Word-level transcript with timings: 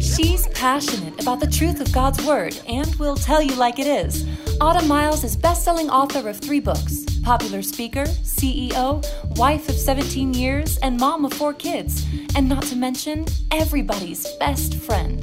She's 0.00 0.46
passionate 0.48 1.20
about 1.20 1.40
the 1.40 1.50
truth 1.50 1.80
of 1.80 1.92
God's 1.92 2.24
Word 2.26 2.60
and 2.66 2.94
will 2.96 3.16
tell 3.16 3.40
you 3.40 3.54
like 3.54 3.78
it 3.78 3.86
is. 3.86 4.26
Autumn 4.60 4.88
Miles 4.88 5.24
is 5.24 5.36
best-selling 5.36 5.88
author 5.88 6.28
of 6.28 6.38
three 6.38 6.60
books, 6.60 7.04
popular 7.22 7.62
speaker, 7.62 8.04
CEO, 8.04 9.04
wife 9.36 9.68
of 9.68 9.74
17 9.74 10.34
years, 10.34 10.76
and 10.78 10.98
mom 10.98 11.24
of 11.24 11.32
four 11.32 11.54
kids, 11.54 12.06
and 12.34 12.48
not 12.48 12.64
to 12.64 12.76
mention 12.76 13.24
everybody's 13.50 14.26
best 14.38 14.74
friend. 14.74 15.22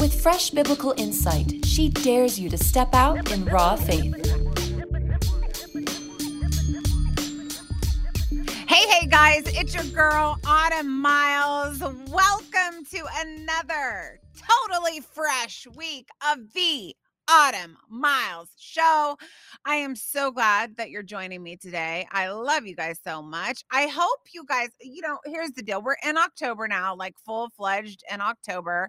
With 0.00 0.20
fresh 0.20 0.50
biblical 0.50 0.94
insight, 0.96 1.64
she 1.64 1.88
dares 1.88 2.38
you 2.38 2.48
to 2.50 2.58
step 2.58 2.94
out 2.94 3.30
in 3.30 3.44
raw 3.44 3.76
faith. 3.76 4.41
Guys, 9.12 9.42
it's 9.48 9.74
your 9.74 9.84
girl, 9.94 10.38
Autumn 10.46 11.02
Miles. 11.02 11.80
Welcome 11.80 12.82
to 12.92 13.04
another 13.18 14.18
totally 14.34 15.00
fresh 15.00 15.66
week 15.76 16.08
of 16.26 16.38
the 16.54 16.96
Autumn 17.28 17.76
Miles 17.90 18.48
Show. 18.58 19.18
I 19.66 19.74
am 19.74 19.96
so 19.96 20.30
glad 20.30 20.78
that 20.78 20.88
you're 20.88 21.02
joining 21.02 21.42
me 21.42 21.58
today. 21.58 22.06
I 22.10 22.30
love 22.30 22.64
you 22.64 22.74
guys 22.74 23.00
so 23.04 23.20
much. 23.20 23.62
I 23.70 23.86
hope 23.86 24.20
you 24.32 24.46
guys, 24.48 24.70
you 24.80 25.02
know, 25.02 25.18
here's 25.26 25.52
the 25.52 25.62
deal. 25.62 25.82
We're 25.82 25.96
in 26.02 26.16
October 26.16 26.66
now, 26.66 26.96
like 26.96 27.14
full 27.18 27.50
fledged 27.50 28.02
in 28.10 28.22
October. 28.22 28.88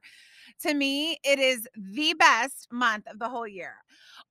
To 0.62 0.74
me, 0.74 1.18
it 1.26 1.40
is 1.40 1.68
the 1.76 2.14
best 2.14 2.70
month 2.72 3.08
of 3.08 3.20
the 3.20 3.28
whole 3.28 3.48
year 3.48 3.76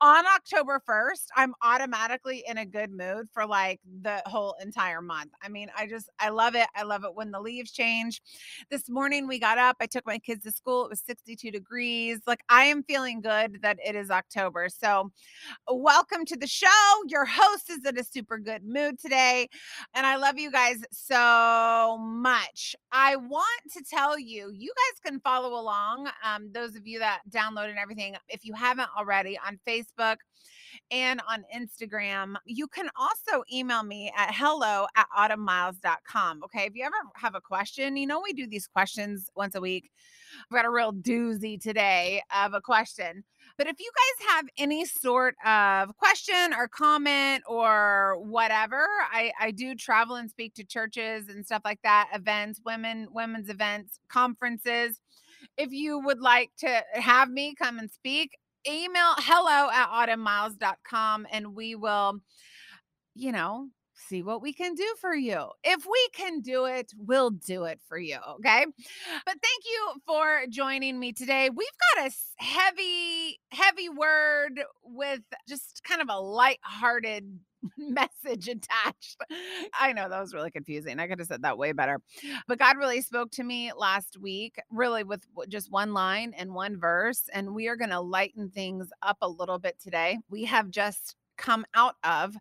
on 0.03 0.25
October 0.27 0.83
1st, 0.89 1.27
I'm 1.37 1.55
automatically 1.63 2.43
in 2.49 2.59
a 2.59 2.67
good 2.67 2.91
mood 2.91 3.29
for 3.33 3.47
like 3.47 3.79
the 4.03 4.21
whole 4.27 4.57
entire 4.61 5.01
month. 5.01 5.31
I 5.41 5.49
mean, 5.49 5.71
I 5.79 5.87
just, 5.87 6.11
I 6.19 6.31
love 6.31 6.57
it. 6.57 6.67
I 6.75 6.83
love 6.83 7.05
it 7.05 7.15
when 7.15 7.31
the 7.31 7.41
leaves 7.41 7.71
change. 7.71 8.21
This 8.69 8.91
morning 8.91 9.29
we 9.29 9.39
got 9.39 9.59
up, 9.59 9.77
I 9.81 9.87
took 9.87 10.05
my 10.05 10.19
kids 10.19 10.43
to 10.43 10.51
school. 10.51 10.87
It 10.87 10.91
was 10.91 11.03
62 11.07 11.53
degrees. 11.53 12.19
Like, 12.27 12.41
I 12.49 12.65
am 12.65 12.83
feeling 12.83 13.21
good 13.21 13.61
that 13.63 13.79
it 13.87 13.95
is 13.95 14.11
October. 14.11 14.69
So, 14.69 15.13
welcome 15.71 16.25
to 16.27 16.37
the 16.37 16.49
show. 16.49 16.67
Your 17.07 17.25
host 17.25 17.71
is 17.71 17.85
in 17.87 17.97
a 17.97 18.03
super 18.03 18.39
good 18.39 18.65
mood 18.65 18.99
today. 18.99 19.49
And 19.95 20.05
I 20.05 20.17
love 20.17 20.37
you 20.37 20.51
guys 20.51 20.83
so 20.91 21.97
much. 22.01 22.75
I 22.91 23.15
want 23.15 23.47
to 23.73 23.85
tell 23.89 24.19
you, 24.19 24.51
you 24.53 24.73
guys 24.75 25.13
can 25.13 25.21
follow 25.21 25.61
along. 25.61 26.11
Um, 26.25 26.51
those 26.53 26.75
of 26.75 26.89
you 26.89 26.99
that 26.99 27.21
download 27.31 27.71
and 27.71 27.79
everything, 27.79 28.17
if 28.29 28.45
you 28.45 28.55
haven't 28.55 28.89
already 28.99 29.39
on 29.47 29.61
Facebook, 29.65 29.92
Facebook 29.99 30.17
and 30.91 31.21
on 31.29 31.45
Instagram. 31.55 32.35
You 32.45 32.67
can 32.67 32.89
also 32.99 33.45
email 33.53 33.83
me 33.83 34.13
at 34.17 34.35
hello 34.35 34.87
at 34.97 35.07
autumnmiles.com. 35.17 36.43
Okay. 36.45 36.65
If 36.67 36.75
you 36.75 36.85
ever 36.85 36.95
have 37.15 37.35
a 37.35 37.41
question, 37.41 37.97
you 37.97 38.07
know, 38.07 38.21
we 38.23 38.33
do 38.33 38.47
these 38.47 38.67
questions 38.67 39.31
once 39.37 39.55
a 39.55 39.61
week. 39.61 39.91
I've 40.51 40.55
got 40.55 40.65
a 40.65 40.71
real 40.71 40.93
doozy 40.93 41.61
today 41.61 42.23
of 42.35 42.55
a 42.55 42.61
question. 42.61 43.25
But 43.59 43.67
if 43.67 43.79
you 43.79 43.91
guys 43.95 44.29
have 44.29 44.45
any 44.57 44.87
sort 44.87 45.35
of 45.45 45.97
question 45.99 46.55
or 46.57 46.69
comment 46.69 47.43
or 47.47 48.17
whatever, 48.19 48.87
I, 49.13 49.33
I 49.39 49.51
do 49.51 49.75
travel 49.75 50.17
and 50.17 50.31
speak 50.31 50.55
to 50.55 50.65
churches 50.65 51.29
and 51.29 51.45
stuff 51.45 51.63
like 51.65 51.81
that, 51.83 52.09
events, 52.15 52.61
women, 52.65 53.09
women's 53.13 53.51
events, 53.51 53.99
conferences. 54.09 55.01
If 55.59 55.71
you 55.71 55.99
would 55.99 56.21
like 56.21 56.51
to 56.61 56.83
have 56.95 57.29
me 57.29 57.55
come 57.55 57.79
and 57.79 57.91
speak, 57.91 58.39
email 58.69 59.15
hello 59.19 59.71
at 59.71 59.89
autumnmiles.com 59.89 61.27
and 61.31 61.55
we 61.55 61.75
will, 61.75 62.21
you 63.15 63.33
know, 63.33 63.69
see 64.09 64.23
what 64.23 64.43
we 64.43 64.53
can 64.53 64.75
do 64.75 64.95
for 65.01 65.15
you. 65.15 65.47
If 65.63 65.87
we 65.87 66.09
can 66.13 66.41
do 66.41 66.65
it, 66.65 66.93
we'll 66.97 67.31
do 67.31 67.65
it 67.65 67.81
for 67.89 67.99
you. 67.99 68.19
Okay. 68.35 68.67
But 69.25 69.37
thank 69.43 69.65
you 69.65 69.93
for 70.07 70.45
joining 70.49 70.99
me 70.99 71.13
today. 71.13 71.51
We've 71.51 71.69
got 71.95 72.07
a 72.07 72.13
heavy, 72.37 73.41
heavy 73.51 73.89
word 73.89 74.63
with 74.83 75.23
just 75.49 75.83
kind 75.85 76.03
of 76.03 76.09
a 76.11 76.19
light-hearted 76.19 77.39
message 77.79 78.49
attached. 78.49 79.17
I 79.79 79.93
know 79.93 80.09
that 80.09 80.21
was 80.21 80.35
really 80.35 80.51
confusing. 80.51 80.99
I 80.99 81.07
could 81.07 81.19
have 81.19 81.29
said 81.29 81.43
that 81.43 81.59
way 81.59 81.73
better. 81.73 82.01
But 82.49 82.59
God 82.59 82.77
really 82.77 83.01
spoke 83.01 83.31
to 83.33 83.45
me 83.45 83.73
last 83.77 84.17
week, 84.21 84.57
really 84.71 85.05
with 85.05 85.25
just 85.49 85.71
one 85.71 85.93
line 85.93 86.35
and 86.37 86.55
one 86.55 86.79
verse. 86.79 87.23
And 87.33 87.55
we 87.55 87.69
are 87.69 87.77
going 87.77 87.91
to 87.91 88.01
lighten 88.01 88.51
things 88.51 88.89
up 89.03 89.19
a 89.23 89.29
little 89.29 89.59
bit 89.59 89.79
today. 89.81 90.19
We 90.29 90.45
have 90.45 90.71
just 90.71 91.17
come 91.37 91.65
out 91.75 91.97
of 92.05 92.37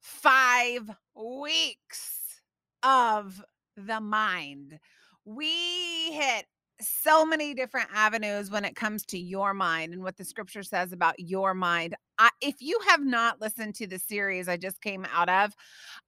five 0.00 0.90
weeks 1.14 2.40
of 2.82 3.42
the 3.76 4.00
mind. 4.00 4.78
We 5.24 6.12
hit 6.12 6.46
so 6.80 7.24
many 7.24 7.54
different 7.54 7.88
avenues 7.94 8.50
when 8.50 8.64
it 8.64 8.76
comes 8.76 9.04
to 9.06 9.18
your 9.18 9.54
mind 9.54 9.92
and 9.92 10.02
what 10.02 10.16
the 10.16 10.24
scripture 10.24 10.62
says 10.62 10.92
about 10.92 11.18
your 11.18 11.54
mind. 11.54 11.94
I, 12.18 12.30
if 12.40 12.56
you 12.60 12.78
have 12.88 13.04
not 13.04 13.40
listened 13.40 13.74
to 13.76 13.86
the 13.86 13.98
series 13.98 14.48
I 14.48 14.56
just 14.56 14.80
came 14.80 15.06
out 15.12 15.28
of, 15.28 15.52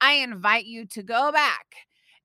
I 0.01 0.15
invite 0.15 0.67
you 0.67 0.87
to 0.87 1.03
go 1.03 1.33
back 1.33 1.77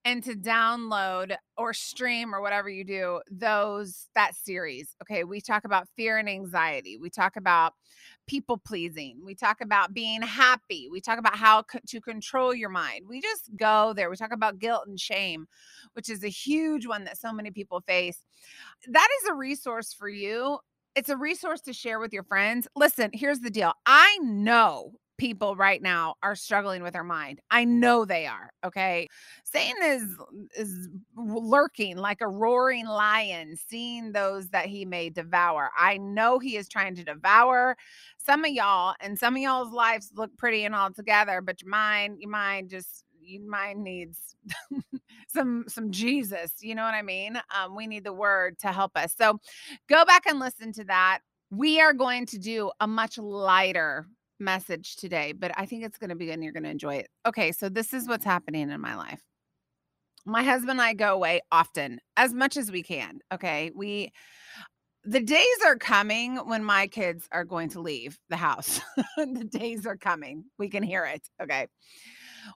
and 0.05 0.23
to 0.23 0.33
download 0.35 1.35
or 1.57 1.73
stream 1.73 2.33
or 2.35 2.41
whatever 2.41 2.69
you 2.69 2.83
do 2.83 3.21
those 3.31 4.07
that 4.15 4.35
series 4.35 4.95
okay? 5.01 5.23
We 5.23 5.41
talk 5.41 5.65
about 5.65 5.87
fear 5.95 6.17
and 6.17 6.29
anxiety 6.29 6.97
we 6.97 7.09
talk 7.09 7.35
about 7.35 7.73
people 8.27 8.57
pleasing 8.57 9.19
we 9.23 9.35
talk 9.35 9.61
about 9.61 9.93
being 9.93 10.21
happy 10.21 10.87
we 10.91 11.01
talk 11.01 11.19
about 11.19 11.35
how 11.35 11.61
co- 11.63 11.79
to 11.87 12.01
control 12.01 12.53
your 12.53 12.69
mind 12.69 13.05
we 13.07 13.21
just 13.21 13.49
go 13.57 13.93
there 13.95 14.09
we 14.09 14.15
talk 14.15 14.31
about 14.33 14.59
guilt 14.59 14.83
and 14.87 14.99
shame 14.99 15.45
which 15.93 16.09
is 16.09 16.23
a 16.23 16.29
huge 16.29 16.85
one 16.87 17.03
that 17.03 17.17
so 17.17 17.31
many 17.33 17.51
people 17.51 17.81
face. 17.81 18.19
That 18.89 19.07
is 19.21 19.29
a 19.29 19.33
resource 19.33 19.93
for 19.93 20.09
you 20.09 20.59
it's 20.95 21.09
a 21.09 21.17
resource 21.17 21.59
to 21.61 21.73
share 21.73 21.99
with 21.99 22.13
your 22.13 22.23
friends. 22.23 22.67
Listen 22.75 23.09
here's 23.13 23.39
the 23.39 23.49
deal 23.49 23.73
i 23.85 24.17
know 24.21 24.93
people 25.17 25.55
right 25.55 25.81
now 25.81 26.15
are 26.23 26.35
struggling 26.35 26.81
with 26.81 26.93
their 26.93 27.03
mind. 27.03 27.39
I 27.51 27.65
know 27.65 28.05
they 28.05 28.25
are, 28.25 28.51
okay? 28.65 29.07
Satan 29.43 29.83
is 29.83 30.03
is 30.57 30.89
lurking 31.15 31.97
like 31.97 32.21
a 32.21 32.27
roaring 32.27 32.87
lion, 32.87 33.55
seeing 33.55 34.11
those 34.11 34.49
that 34.49 34.65
he 34.65 34.85
may 34.85 35.09
devour. 35.09 35.69
I 35.77 35.97
know 35.97 36.39
he 36.39 36.57
is 36.57 36.67
trying 36.67 36.95
to 36.95 37.03
devour 37.03 37.77
some 38.17 38.43
of 38.43 38.51
y'all 38.51 38.95
and 38.99 39.17
some 39.17 39.35
of 39.35 39.41
y'all's 39.41 39.71
lives 39.71 40.11
look 40.15 40.35
pretty 40.37 40.65
and 40.65 40.75
all 40.75 40.91
together, 40.91 41.41
but 41.41 41.61
your 41.61 41.69
mind, 41.69 42.17
your 42.19 42.31
mind 42.31 42.69
just 42.69 43.05
your 43.21 43.47
mind 43.47 43.83
needs 43.83 44.35
some 45.27 45.65
some 45.67 45.91
Jesus, 45.91 46.53
you 46.59 46.75
know 46.75 46.83
what 46.83 46.95
I 46.95 47.01
mean? 47.01 47.39
Um 47.55 47.75
we 47.75 47.87
need 47.87 48.03
the 48.03 48.13
word 48.13 48.57
to 48.59 48.71
help 48.71 48.97
us. 48.97 49.13
So 49.17 49.39
go 49.87 50.05
back 50.05 50.25
and 50.25 50.39
listen 50.39 50.73
to 50.73 50.83
that. 50.85 51.19
We 51.51 51.79
are 51.79 51.93
going 51.93 52.25
to 52.27 52.39
do 52.39 52.71
a 52.79 52.87
much 52.87 53.17
lighter 53.19 54.07
message 54.43 54.95
today, 54.95 55.31
but 55.31 55.51
I 55.57 55.65
think 55.65 55.83
it's 55.83 55.97
going 55.97 56.09
to 56.09 56.15
be 56.15 56.25
good 56.25 56.33
and 56.33 56.43
you're 56.43 56.53
going 56.53 56.63
to 56.63 56.69
enjoy 56.69 56.95
it. 56.95 57.07
Okay, 57.25 57.51
so 57.51 57.69
this 57.69 57.93
is 57.93 58.07
what's 58.07 58.25
happening 58.25 58.69
in 58.69 58.81
my 58.81 58.95
life. 58.95 59.21
My 60.25 60.43
husband 60.43 60.71
and 60.71 60.81
I 60.81 60.93
go 60.93 61.13
away 61.13 61.41
often, 61.51 61.99
as 62.15 62.33
much 62.33 62.55
as 62.55 62.71
we 62.71 62.83
can. 62.83 63.19
Okay, 63.33 63.71
we 63.75 64.11
the 65.05 65.19
days 65.19 65.57
are 65.65 65.75
coming 65.75 66.37
when 66.37 66.63
my 66.63 66.87
kids 66.87 67.27
are 67.33 67.43
going 67.43 67.67
to 67.69 67.81
leave 67.81 68.17
the 68.29 68.37
house. 68.37 68.79
the 69.17 69.43
days 69.43 69.85
are 69.85 69.97
coming. 69.97 70.45
We 70.57 70.69
can 70.69 70.81
hear 70.81 71.03
it. 71.05 71.27
Okay 71.41 71.67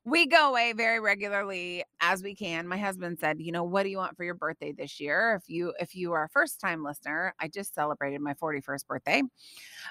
we 0.05 0.27
go 0.27 0.49
away 0.49 0.73
very 0.73 0.99
regularly 0.99 1.83
as 2.01 2.23
we 2.23 2.35
can. 2.35 2.67
My 2.67 2.77
husband 2.77 3.19
said, 3.19 3.39
"You 3.41 3.51
know, 3.51 3.63
what 3.63 3.83
do 3.83 3.89
you 3.89 3.97
want 3.97 4.15
for 4.17 4.23
your 4.23 4.35
birthday 4.35 4.71
this 4.71 4.99
year? 4.99 5.35
If 5.41 5.49
you 5.49 5.73
if 5.79 5.95
you 5.95 6.13
are 6.13 6.25
a 6.25 6.29
first 6.29 6.59
time 6.59 6.83
listener, 6.83 7.33
I 7.39 7.47
just 7.47 7.73
celebrated 7.75 8.21
my 8.21 8.33
41st 8.35 8.87
birthday. 8.87 9.23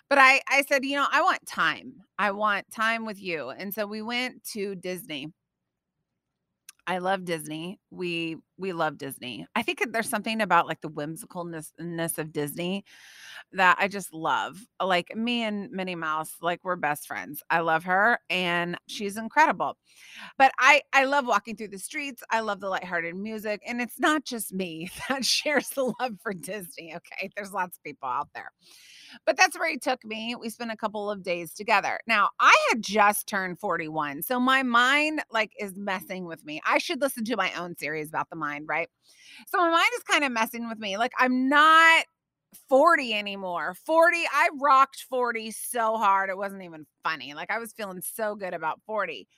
But 0.09 0.19
I 0.19 0.41
I 0.49 0.63
said, 0.69 0.85
"You 0.85 0.97
know, 0.97 1.07
I 1.11 1.23
want 1.23 1.47
time. 1.47 2.03
I 2.19 2.31
want 2.33 2.71
time 2.73 3.07
with 3.07 3.21
you." 3.23 3.51
And 3.51 3.73
so 3.75 3.87
we 3.87 4.03
went 4.03 4.45
to 4.53 4.75
Disney. 4.77 5.33
I 6.87 6.99
love 6.99 7.25
Disney. 7.25 7.81
We 7.97 8.37
we 8.59 8.73
love 8.73 8.99
Disney. 8.99 9.47
I 9.55 9.63
think 9.63 9.83
there's 9.93 10.09
something 10.09 10.41
about 10.41 10.67
like 10.67 10.81
the 10.81 10.91
whimsicalness 10.91 12.19
of 12.19 12.33
Disney 12.33 12.85
that 13.53 13.77
I 13.79 13.89
just 13.89 14.13
love. 14.13 14.59
Like 14.83 15.15
me 15.15 15.43
and 15.43 15.71
Minnie 15.71 15.95
Mouse, 15.95 16.37
like 16.41 16.61
we're 16.65 16.77
best 16.77 17.07
friends. 17.07 17.43
I 17.51 17.61
love 17.61 17.85
her 17.85 18.19
and 18.31 18.77
she's 18.87 19.17
incredible. 19.17 19.77
But 20.39 20.53
I 20.59 20.83
I 20.93 21.05
love 21.05 21.27
walking 21.27 21.57
through 21.57 21.69
the 21.69 21.79
streets. 21.79 22.23
I 22.31 22.41
love 22.41 22.61
the 22.61 22.69
lighthearted 22.69 23.15
music 23.17 23.63
and 23.67 23.81
it's 23.81 24.01
not 24.01 24.25
just 24.25 24.53
me 24.53 24.91
that 25.09 25.25
shares 25.25 25.69
the 25.71 25.93
love 26.01 26.15
for 26.23 26.33
Disney, 26.33 26.95
okay? 26.95 27.31
There's 27.37 27.53
lots 27.53 27.77
of 27.77 27.83
people 27.85 28.09
out 28.09 28.29
there. 28.35 28.53
But 29.25 29.37
that's 29.37 29.59
where 29.59 29.71
he 29.71 29.79
took 29.79 30.05
me. 30.05 30.35
We 30.39 30.49
spent 30.51 30.73
a 30.73 30.77
couple 30.77 31.11
of 31.11 31.23
days 31.23 31.53
together. 31.53 32.01
Now, 32.07 32.31
I 32.41 32.55
had 32.69 32.83
just 32.83 33.27
turned 33.27 33.59
41. 33.59 34.23
So 34.23 34.41
my 34.41 34.63
mind 34.63 35.23
like 35.31 35.53
is 35.59 35.77
messing 35.77 36.25
with 36.27 36.45
me. 36.45 36.61
I 36.67 36.79
should 36.79 37.01
listen 37.01 37.25
to 37.27 37.37
my 37.37 37.53
own 37.55 37.77
series 37.77 37.86
about 37.91 38.29
the 38.31 38.37
mind, 38.37 38.67
right? 38.69 38.89
So 39.49 39.59
my 39.59 39.71
mind 39.71 39.91
is 39.97 40.03
kind 40.05 40.25
of 40.25 40.33
messing 40.33 40.69
with 40.69 40.79
me. 40.79 40.97
Like 40.97 41.13
I'm 41.19 41.49
not 41.49 42.05
40 42.69 43.15
anymore. 43.15 43.75
40, 43.75 44.19
I 44.33 44.49
rocked 44.61 45.05
40 45.11 45.51
so 45.51 45.97
hard. 45.99 46.31
It 46.31 46.39
wasn't 46.39 46.63
even 46.63 46.87
funny. 47.05 47.35
Like 47.35 47.51
I 47.51 47.59
was 47.59 47.73
feeling 47.73 48.01
so 48.01 48.35
good 48.35 48.55
about 48.55 48.81
40. 48.87 49.29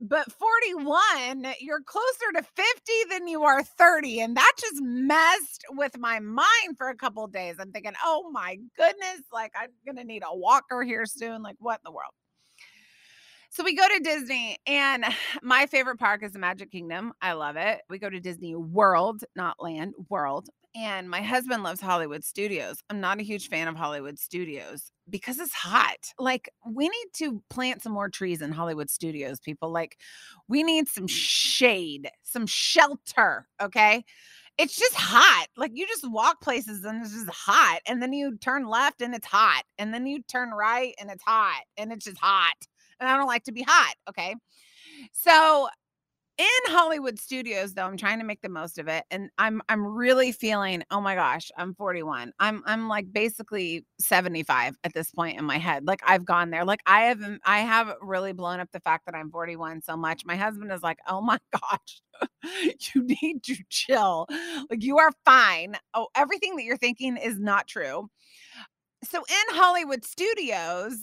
but 0.00 0.30
41, 0.32 1.46
you're 1.60 1.80
closer 1.82 2.32
to 2.34 2.42
50 2.42 2.92
than 3.10 3.26
you 3.28 3.44
are 3.44 3.62
30. 3.62 4.20
And 4.20 4.36
that 4.36 4.52
just 4.58 4.82
messed 4.82 5.64
with 5.70 5.98
my 5.98 6.20
mind 6.20 6.76
for 6.76 6.88
a 6.88 6.96
couple 6.96 7.26
days. 7.28 7.56
I'm 7.58 7.72
thinking, 7.72 7.94
oh 8.04 8.30
my 8.30 8.58
goodness, 8.76 9.22
like 9.32 9.52
I'm 9.58 9.70
going 9.86 9.96
to 9.96 10.04
need 10.04 10.22
a 10.26 10.36
walker 10.36 10.82
here 10.82 11.06
soon. 11.06 11.42
Like, 11.42 11.56
what 11.58 11.76
in 11.76 11.80
the 11.84 11.92
world? 11.92 12.12
So 13.56 13.64
we 13.64 13.74
go 13.74 13.88
to 13.88 14.00
Disney, 14.00 14.58
and 14.66 15.02
my 15.42 15.64
favorite 15.64 15.98
park 15.98 16.22
is 16.22 16.32
the 16.32 16.38
Magic 16.38 16.70
Kingdom. 16.70 17.14
I 17.22 17.32
love 17.32 17.56
it. 17.56 17.80
We 17.88 17.98
go 17.98 18.10
to 18.10 18.20
Disney 18.20 18.54
World, 18.54 19.24
not 19.34 19.56
Land, 19.62 19.94
World. 20.10 20.50
And 20.74 21.08
my 21.08 21.22
husband 21.22 21.62
loves 21.62 21.80
Hollywood 21.80 22.22
Studios. 22.22 22.82
I'm 22.90 23.00
not 23.00 23.18
a 23.18 23.22
huge 23.22 23.48
fan 23.48 23.66
of 23.66 23.74
Hollywood 23.74 24.18
Studios 24.18 24.92
because 25.08 25.38
it's 25.38 25.54
hot. 25.54 25.96
Like, 26.18 26.50
we 26.70 26.86
need 26.86 27.06
to 27.14 27.42
plant 27.48 27.82
some 27.82 27.92
more 27.92 28.10
trees 28.10 28.42
in 28.42 28.52
Hollywood 28.52 28.90
Studios, 28.90 29.40
people. 29.40 29.72
Like, 29.72 29.96
we 30.48 30.62
need 30.62 30.86
some 30.86 31.06
shade, 31.06 32.10
some 32.24 32.46
shelter. 32.46 33.48
Okay 33.62 34.04
it's 34.58 34.74
just 34.74 34.94
hot. 34.94 35.48
Like 35.58 35.72
you 35.74 35.86
just 35.86 36.10
walk 36.10 36.40
places 36.40 36.82
and 36.82 37.04
it's 37.04 37.12
just 37.12 37.28
hot. 37.28 37.80
And 37.86 38.00
then 38.00 38.14
you 38.14 38.38
turn 38.38 38.66
left 38.66 39.02
and 39.02 39.14
it's 39.14 39.26
hot. 39.26 39.64
And 39.76 39.92
then 39.92 40.06
you 40.06 40.22
turn 40.22 40.48
right 40.50 40.94
and 40.98 41.10
it's 41.10 41.22
hot. 41.22 41.60
And 41.76 41.92
it's 41.92 42.06
just 42.06 42.16
hot 42.16 42.54
and 43.00 43.08
I 43.08 43.16
don't 43.16 43.26
like 43.26 43.44
to 43.44 43.52
be 43.52 43.62
hot. 43.62 43.94
Okay. 44.08 44.34
So 45.12 45.68
in 46.38 46.46
Hollywood 46.66 47.18
studios 47.18 47.72
though 47.72 47.84
I'm 47.84 47.96
trying 47.96 48.18
to 48.18 48.24
make 48.24 48.42
the 48.42 48.50
most 48.50 48.78
of 48.78 48.88
it 48.88 49.04
and 49.10 49.30
I'm 49.38 49.62
I'm 49.70 49.86
really 49.86 50.32
feeling 50.32 50.82
oh 50.90 51.00
my 51.00 51.14
gosh 51.14 51.50
I'm 51.56 51.74
41 51.74 52.32
I'm 52.38 52.62
I'm 52.66 52.88
like 52.88 53.10
basically 53.10 53.86
75 53.98 54.76
at 54.84 54.92
this 54.92 55.10
point 55.12 55.38
in 55.38 55.46
my 55.46 55.56
head. 55.56 55.86
Like 55.86 56.00
I've 56.06 56.26
gone 56.26 56.50
there. 56.50 56.64
Like 56.64 56.82
I 56.86 57.04
have 57.04 57.22
I 57.44 57.60
have 57.60 57.94
really 58.02 58.32
blown 58.32 58.60
up 58.60 58.68
the 58.72 58.80
fact 58.80 59.06
that 59.06 59.14
I'm 59.14 59.30
41 59.30 59.80
so 59.82 59.96
much. 59.96 60.26
My 60.26 60.36
husband 60.36 60.72
is 60.72 60.82
like 60.82 60.98
oh 61.08 61.22
my 61.22 61.38
gosh 61.52 62.02
you 62.94 63.02
need 63.04 63.42
to 63.44 63.56
chill. 63.70 64.26
Like 64.68 64.82
you 64.82 64.98
are 64.98 65.12
fine. 65.24 65.76
Oh 65.94 66.08
everything 66.14 66.56
that 66.56 66.64
you're 66.64 66.76
thinking 66.76 67.16
is 67.16 67.38
not 67.38 67.66
true. 67.66 68.10
So 69.04 69.18
in 69.18 69.56
Hollywood 69.56 70.04
studios 70.04 70.98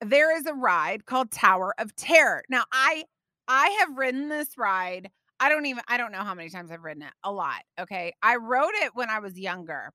there 0.00 0.36
is 0.36 0.46
a 0.46 0.54
ride 0.54 1.06
called 1.06 1.30
Tower 1.30 1.74
of 1.78 1.94
Terror. 1.96 2.42
Now, 2.48 2.64
I 2.72 3.04
I 3.48 3.68
have 3.80 3.96
ridden 3.96 4.28
this 4.28 4.56
ride. 4.58 5.10
I 5.40 5.48
don't 5.48 5.66
even 5.66 5.82
I 5.88 5.96
don't 5.96 6.12
know 6.12 6.18
how 6.24 6.34
many 6.34 6.50
times 6.50 6.70
I've 6.70 6.82
ridden 6.82 7.02
it. 7.02 7.12
A 7.24 7.32
lot. 7.32 7.62
Okay. 7.80 8.12
I 8.22 8.36
rode 8.36 8.74
it 8.82 8.92
when 8.94 9.10
I 9.10 9.18
was 9.20 9.38
younger. 9.38 9.92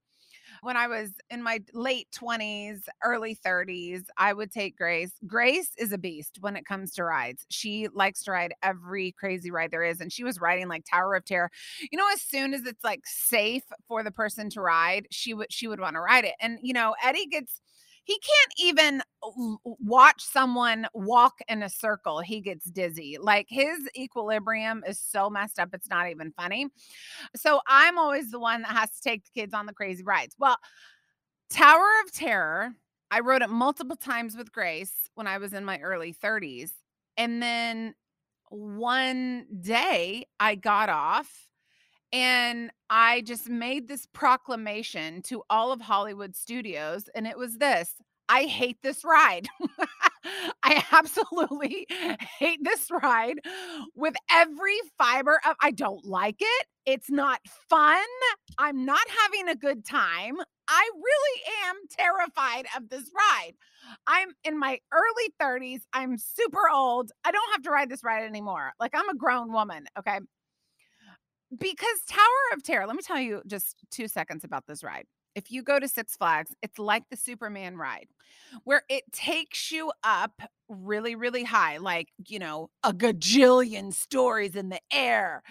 When 0.61 0.77
I 0.77 0.87
was 0.87 1.11
in 1.29 1.43
my 1.43 1.61
late 1.73 2.07
20s, 2.11 2.87
early 3.03 3.35
30s, 3.35 4.05
I 4.17 4.33
would 4.33 4.51
take 4.51 4.77
Grace. 4.77 5.11
Grace 5.27 5.71
is 5.77 5.91
a 5.91 5.97
beast 5.97 6.37
when 6.41 6.55
it 6.55 6.65
comes 6.65 6.93
to 6.93 7.03
rides. 7.03 7.45
She 7.49 7.87
likes 7.93 8.23
to 8.23 8.31
ride 8.31 8.53
every 8.63 9.11
crazy 9.13 9.51
ride 9.51 9.71
there 9.71 9.83
is. 9.83 9.99
And 10.01 10.11
she 10.11 10.23
was 10.23 10.39
riding 10.39 10.67
like 10.69 10.85
Tower 10.85 11.15
of 11.15 11.25
Terror. 11.25 11.51
You 11.91 11.97
know, 11.97 12.07
as 12.13 12.21
soon 12.21 12.53
as 12.53 12.65
it's 12.65 12.83
like 12.83 13.01
safe 13.05 13.63
for 13.87 14.03
the 14.03 14.11
person 14.11 14.49
to 14.51 14.61
ride, 14.61 15.07
she 15.11 15.33
would 15.33 15.51
she 15.51 15.67
would 15.67 15.79
want 15.79 15.95
to 15.95 16.01
ride 16.01 16.25
it. 16.25 16.35
And 16.39 16.59
you 16.61 16.73
know, 16.73 16.95
Eddie 17.03 17.27
gets 17.27 17.59
he 18.03 18.19
can't 18.19 18.53
even 18.59 19.01
uh, 19.23 19.29
watch 19.63 20.21
someone 20.21 20.87
walk 20.93 21.35
in 21.47 21.63
a 21.63 21.69
circle 21.69 22.19
he 22.19 22.41
gets 22.41 22.65
dizzy 22.65 23.17
like 23.21 23.47
his 23.49 23.79
equilibrium 23.97 24.83
is 24.87 24.99
so 24.99 25.29
messed 25.29 25.59
up 25.59 25.69
it's 25.73 25.89
not 25.89 26.09
even 26.09 26.31
funny. 26.31 26.67
So 27.35 27.61
i'm 27.67 27.97
always 27.97 28.31
the 28.31 28.39
one 28.39 28.61
that 28.61 28.71
has 28.71 28.89
to 28.91 29.01
take 29.01 29.23
the 29.23 29.41
kids 29.41 29.53
on 29.53 29.65
the 29.65 29.73
crazy 29.73 30.03
rides. 30.03 30.35
Well 30.37 30.57
tower 31.49 31.85
of 32.03 32.11
terror 32.11 32.73
i 33.11 33.19
rode 33.19 33.41
it 33.43 33.49
multiple 33.49 33.95
times 33.95 34.35
with 34.35 34.51
grace 34.51 35.09
when 35.13 35.27
i 35.27 35.37
was 35.37 35.53
in 35.53 35.63
my 35.63 35.79
early 35.79 36.13
30s 36.13 36.71
and 37.17 37.43
then 37.43 37.93
one 38.49 39.45
day 39.61 40.25
i 40.39 40.55
got 40.55 40.89
off 40.89 41.47
and 42.13 42.71
I 42.89 43.21
just 43.21 43.49
made 43.49 43.89
this 43.89 44.07
proclamation 44.13 45.23
to 45.23 45.43
all 45.49 45.73
of 45.73 45.81
Hollywood 45.81 46.35
studios, 46.35 47.09
and 47.15 47.27
it 47.27 47.37
was 47.37 47.57
this 47.57 47.95
I 48.29 48.43
hate 48.45 48.77
this 48.83 49.03
ride. 49.03 49.47
I 50.63 50.83
absolutely 50.93 51.87
hate 52.39 52.59
this 52.63 52.87
ride 53.03 53.39
with 53.95 54.15
every 54.31 54.77
fiber 54.97 55.39
of 55.47 55.55
I 55.61 55.71
don't 55.71 56.05
like 56.05 56.37
it. 56.39 56.67
It's 56.85 57.09
not 57.11 57.41
fun. 57.69 58.05
I'm 58.57 58.85
not 58.85 59.05
having 59.23 59.49
a 59.49 59.55
good 59.55 59.85
time. 59.85 60.35
I 60.69 60.89
really 60.95 61.41
am 61.67 61.75
terrified 61.89 62.65
of 62.77 62.89
this 62.89 63.11
ride. 63.15 63.53
I'm 64.07 64.29
in 64.45 64.57
my 64.57 64.79
early 64.93 65.33
30s. 65.39 65.81
I'm 65.93 66.17
super 66.17 66.69
old. 66.73 67.11
I 67.25 67.31
don't 67.31 67.51
have 67.51 67.63
to 67.63 67.69
ride 67.71 67.89
this 67.89 68.03
ride 68.03 68.23
anymore. 68.25 68.71
Like 68.79 68.91
I'm 68.95 69.09
a 69.09 69.15
grown 69.15 69.51
woman, 69.51 69.85
okay? 69.99 70.19
Because 71.59 71.99
Tower 72.07 72.53
of 72.53 72.63
Terror, 72.63 72.87
let 72.87 72.95
me 72.95 73.01
tell 73.01 73.19
you 73.19 73.41
just 73.47 73.75
two 73.91 74.07
seconds 74.07 74.43
about 74.43 74.65
this 74.67 74.83
ride. 74.83 75.05
If 75.35 75.51
you 75.51 75.63
go 75.63 75.79
to 75.79 75.87
Six 75.87 76.15
Flags, 76.15 76.53
it's 76.61 76.77
like 76.77 77.03
the 77.09 77.17
Superman 77.17 77.75
ride 77.75 78.07
where 78.65 78.83
it 78.87 79.03
takes 79.11 79.71
you 79.71 79.91
up 80.03 80.41
really, 80.69 81.15
really 81.15 81.43
high, 81.43 81.77
like, 81.77 82.09
you 82.27 82.37
know, 82.37 82.69
a 82.83 82.93
gajillion 82.93 83.93
stories 83.93 84.55
in 84.55 84.69
the 84.69 84.79
air. 84.91 85.41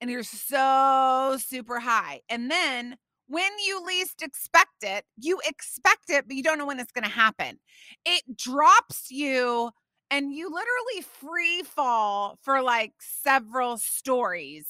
And 0.00 0.10
you're 0.10 0.22
so 0.22 1.38
super 1.40 1.80
high. 1.80 2.20
And 2.28 2.50
then 2.50 2.96
when 3.28 3.50
you 3.64 3.82
least 3.86 4.22
expect 4.22 4.82
it, 4.82 5.04
you 5.16 5.40
expect 5.46 6.10
it, 6.10 6.26
but 6.26 6.36
you 6.36 6.42
don't 6.42 6.58
know 6.58 6.66
when 6.66 6.80
it's 6.80 6.92
going 6.92 7.04
to 7.04 7.10
happen. 7.10 7.58
It 8.04 8.36
drops 8.36 9.10
you 9.10 9.70
and 10.10 10.34
you 10.34 10.50
literally 10.50 11.02
free 11.02 11.62
fall 11.62 12.38
for 12.42 12.60
like 12.60 12.92
several 13.00 13.78
stories 13.78 14.66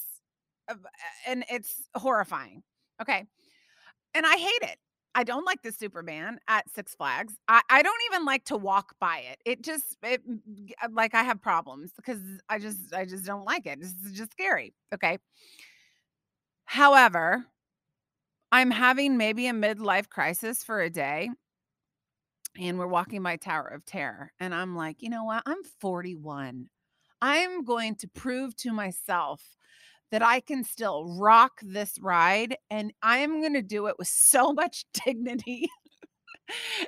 and 1.27 1.45
it's 1.51 1.89
horrifying. 1.95 2.63
Okay. 3.01 3.25
And 4.15 4.27
I 4.27 4.37
hate 4.37 4.63
it. 4.63 4.77
I 5.15 5.25
don't 5.25 5.45
like 5.45 5.63
the 5.63 5.73
Superman 5.73 6.39
at 6.47 6.71
Six 6.71 6.95
Flags. 6.95 7.35
I, 7.49 7.63
I 7.69 7.83
don't 7.83 8.01
even 8.13 8.25
like 8.25 8.45
to 8.47 8.57
walk 8.57 8.95
by 9.01 9.25
it. 9.31 9.39
It 9.45 9.63
just 9.63 9.97
it 10.03 10.23
uh, 10.83 10.89
like 10.93 11.15
I 11.15 11.23
have 11.23 11.43
problems 11.43 11.93
because 11.97 12.21
I 12.49 12.59
just 12.59 12.95
I 12.95 13.05
just 13.05 13.25
don't 13.25 13.45
like 13.45 13.67
it. 13.67 13.81
It's 13.81 14.13
just 14.13 14.33
scary. 14.33 14.73
Okay. 14.95 15.19
However, 16.65 17.45
I'm 18.53 18.71
having 18.71 19.17
maybe 19.17 19.49
a 19.49 19.53
midlife 19.53 20.09
crisis 20.09 20.63
for 20.63 20.81
a 20.81 20.91
day. 20.91 21.31
And 22.59 22.79
we're 22.79 22.87
walking 22.87 23.23
by 23.23 23.37
Tower 23.37 23.67
of 23.69 23.85
Terror. 23.85 24.33
And 24.41 24.55
I'm 24.55 24.75
like, 24.75 25.03
you 25.03 25.09
know 25.09 25.25
what? 25.25 25.43
I'm 25.47 25.63
41. 25.81 26.69
I'm 27.23 27.65
going 27.65 27.95
to 27.97 28.09
prove 28.09 28.57
to 28.57 28.73
myself 28.73 29.41
that 30.11 30.23
I 30.23 30.41
can 30.41 30.65
still 30.65 31.05
rock 31.19 31.61
this 31.63 31.99
ride 32.01 32.57
and 32.71 32.93
I 33.03 33.19
am 33.19 33.41
going 33.41 33.55
to 33.55 33.63
do 33.63 33.87
it 33.87 33.97
with 33.99 34.09
so 34.09 34.53
much 34.53 34.85
dignity 35.05 35.69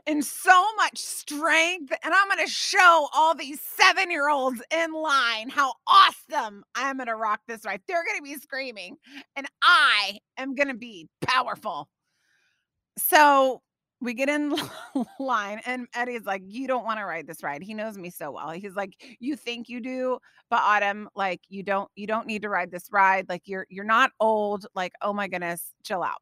and 0.06 0.24
so 0.24 0.64
much 0.76 0.98
strength. 0.98 1.92
And 2.02 2.12
I'm 2.12 2.28
going 2.28 2.44
to 2.44 2.52
show 2.52 3.08
all 3.14 3.34
these 3.34 3.60
seven 3.60 4.10
year 4.10 4.28
olds 4.28 4.62
in 4.74 4.92
line 4.92 5.48
how 5.48 5.74
awesome 5.86 6.64
I'm 6.74 6.96
going 6.96 7.06
to 7.06 7.16
rock 7.16 7.40
this 7.46 7.64
ride. 7.64 7.80
They're 7.86 8.04
going 8.04 8.18
to 8.18 8.22
be 8.22 8.34
screaming 8.40 8.96
and 9.36 9.46
I 9.62 10.18
am 10.36 10.54
going 10.54 10.68
to 10.68 10.74
be 10.74 11.08
powerful. 11.20 11.88
So 12.98 13.62
we 14.02 14.14
get 14.14 14.28
in 14.28 14.54
line 15.20 15.60
and 15.64 15.86
Eddie's 15.94 16.24
like, 16.24 16.42
You 16.46 16.66
don't 16.66 16.84
want 16.84 16.98
to 16.98 17.04
ride 17.04 17.26
this 17.26 17.42
ride. 17.42 17.62
He 17.62 17.74
knows 17.74 17.96
me 17.96 18.10
so 18.10 18.32
well. 18.32 18.50
He's 18.50 18.74
like, 18.74 19.16
You 19.20 19.36
think 19.36 19.68
you 19.68 19.80
do, 19.80 20.18
but 20.50 20.60
Autumn, 20.62 21.08
like 21.14 21.40
you 21.48 21.62
don't, 21.62 21.90
you 21.96 22.06
don't 22.06 22.26
need 22.26 22.42
to 22.42 22.48
ride 22.48 22.70
this 22.70 22.88
ride. 22.92 23.28
Like 23.28 23.42
you're 23.46 23.66
you're 23.70 23.84
not 23.84 24.10
old. 24.20 24.66
Like, 24.74 24.92
oh 25.02 25.12
my 25.12 25.28
goodness, 25.28 25.72
chill 25.84 26.02
out. 26.02 26.18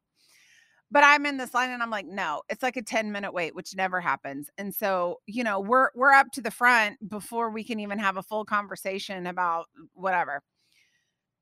But 0.91 1.05
I'm 1.05 1.25
in 1.25 1.37
this 1.37 1.53
line 1.53 1.69
and 1.71 1.81
I'm 1.81 1.89
like, 1.89 2.05
no, 2.05 2.41
it's 2.49 2.61
like 2.61 2.75
a 2.75 2.81
10 2.81 3.11
minute 3.13 3.33
wait, 3.33 3.55
which 3.55 3.75
never 3.75 4.01
happens. 4.01 4.49
And 4.57 4.75
so, 4.75 5.21
you 5.25 5.43
know, 5.43 5.59
we're 5.59 5.89
we're 5.95 6.11
up 6.11 6.31
to 6.33 6.41
the 6.41 6.51
front 6.51 6.97
before 7.09 7.49
we 7.49 7.63
can 7.63 7.79
even 7.79 7.97
have 7.99 8.17
a 8.17 8.23
full 8.23 8.43
conversation 8.45 9.25
about 9.27 9.67
whatever. 9.93 10.43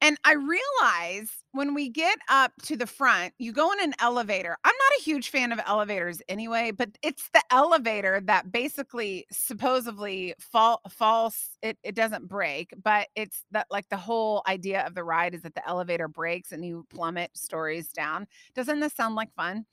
And 0.02 0.18
I 0.24 0.34
realize 0.36 1.30
when 1.52 1.74
we 1.74 1.90
get 1.90 2.18
up 2.30 2.54
to 2.64 2.78
the 2.78 2.88
front, 2.88 3.34
you 3.38 3.52
go 3.52 3.72
in 3.74 3.82
an 3.82 3.94
elevator. 4.00 4.58
I'm 4.64 4.74
not 4.76 5.00
a 5.00 5.04
huge 5.04 5.30
fan 5.30 5.52
of 5.52 5.60
elevators 5.66 6.22
anyway, 6.30 6.72
but 6.72 6.90
it's 7.04 7.30
the 7.34 7.42
elevator 7.52 8.22
that 8.26 8.50
basically 8.50 9.26
supposedly 9.30 10.36
fall 10.40 10.80
false. 10.90 11.58
It, 11.62 11.78
it 11.84 11.96
doesn't 11.96 12.30
break, 12.30 12.74
but 12.82 13.08
it's 13.16 13.44
that 13.52 13.68
like 13.70 13.90
the 13.90 13.98
whole 13.98 14.42
idea 14.48 14.86
of 14.88 14.96
the 14.96 15.04
ride 15.04 15.36
is 15.36 15.42
that 15.42 15.56
the 15.56 15.68
elevator 15.68 16.08
breaks 16.08 16.54
and 16.54 16.64
you 16.64 16.86
plummet 16.90 17.36
stories 17.36 17.90
down. 17.92 18.26
Doesn't 18.56 18.80
this 18.80 18.94
sound 18.94 19.16
like 19.16 19.34
fun? 19.36 19.66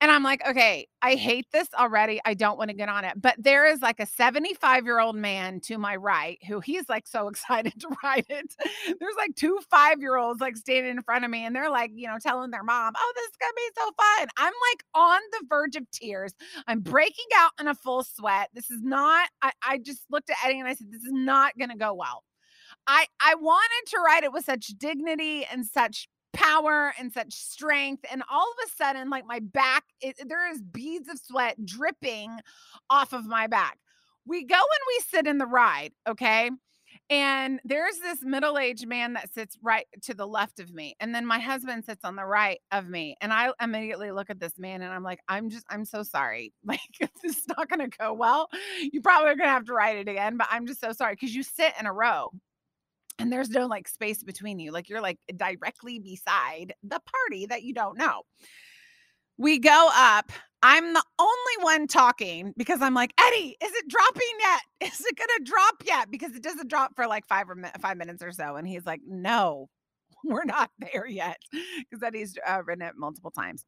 And 0.00 0.10
I'm 0.10 0.22
like, 0.22 0.46
okay, 0.46 0.86
I 1.00 1.14
hate 1.14 1.46
this 1.52 1.68
already. 1.78 2.20
I 2.24 2.34
don't 2.34 2.58
want 2.58 2.68
to 2.68 2.76
get 2.76 2.88
on 2.90 3.04
it. 3.04 3.14
But 3.16 3.36
there 3.38 3.66
is 3.66 3.80
like 3.80 4.00
a 4.00 4.06
75 4.06 4.84
year 4.84 5.00
old 5.00 5.16
man 5.16 5.60
to 5.60 5.78
my 5.78 5.96
right 5.96 6.38
who 6.46 6.60
he's 6.60 6.88
like 6.88 7.06
so 7.06 7.28
excited 7.30 7.72
to 7.80 7.88
ride 8.02 8.26
it. 8.28 8.54
There's 9.00 9.14
like 9.16 9.34
two 9.34 9.58
five 9.70 10.00
year 10.00 10.16
olds 10.16 10.40
like 10.40 10.56
standing 10.56 10.90
in 10.92 11.02
front 11.02 11.24
of 11.24 11.30
me 11.30 11.44
and 11.44 11.56
they're 11.56 11.70
like, 11.70 11.92
you 11.94 12.06
know, 12.06 12.18
telling 12.20 12.50
their 12.50 12.62
mom, 12.64 12.92
oh, 12.96 13.12
this 13.16 13.26
is 13.26 13.36
going 13.40 13.52
to 13.52 13.56
be 13.56 13.80
so 13.80 13.84
fun. 13.84 14.28
I'm 14.36 14.52
like 14.72 14.84
on 14.94 15.20
the 15.32 15.46
verge 15.48 15.76
of 15.76 15.90
tears. 15.90 16.34
I'm 16.66 16.80
breaking 16.80 17.26
out 17.36 17.52
in 17.60 17.68
a 17.68 17.74
full 17.74 18.02
sweat. 18.02 18.50
This 18.52 18.70
is 18.70 18.82
not, 18.82 19.28
I, 19.42 19.52
I 19.62 19.78
just 19.78 20.02
looked 20.10 20.28
at 20.28 20.36
Eddie 20.44 20.60
and 20.60 20.68
I 20.68 20.74
said, 20.74 20.90
this 20.90 21.02
is 21.02 21.12
not 21.12 21.56
going 21.58 21.70
to 21.70 21.76
go 21.76 21.94
well. 21.94 22.24
I 22.86 23.06
I 23.20 23.34
wanted 23.36 23.90
to 23.90 23.98
ride 23.98 24.24
it 24.24 24.32
with 24.32 24.44
such 24.44 24.66
dignity 24.78 25.46
and 25.50 25.64
such 25.64 26.08
power 26.34 26.92
and 26.98 27.12
such 27.12 27.32
strength 27.32 28.04
and 28.10 28.22
all 28.30 28.46
of 28.50 28.68
a 28.68 28.76
sudden 28.76 29.08
like 29.08 29.26
my 29.26 29.40
back 29.40 29.84
it, 30.00 30.16
there 30.26 30.50
is 30.50 30.60
beads 30.60 31.08
of 31.08 31.18
sweat 31.18 31.64
dripping 31.64 32.38
off 32.90 33.12
of 33.12 33.26
my 33.26 33.46
back. 33.46 33.78
We 34.26 34.44
go 34.44 34.54
and 34.54 34.80
we 34.88 35.04
sit 35.08 35.26
in 35.26 35.38
the 35.38 35.46
ride 35.46 35.92
okay? 36.08 36.50
And 37.10 37.60
there's 37.64 37.98
this 37.98 38.20
middle-aged 38.22 38.86
man 38.86 39.14
that 39.14 39.32
sits 39.32 39.58
right 39.62 39.86
to 40.02 40.14
the 40.14 40.26
left 40.26 40.60
of 40.60 40.72
me 40.72 40.94
and 41.00 41.14
then 41.14 41.26
my 41.26 41.38
husband 41.38 41.84
sits 41.84 42.04
on 42.04 42.16
the 42.16 42.24
right 42.24 42.60
of 42.70 42.88
me 42.88 43.16
and 43.20 43.32
i 43.32 43.50
immediately 43.60 44.10
look 44.12 44.30
at 44.30 44.38
this 44.38 44.58
man 44.58 44.80
and 44.80 44.92
i'm 44.92 45.02
like 45.02 45.18
i'm 45.28 45.50
just 45.50 45.66
i'm 45.70 45.84
so 45.84 46.02
sorry. 46.02 46.52
Like 46.64 46.80
this 47.22 47.36
is 47.36 47.48
not 47.48 47.68
going 47.68 47.90
to 47.90 47.96
go 47.96 48.12
well. 48.12 48.48
You 48.80 49.00
probably 49.00 49.30
are 49.30 49.36
going 49.36 49.48
to 49.48 49.52
have 49.52 49.66
to 49.66 49.74
write 49.74 49.96
it 49.96 50.08
again 50.08 50.36
but 50.36 50.48
i'm 50.50 50.66
just 50.66 50.80
so 50.80 50.92
sorry. 50.92 51.14
Because 51.14 51.34
you 51.34 51.42
sit 51.42 51.72
in 51.78 51.86
a 51.86 51.92
row 51.92 52.30
and 53.18 53.32
there's 53.32 53.50
no 53.50 53.66
like 53.66 53.88
space 53.88 54.22
between 54.22 54.58
you. 54.58 54.72
Like 54.72 54.88
you're 54.88 55.00
like 55.00 55.18
directly 55.34 55.98
beside 55.98 56.74
the 56.82 57.00
party 57.00 57.46
that 57.46 57.62
you 57.62 57.74
don't 57.74 57.98
know. 57.98 58.22
We 59.38 59.58
go 59.58 59.90
up. 59.92 60.30
I'm 60.62 60.94
the 60.94 61.04
only 61.18 61.56
one 61.60 61.86
talking 61.86 62.54
because 62.56 62.80
I'm 62.80 62.94
like, 62.94 63.12
Eddie, 63.20 63.56
is 63.62 63.72
it 63.72 63.88
dropping 63.88 64.22
yet? 64.40 64.60
Is 64.92 65.04
it 65.04 65.16
gonna 65.16 65.44
drop 65.44 65.74
yet? 65.84 66.10
Because 66.10 66.34
it 66.34 66.42
doesn't 66.42 66.68
drop 66.68 66.96
for 66.96 67.06
like 67.06 67.26
five 67.26 67.50
or 67.50 67.56
five 67.80 67.98
minutes 67.98 68.22
or 68.22 68.32
so. 68.32 68.56
And 68.56 68.66
he's 68.66 68.86
like, 68.86 69.00
No, 69.06 69.68
we're 70.24 70.44
not 70.44 70.70
there 70.78 71.06
yet. 71.06 71.36
Because 71.90 72.02
Eddie's 72.02 72.38
uh, 72.46 72.62
written 72.64 72.82
it 72.82 72.94
multiple 72.96 73.30
times. 73.30 73.64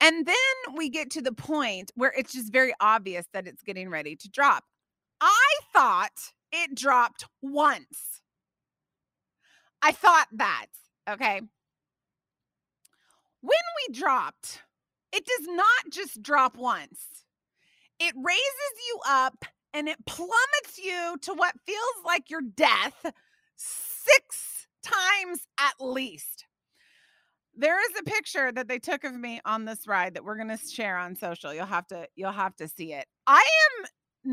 And 0.00 0.26
then 0.26 0.74
we 0.76 0.90
get 0.90 1.10
to 1.12 1.22
the 1.22 1.32
point 1.32 1.90
where 1.94 2.12
it's 2.16 2.32
just 2.32 2.52
very 2.52 2.74
obvious 2.80 3.24
that 3.32 3.46
it's 3.46 3.62
getting 3.62 3.88
ready 3.88 4.16
to 4.16 4.28
drop. 4.28 4.64
I 5.20 5.50
thought 5.72 6.32
it 6.52 6.74
dropped 6.74 7.24
once. 7.40 8.15
I 9.82 9.92
thought 9.92 10.28
that. 10.32 10.66
Okay. 11.08 11.40
When 13.40 13.58
we 13.88 13.94
dropped, 13.94 14.62
it 15.12 15.24
does 15.24 15.46
not 15.48 15.92
just 15.92 16.22
drop 16.22 16.56
once, 16.56 17.24
it 17.98 18.14
raises 18.16 18.86
you 18.88 19.00
up 19.06 19.44
and 19.72 19.88
it 19.88 20.04
plummets 20.06 20.78
you 20.82 21.16
to 21.22 21.34
what 21.34 21.54
feels 21.66 22.04
like 22.04 22.30
your 22.30 22.40
death 22.42 22.94
six 23.56 24.66
times 24.82 25.46
at 25.58 25.74
least. 25.80 26.46
There 27.54 27.78
is 27.80 27.96
a 27.98 28.04
picture 28.04 28.52
that 28.52 28.68
they 28.68 28.78
took 28.78 29.04
of 29.04 29.14
me 29.14 29.40
on 29.44 29.64
this 29.64 29.86
ride 29.86 30.14
that 30.14 30.24
we're 30.24 30.36
going 30.36 30.56
to 30.56 30.68
share 30.68 30.98
on 30.98 31.16
social. 31.16 31.54
You'll 31.54 31.66
have 31.66 31.86
to 31.88 32.06
you'll 32.14 32.32
have 32.32 32.54
to 32.56 32.68
see 32.68 32.92
it. 32.92 33.06
I 33.26 33.42
am 33.82 33.86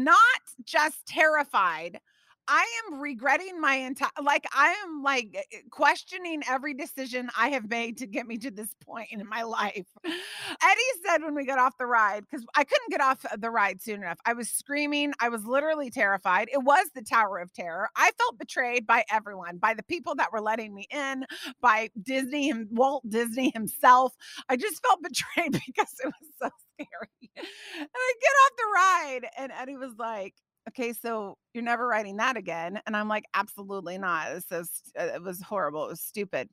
not 0.04 0.18
just 0.66 1.06
terrified. 1.06 2.00
I 2.48 2.66
am 2.86 3.00
regretting 3.00 3.60
my 3.62 3.76
entire 3.76 4.10
like 4.22 4.46
I 4.54 4.76
am 4.86 5.02
like 5.02 5.36
eh, 5.36 5.58
questioning 5.72 6.42
every 6.48 6.74
decision 6.74 7.30
I 7.38 7.50
have 7.50 7.70
made 7.70 7.98
to 8.00 8.08
get 8.08 8.28
me 8.28 8.38
to 8.40 8.52
this 8.52 8.74
point 8.86 9.08
in 9.12 9.28
my 9.28 9.44
life. 9.44 9.86
Eddie 10.06 10.94
said 11.06 11.24
when 11.24 11.36
we 11.36 11.46
got 11.46 11.60
off 11.60 11.78
the 11.78 11.86
ride 11.86 12.26
cuz 12.30 12.46
I 12.56 12.64
couldn't 12.64 12.90
get 12.90 13.02
off 13.02 13.26
the 13.38 13.50
ride 13.50 13.82
soon 13.82 14.04
enough. 14.04 14.20
I 14.26 14.34
was 14.34 14.50
screaming, 14.50 15.14
I 15.20 15.30
was 15.30 15.46
literally 15.46 15.90
terrified. 15.90 16.50
It 16.52 16.64
was 16.64 16.88
the 16.94 17.02
Tower 17.02 17.40
of 17.40 17.54
Terror. 17.54 17.90
I 17.96 18.12
felt 18.18 18.38
betrayed 18.38 18.86
by 18.86 19.06
everyone, 19.10 19.58
by 19.58 19.74
the 19.74 19.84
people 19.84 20.16
that 20.16 20.32
were 20.34 20.42
letting 20.42 20.74
me 20.74 20.88
in, 20.92 21.26
by 21.62 21.90
Disney 22.02 22.50
and 22.50 22.68
Walt 22.72 23.08
Disney 23.08 23.52
himself. 23.54 24.16
I 24.50 24.58
just 24.58 24.82
felt 24.82 25.02
betrayed 25.04 25.54
because 25.66 25.94
it 26.04 26.08
was 26.08 26.30
so 26.42 26.50
scary. 26.74 27.32
And 27.38 27.90
I 27.96 28.14
get 28.22 28.32
off 28.44 28.52
the 28.58 28.72
ride 28.76 29.30
and 29.38 29.52
Eddie 29.52 29.78
was 29.78 29.94
like, 29.98 30.36
okay, 30.70 30.94
so 30.94 31.38
you're 31.54 31.64
never 31.64 31.88
writing 31.88 32.18
that 32.18 32.38
again. 32.38 32.80
And 32.86 32.96
I'm 32.96 33.08
like, 33.08 33.26
absolutely 33.34 33.98
not. 33.98 34.34
Was, 34.34 34.70
uh, 35.00 35.04
it 35.16 35.22
was 35.22 35.42
horrible. 35.42 35.86
It 35.86 35.90
was 35.90 36.02
stupid. 36.02 36.50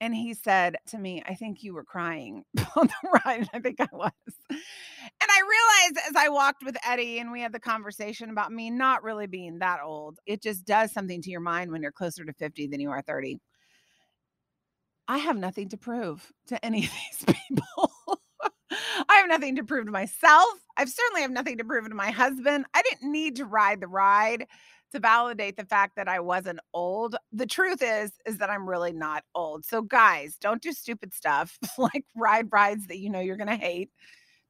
And 0.00 0.14
he 0.14 0.34
said 0.34 0.76
to 0.88 0.98
me, 0.98 1.22
I 1.26 1.34
think 1.34 1.62
you 1.62 1.74
were 1.74 1.84
crying 1.84 2.42
on 2.76 2.88
the 2.88 3.20
ride. 3.24 3.48
I 3.54 3.60
think 3.60 3.80
I 3.80 3.86
was. 3.92 4.10
And 4.50 4.58
I 5.30 5.86
realized 5.88 6.08
as 6.08 6.16
I 6.16 6.28
walked 6.28 6.64
with 6.64 6.76
Eddie 6.84 7.20
and 7.20 7.30
we 7.30 7.40
had 7.40 7.52
the 7.52 7.60
conversation 7.60 8.28
about 8.30 8.50
me 8.50 8.70
not 8.70 9.04
really 9.04 9.28
being 9.28 9.60
that 9.60 9.78
old, 9.84 10.18
it 10.26 10.42
just 10.42 10.64
does 10.64 10.92
something 10.92 11.22
to 11.22 11.30
your 11.30 11.40
mind 11.40 11.70
when 11.70 11.82
you're 11.82 11.92
closer 11.92 12.24
to 12.24 12.32
50 12.32 12.66
than 12.66 12.80
you 12.80 12.90
are 12.90 13.02
30. 13.02 13.38
I 15.06 15.18
have 15.18 15.36
nothing 15.36 15.68
to 15.68 15.76
prove 15.76 16.32
to 16.48 16.64
any 16.64 16.84
of 16.84 16.90
these 17.26 17.36
people. 17.48 17.92
I 19.08 19.16
have 19.16 19.28
nothing 19.28 19.56
to 19.56 19.64
prove 19.64 19.86
to 19.86 19.92
myself. 19.92 20.48
I 20.76 20.84
certainly 20.84 21.22
have 21.22 21.30
nothing 21.30 21.58
to 21.58 21.64
prove 21.64 21.88
to 21.88 21.94
my 21.94 22.10
husband. 22.10 22.66
I 22.74 22.82
didn't 22.82 23.10
need 23.10 23.36
to 23.36 23.44
ride 23.44 23.80
the 23.80 23.86
ride 23.86 24.46
to 24.92 25.00
validate 25.00 25.56
the 25.56 25.64
fact 25.64 25.96
that 25.96 26.08
I 26.08 26.20
wasn't 26.20 26.60
old. 26.74 27.16
The 27.32 27.46
truth 27.46 27.82
is 27.82 28.12
is 28.26 28.38
that 28.38 28.50
I'm 28.50 28.68
really 28.68 28.92
not 28.92 29.24
old. 29.34 29.64
So 29.64 29.82
guys, 29.82 30.36
don't 30.40 30.62
do 30.62 30.72
stupid 30.72 31.14
stuff 31.14 31.58
like 31.78 32.04
ride 32.14 32.48
rides 32.52 32.86
that 32.88 32.98
you 32.98 33.10
know 33.10 33.20
you're 33.20 33.36
going 33.36 33.48
to 33.48 33.56
hate 33.56 33.90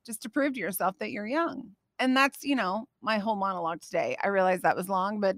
just 0.04 0.22
to 0.22 0.28
prove 0.28 0.54
to 0.54 0.60
yourself 0.60 0.98
that 0.98 1.10
you're 1.10 1.26
young. 1.26 1.70
And 1.98 2.16
that's, 2.16 2.42
you 2.42 2.56
know, 2.56 2.86
my 3.00 3.18
whole 3.18 3.36
monologue 3.36 3.80
today. 3.80 4.16
I 4.22 4.28
realize 4.28 4.62
that 4.62 4.76
was 4.76 4.88
long, 4.88 5.20
but 5.20 5.36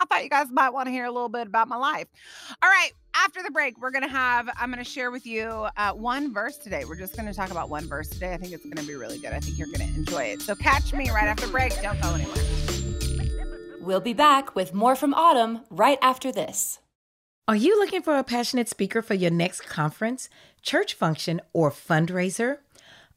I 0.00 0.06
thought 0.06 0.24
you 0.24 0.30
guys 0.30 0.46
might 0.50 0.70
want 0.70 0.86
to 0.86 0.90
hear 0.90 1.04
a 1.04 1.12
little 1.12 1.28
bit 1.28 1.46
about 1.46 1.68
my 1.68 1.76
life. 1.76 2.08
All 2.62 2.68
right. 2.68 2.92
After 3.14 3.42
the 3.42 3.50
break, 3.50 3.80
we're 3.80 3.90
going 3.90 4.04
to 4.04 4.08
have, 4.08 4.48
I'm 4.58 4.70
going 4.70 4.82
to 4.82 4.88
share 4.88 5.10
with 5.10 5.26
you 5.26 5.66
uh, 5.76 5.92
one 5.92 6.32
verse 6.32 6.56
today. 6.56 6.84
We're 6.84 6.96
just 6.96 7.16
going 7.16 7.26
to 7.26 7.34
talk 7.34 7.50
about 7.50 7.68
one 7.68 7.86
verse 7.86 8.08
today. 8.08 8.32
I 8.32 8.36
think 8.36 8.52
it's 8.52 8.64
going 8.64 8.76
to 8.76 8.86
be 8.86 8.94
really 8.94 9.18
good. 9.18 9.32
I 9.32 9.40
think 9.40 9.58
you're 9.58 9.66
going 9.66 9.86
to 9.86 9.94
enjoy 9.96 10.22
it. 10.24 10.42
So 10.42 10.54
catch 10.54 10.94
me 10.94 11.10
right 11.10 11.26
after 11.26 11.48
break. 11.48 11.80
Don't 11.82 12.00
go 12.00 12.14
anywhere. 12.14 12.36
We'll 13.80 14.00
be 14.00 14.12
back 14.12 14.54
with 14.54 14.72
more 14.72 14.94
from 14.94 15.12
Autumn 15.12 15.62
right 15.70 15.98
after 16.00 16.30
this. 16.30 16.78
Are 17.48 17.56
you 17.56 17.78
looking 17.80 18.00
for 18.00 18.16
a 18.16 18.22
passionate 18.22 18.68
speaker 18.68 19.02
for 19.02 19.14
your 19.14 19.32
next 19.32 19.66
conference, 19.66 20.28
church 20.62 20.94
function, 20.94 21.40
or 21.52 21.72
fundraiser? 21.72 22.58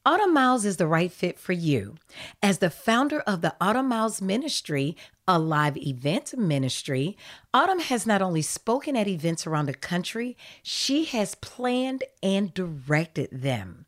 Autumn 0.05 0.33
Miles 0.33 0.65
is 0.65 0.75
the 0.75 0.86
right 0.86 1.13
fit 1.13 1.39
for 1.39 1.53
you. 1.53 1.95
As 2.41 2.57
the 2.57 2.69
founder 2.69 3.22
of 3.22 3.39
the 3.39 3.55
Autumn 3.62 3.88
Miles 3.88 4.22
Ministry, 4.22 4.98
a 5.25 5.39
live 5.39 5.77
event 5.77 6.38
ministry, 6.38 7.15
Autumn 7.53 7.79
has 7.79 8.05
not 8.05 8.22
only 8.22 8.41
spoken 8.41 8.98
at 8.98 9.07
events 9.07 9.48
around 9.48 9.67
the 9.67 9.74
country, 9.74 10.36
she 10.62 11.05
has 11.05 11.36
planned 11.36 12.03
and 12.22 12.53
directed 12.53 13.29
them. 13.31 13.86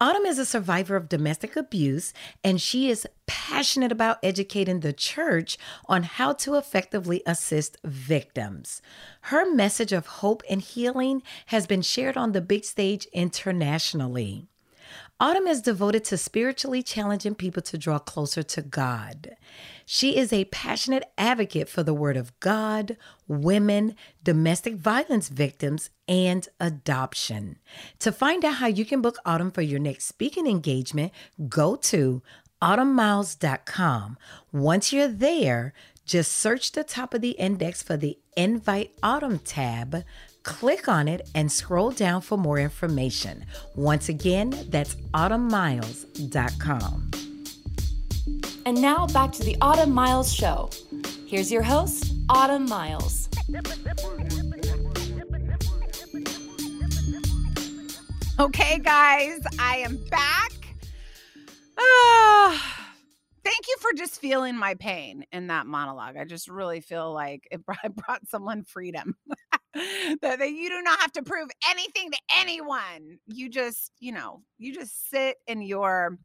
Autumn 0.00 0.24
is 0.24 0.38
a 0.38 0.46
survivor 0.46 0.94
of 0.94 1.08
domestic 1.08 1.56
abuse, 1.56 2.12
and 2.44 2.60
she 2.60 2.88
is 2.88 3.08
passionate 3.26 3.90
about 3.90 4.18
educating 4.22 4.80
the 4.80 4.92
church 4.92 5.58
on 5.86 6.04
how 6.04 6.32
to 6.32 6.54
effectively 6.54 7.22
assist 7.26 7.76
victims. 7.82 8.80
Her 9.22 9.52
message 9.52 9.92
of 9.92 10.06
hope 10.06 10.44
and 10.48 10.60
healing 10.60 11.24
has 11.46 11.66
been 11.66 11.82
shared 11.82 12.16
on 12.16 12.30
the 12.30 12.40
big 12.40 12.64
stage 12.64 13.06
internationally. 13.12 14.49
Autumn 15.22 15.46
is 15.46 15.60
devoted 15.60 16.02
to 16.02 16.16
spiritually 16.16 16.82
challenging 16.82 17.34
people 17.34 17.60
to 17.60 17.76
draw 17.76 17.98
closer 17.98 18.42
to 18.42 18.62
God. 18.62 19.36
She 19.84 20.16
is 20.16 20.32
a 20.32 20.46
passionate 20.46 21.04
advocate 21.18 21.68
for 21.68 21.82
the 21.82 21.92
Word 21.92 22.16
of 22.16 22.38
God, 22.40 22.96
women, 23.28 23.96
domestic 24.24 24.76
violence 24.76 25.28
victims, 25.28 25.90
and 26.08 26.48
adoption. 26.58 27.58
To 27.98 28.12
find 28.12 28.46
out 28.46 28.54
how 28.54 28.66
you 28.68 28.86
can 28.86 29.02
book 29.02 29.18
Autumn 29.26 29.50
for 29.50 29.60
your 29.60 29.78
next 29.78 30.06
speaking 30.06 30.46
engagement, 30.46 31.12
go 31.50 31.76
to 31.76 32.22
autumnmiles.com. 32.62 34.16
Once 34.52 34.90
you're 34.90 35.06
there, 35.06 35.74
just 36.06 36.32
search 36.32 36.72
the 36.72 36.82
top 36.82 37.12
of 37.12 37.20
the 37.20 37.32
index 37.32 37.82
for 37.82 37.98
the 37.98 38.18
Invite 38.38 38.94
Autumn 39.02 39.38
tab 39.38 40.02
Click 40.42 40.88
on 40.88 41.08
it 41.08 41.28
and 41.34 41.50
scroll 41.50 41.90
down 41.90 42.20
for 42.20 42.38
more 42.38 42.58
information. 42.58 43.44
Once 43.74 44.08
again, 44.08 44.54
that's 44.68 44.94
autumnmiles.com. 45.14 47.10
And 48.66 48.80
now 48.80 49.06
back 49.08 49.32
to 49.32 49.42
the 49.42 49.56
Autumn 49.60 49.92
Miles 49.92 50.32
Show. 50.32 50.70
Here's 51.26 51.50
your 51.50 51.62
host, 51.62 52.12
Autumn 52.28 52.66
Miles. 52.66 53.28
Okay, 58.38 58.78
guys, 58.78 59.40
I 59.58 59.76
am 59.78 59.98
back. 60.10 60.52
Ah 61.78 62.80
thank 63.50 63.68
you 63.68 63.76
for 63.80 63.92
just 63.96 64.20
feeling 64.20 64.56
my 64.56 64.74
pain 64.74 65.24
in 65.32 65.48
that 65.48 65.66
monologue. 65.66 66.16
I 66.16 66.24
just 66.24 66.48
really 66.48 66.80
feel 66.80 67.12
like 67.12 67.46
it 67.50 67.64
brought, 67.64 67.94
brought 67.94 68.28
someone 68.28 68.64
freedom. 68.64 69.16
that, 69.74 70.38
you 70.40 70.68
do 70.68 70.82
not 70.82 71.00
have 71.00 71.12
to 71.12 71.22
prove 71.22 71.48
anything 71.70 72.10
to 72.10 72.18
anyone. 72.38 73.18
You 73.26 73.48
just, 73.48 73.92
you 74.00 74.12
know, 74.12 74.42
you 74.58 74.74
just 74.74 75.10
sit 75.10 75.36
in 75.46 75.62
your 75.62 76.18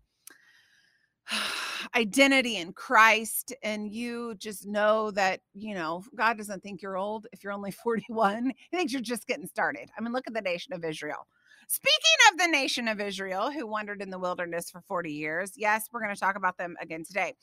identity 1.96 2.58
in 2.58 2.74
Christ 2.74 3.54
and 3.64 3.92
you 3.92 4.36
just 4.36 4.66
know 4.66 5.12
that, 5.12 5.42
you 5.54 5.76
know, 5.76 6.04
God 6.16 6.38
doesn't 6.38 6.64
think 6.64 6.82
you're 6.82 6.98
old 6.98 7.28
if 7.32 7.44
you're 7.44 7.54
only 7.54 7.72
41. 7.84 8.54
He 8.72 8.78
thinks 8.78 8.94
you're 8.94 9.02
just 9.02 9.28
getting 9.28 9.48
started. 9.48 9.90
I 9.98 10.02
mean, 10.02 10.14
look 10.14 10.28
at 10.28 10.34
the 10.34 10.42
nation 10.42 10.74
of 10.74 10.84
Israel. 10.84 11.28
Speaking 11.68 12.32
of 12.32 12.38
the 12.38 12.48
nation 12.48 12.88
of 12.88 13.00
Israel 13.00 13.52
who 13.52 13.66
wandered 13.66 14.02
in 14.02 14.10
the 14.10 14.20
wilderness 14.20 14.70
for 14.70 14.82
40 14.82 15.12
years, 15.12 15.54
yes, 15.56 15.88
we're 15.92 16.02
going 16.02 16.14
to 16.14 16.20
talk 16.20 16.36
about 16.36 16.58
them 16.58 16.76
again 16.82 17.04
today. 17.04 17.34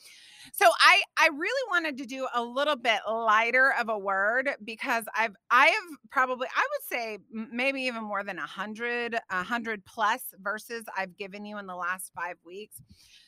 So 0.52 0.66
I 0.80 1.02
I 1.18 1.28
really 1.28 1.68
wanted 1.70 1.98
to 1.98 2.06
do 2.06 2.26
a 2.34 2.42
little 2.42 2.76
bit 2.76 3.00
lighter 3.08 3.72
of 3.80 3.88
a 3.88 3.98
word 3.98 4.50
because 4.64 5.04
I've 5.16 5.34
I 5.50 5.66
have 5.66 5.84
probably 6.10 6.48
I 6.54 6.60
would 6.60 6.98
say 6.98 7.18
maybe 7.30 7.82
even 7.82 8.04
more 8.04 8.24
than 8.24 8.38
a 8.38 8.46
hundred 8.46 9.18
a 9.30 9.42
hundred 9.42 9.84
plus 9.84 10.22
verses 10.40 10.84
I've 10.96 11.16
given 11.16 11.44
you 11.44 11.58
in 11.58 11.66
the 11.66 11.76
last 11.76 12.12
five 12.14 12.36
weeks. 12.44 12.80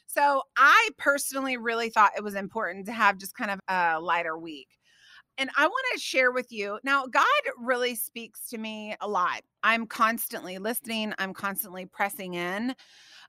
So 0.06 0.42
I 0.56 0.90
personally 0.98 1.56
really 1.56 1.90
thought 1.90 2.12
it 2.16 2.22
was 2.22 2.34
important 2.34 2.86
to 2.86 2.92
have 2.92 3.18
just 3.18 3.36
kind 3.36 3.50
of 3.50 3.60
a 3.68 4.00
lighter 4.00 4.38
week 4.38 4.68
and 5.38 5.50
I 5.56 5.66
want 5.66 5.84
to 5.94 6.00
share 6.00 6.32
with 6.32 6.52
you 6.52 6.78
now, 6.84 7.06
God 7.06 7.24
really 7.58 7.94
speaks 7.94 8.48
to 8.50 8.58
me 8.58 8.94
a 9.00 9.08
lot. 9.08 9.42
I'm 9.62 9.86
constantly 9.86 10.58
listening, 10.58 11.12
I'm 11.18 11.34
constantly 11.34 11.86
pressing 11.86 12.34
in, 12.34 12.74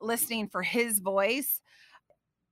listening 0.01 0.49
for 0.49 0.61
his 0.61 0.99
voice 0.99 1.61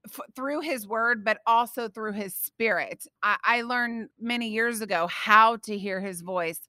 f- 0.06 0.20
through 0.36 0.62
his 0.62 0.88
word, 0.88 1.24
but 1.24 1.40
also 1.46 1.88
through 1.88 2.14
his 2.14 2.36
spirit. 2.36 3.06
I-, 3.22 3.38
I 3.44 3.62
learned 3.62 4.10
many 4.20 4.50
years 4.50 4.82
ago 4.82 5.08
how 5.08 5.58
to 5.58 5.78
hear 5.78 6.00
his 6.02 6.22
voice 6.22 6.60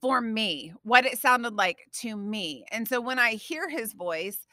for 0.00 0.20
me, 0.20 0.72
what 0.82 1.06
it 1.06 1.18
sounded 1.18 1.54
like 1.54 1.78
to 2.00 2.16
me. 2.16 2.64
And 2.70 2.86
so 2.86 3.00
when 3.00 3.18
I 3.18 3.32
hear 3.32 3.68
his 3.68 3.92
voice, 3.92 4.46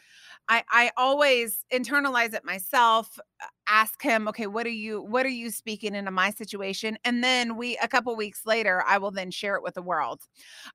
I, 0.47 0.63
I 0.69 0.91
always 0.97 1.65
internalize 1.73 2.33
it 2.33 2.45
myself 2.45 3.17
uh, 3.41 3.47
ask 3.67 4.01
him 4.01 4.27
okay 4.27 4.47
what 4.47 4.65
are 4.65 4.69
you 4.69 5.01
what 5.01 5.25
are 5.25 5.29
you 5.29 5.49
speaking 5.49 5.95
into 5.95 6.11
my 6.11 6.29
situation? 6.29 6.97
And 7.03 7.23
then 7.23 7.57
we 7.57 7.77
a 7.77 7.87
couple 7.87 8.15
weeks 8.15 8.45
later 8.45 8.83
i 8.87 8.97
will 8.97 9.11
then 9.11 9.31
share 9.31 9.55
it 9.55 9.63
with 9.63 9.73
the 9.75 9.81
world. 9.81 10.21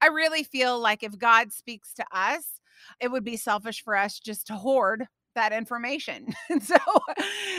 I 0.01 0.07
really 0.09 0.43
feel 0.43 0.79
like 0.81 1.03
if 1.03 1.19
god 1.19 1.53
speaks 1.53 1.95
to 1.95 2.05
us 2.13 2.61
it 3.01 3.09
would 3.11 3.25
be 3.25 3.37
selfish 3.37 3.83
for 3.83 3.97
us 3.97 4.19
just 4.19 4.47
to 4.49 4.55
hoard 4.55 5.07
that 5.35 5.53
information. 5.53 6.29
so 6.63 6.77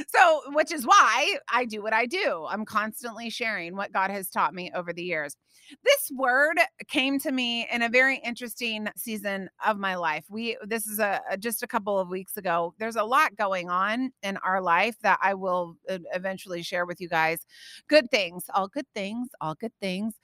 so 0.07 0.41
which 0.47 0.71
is 0.71 0.85
why 0.85 1.37
I 1.51 1.65
do 1.65 1.81
what 1.81 1.93
I 1.93 2.05
do. 2.05 2.45
I'm 2.49 2.65
constantly 2.65 3.29
sharing 3.29 3.75
what 3.75 3.91
God 3.91 4.11
has 4.11 4.29
taught 4.29 4.53
me 4.53 4.71
over 4.75 4.93
the 4.93 5.03
years. 5.03 5.35
This 5.83 6.11
word 6.13 6.57
came 6.87 7.17
to 7.19 7.31
me 7.31 7.67
in 7.71 7.81
a 7.81 7.89
very 7.89 8.17
interesting 8.17 8.87
season 8.97 9.49
of 9.65 9.77
my 9.77 9.95
life. 9.95 10.25
We 10.29 10.57
this 10.65 10.87
is 10.87 10.99
a, 10.99 11.21
a 11.29 11.37
just 11.37 11.63
a 11.63 11.67
couple 11.67 11.97
of 11.97 12.09
weeks 12.09 12.37
ago. 12.37 12.73
There's 12.77 12.97
a 12.97 13.03
lot 13.03 13.35
going 13.35 13.69
on 13.69 14.11
in 14.23 14.37
our 14.37 14.61
life 14.61 14.95
that 15.03 15.19
I 15.21 15.33
will 15.33 15.77
uh, 15.89 15.99
eventually 16.13 16.63
share 16.63 16.85
with 16.85 16.99
you 16.99 17.09
guys. 17.09 17.45
Good 17.87 18.11
things, 18.11 18.45
all 18.53 18.67
good 18.67 18.87
things, 18.93 19.29
all 19.39 19.55
good 19.55 19.73
things. 19.81 20.15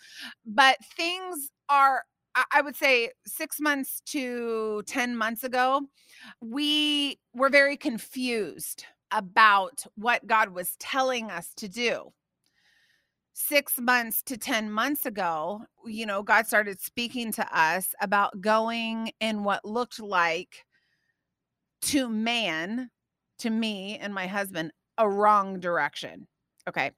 But 0.45 0.77
things 0.95 1.49
are 1.69 2.03
I 2.51 2.61
would 2.61 2.75
say 2.75 3.11
six 3.25 3.59
months 3.59 4.01
to 4.07 4.83
10 4.85 5.15
months 5.15 5.43
ago, 5.43 5.81
we 6.41 7.19
were 7.33 7.49
very 7.49 7.77
confused 7.77 8.85
about 9.11 9.85
what 9.95 10.27
God 10.27 10.49
was 10.49 10.75
telling 10.79 11.31
us 11.31 11.53
to 11.55 11.67
do. 11.67 12.11
Six 13.33 13.79
months 13.79 14.21
to 14.23 14.37
10 14.37 14.71
months 14.71 15.05
ago, 15.05 15.61
you 15.85 16.05
know, 16.05 16.23
God 16.23 16.47
started 16.47 16.81
speaking 16.81 17.31
to 17.33 17.57
us 17.57 17.93
about 18.01 18.41
going 18.41 19.11
in 19.19 19.43
what 19.43 19.63
looked 19.63 19.99
like 19.99 20.65
to 21.83 22.09
man, 22.09 22.89
to 23.39 23.49
me 23.49 23.97
and 23.99 24.13
my 24.13 24.27
husband, 24.27 24.71
a 24.97 25.07
wrong 25.07 25.59
direction. 25.59 26.27
Okay. 26.67 26.91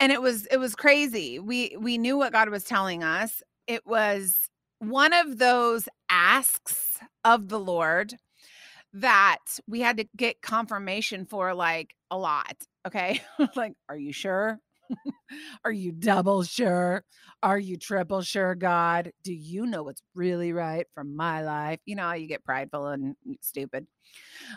And 0.00 0.10
it 0.10 0.20
was 0.20 0.46
it 0.46 0.56
was 0.56 0.74
crazy. 0.74 1.38
We 1.38 1.76
we 1.78 1.98
knew 1.98 2.18
what 2.18 2.32
God 2.32 2.48
was 2.48 2.64
telling 2.64 3.04
us 3.04 3.42
it 3.66 3.86
was 3.86 4.48
one 4.78 5.12
of 5.12 5.38
those 5.38 5.88
asks 6.10 6.98
of 7.24 7.48
the 7.48 7.58
Lord 7.58 8.14
that 8.92 9.38
we 9.66 9.80
had 9.80 9.96
to 9.96 10.06
get 10.16 10.42
confirmation 10.42 11.26
for 11.26 11.54
like 11.54 11.94
a 12.10 12.18
lot. 12.18 12.56
Okay. 12.86 13.20
like, 13.56 13.74
are 13.88 13.96
you 13.96 14.12
sure? 14.12 14.60
are 15.64 15.72
you 15.72 15.92
double 15.92 16.42
sure? 16.42 17.04
Are 17.42 17.58
you 17.58 17.76
triple 17.76 18.22
sure, 18.22 18.54
God? 18.54 19.10
Do 19.22 19.32
you 19.32 19.66
know 19.66 19.82
what's 19.82 20.02
really 20.14 20.52
right 20.52 20.86
for 20.94 21.04
my 21.04 21.42
life? 21.42 21.80
You 21.86 21.96
know, 21.96 22.12
you 22.12 22.26
get 22.26 22.44
prideful 22.44 22.86
and 22.88 23.16
stupid. 23.40 23.86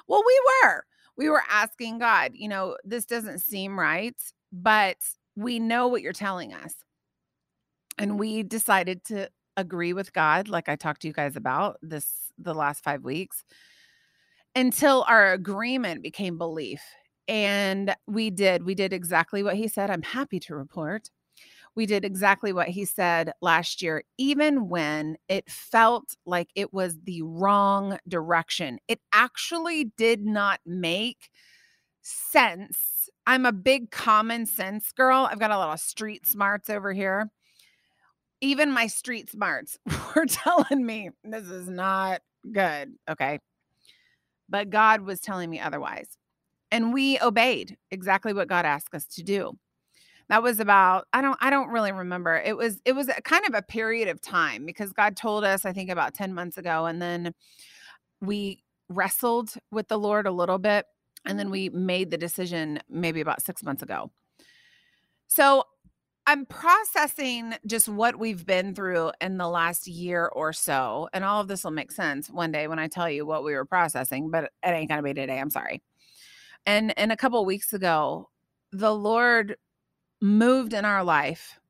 Well, 0.08 0.24
we 0.26 0.40
were. 0.64 0.84
We 1.18 1.30
were 1.30 1.42
asking 1.50 1.98
God, 1.98 2.32
you 2.36 2.48
know, 2.48 2.78
this 2.84 3.06
doesn't 3.06 3.40
seem 3.40 3.80
right, 3.80 4.16
but 4.52 4.98
we 5.36 5.60
know 5.60 5.88
what 5.88 6.04
you're 6.04 6.14
telling 6.14 6.54
us. 6.54 6.76
And 7.98 8.20
we 8.20 8.44
decided 8.44 9.04
to 9.06 9.30
agree 9.56 9.94
with 9.94 10.14
God, 10.14 10.48
like 10.48 10.70
I 10.70 10.76
talked 10.76 11.02
to 11.02 11.08
you 11.08 11.14
guys 11.14 11.36
about 11.36 11.78
this 11.82 12.08
the 12.38 12.54
last 12.54 12.84
five 12.84 13.04
weeks, 13.04 13.44
until 14.56 15.04
our 15.08 15.34
agreement 15.34 16.04
became 16.04 16.38
belief. 16.38 16.82
And 17.28 17.96
we 18.08 18.30
did, 18.30 18.64
we 18.64 18.76
did 18.76 18.94
exactly 18.94 19.44
what 19.44 19.56
he 19.56 19.68
said. 19.68 19.90
I'm 19.90 20.04
happy 20.04 20.40
to 20.42 20.56
report. 20.56 21.10
We 21.76 21.86
did 21.86 22.06
exactly 22.06 22.54
what 22.54 22.70
he 22.70 22.86
said 22.86 23.34
last 23.42 23.82
year, 23.82 24.04
even 24.18 24.70
when 24.70 25.18
it 25.28 25.50
felt 25.50 26.16
like 26.26 26.50
it 26.56 26.74
was 26.74 26.98
the 27.04 27.22
wrong 27.22 28.00
direction. 28.08 28.80
It 28.88 29.00
actually 29.14 29.92
did 29.98 30.26
not 30.26 30.60
make 30.66 31.30
sense. 32.02 33.10
I'm 33.28 33.46
a 33.46 33.52
big 33.52 33.92
common 33.92 34.46
sense 34.46 34.92
girl. 34.92 35.28
I've 35.30 35.40
got 35.40 35.52
a 35.52 35.58
lot 35.58 35.74
of 35.74 35.80
street 35.80 36.26
smarts 36.26 36.70
over 36.70 36.94
here 36.94 37.30
even 38.42 38.72
my 38.72 38.88
street 38.88 39.30
smarts 39.30 39.78
were 40.16 40.26
telling 40.26 40.86
me 40.86 41.10
this 41.24 41.48
is 41.48 41.68
not 41.68 42.22
good. 42.52 42.94
Okay. 43.10 43.40
But 44.50 44.70
God 44.70 45.02
was 45.02 45.20
telling 45.20 45.50
me 45.50 45.60
otherwise. 45.60 46.18
And 46.72 46.94
we 46.94 47.20
obeyed 47.20 47.78
exactly 47.92 48.34
what 48.34 48.48
God 48.48 48.66
asked 48.66 48.94
us 48.94 49.06
to 49.16 49.24
do. 49.24 49.58
That 50.30 50.44
was 50.44 50.60
about 50.60 51.08
I 51.14 51.22
don't 51.22 51.38
I 51.40 51.50
don't 51.50 51.70
really 51.70 51.92
remember. 51.94 52.36
It 52.36 52.58
was 52.58 52.82
it 52.84 52.94
was 52.94 53.10
kind 53.24 53.46
of 53.48 53.54
a 53.54 53.62
period 53.62 54.10
of 54.10 54.22
time 54.22 54.66
because 54.66 54.92
God 54.92 55.16
told 55.16 55.46
us 55.46 55.64
I 55.64 55.72
think 55.72 55.90
about 55.90 56.14
10 56.14 56.34
months 56.34 56.58
ago 56.58 56.86
and 56.86 57.02
then 57.02 57.34
we 58.22 58.64
wrestled 58.90 59.54
with 59.72 59.88
the 59.88 59.98
Lord 59.98 60.28
a 60.28 60.32
little 60.32 60.58
bit 60.58 60.86
and 61.26 61.40
then 61.40 61.50
we 61.50 61.70
made 61.70 62.12
the 62.12 62.18
decision 62.18 62.80
maybe 62.90 63.22
about 63.22 63.42
6 63.42 63.64
months 63.64 63.84
ago. 63.84 64.12
So 65.28 65.64
I'm 66.30 66.46
processing 66.46 67.56
just 67.66 67.88
what 67.88 68.20
we've 68.20 68.46
been 68.46 68.76
through 68.76 69.14
in 69.22 69.38
the 69.38 69.48
last 69.48 69.88
year 69.88 70.28
or 70.28 70.52
so. 70.52 71.08
And 71.14 71.24
all 71.24 71.40
of 71.40 71.48
this 71.48 71.64
will 71.64 71.72
make 71.72 71.90
sense 71.90 72.30
one 72.30 72.52
day 72.52 72.68
when 72.68 72.80
I 72.80 72.90
tell 72.90 73.10
you 73.10 73.26
what 73.26 73.46
we 73.46 73.54
were 73.54 73.64
processing, 73.64 74.30
but 74.30 74.44
it 74.44 74.52
ain't 74.68 74.90
going 74.90 75.00
to 75.00 75.04
be 75.04 75.14
today. 75.14 75.40
I'm 75.40 75.50
sorry. 75.50 75.82
And 76.66 76.94
and 77.00 77.14
a 77.14 77.18
couple 77.18 77.46
weeks 77.46 77.72
ago, 77.72 78.30
the 78.74 78.94
Lord 78.94 79.56
moved 80.22 80.74
in 80.74 80.84
our 80.84 81.02
life 81.02 81.62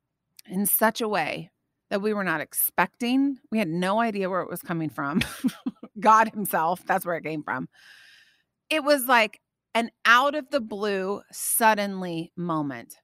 in 0.48 0.66
such 0.66 1.02
a 1.02 1.08
way 1.08 1.52
that 1.92 2.02
we 2.02 2.16
were 2.16 2.24
not 2.24 2.42
expecting. 2.42 3.38
We 3.52 3.60
had 3.60 3.68
no 3.68 4.00
idea 4.00 4.28
where 4.28 4.42
it 4.42 4.50
was 4.50 4.64
coming 4.64 4.90
from. 4.90 5.22
God 6.00 6.30
himself, 6.30 6.84
that's 6.84 7.06
where 7.06 7.16
it 7.16 7.24
came 7.24 7.44
from. 7.44 7.70
It 8.72 8.84
was 8.84 9.06
like 9.06 9.40
an 9.76 9.92
out 10.04 10.34
of 10.34 10.50
the 10.50 10.62
blue 10.62 11.22
suddenly 11.32 12.32
moment 12.36 12.96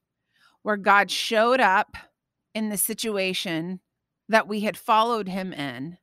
where 0.63 0.78
God 0.78 1.12
showed 1.12 1.60
up 1.60 1.95
in 2.56 2.69
the 2.69 2.78
situation 2.78 3.80
that 4.30 4.47
we 4.47 4.62
had 4.62 4.78
followed 4.78 5.28
him 5.28 5.54
in, 5.54 5.97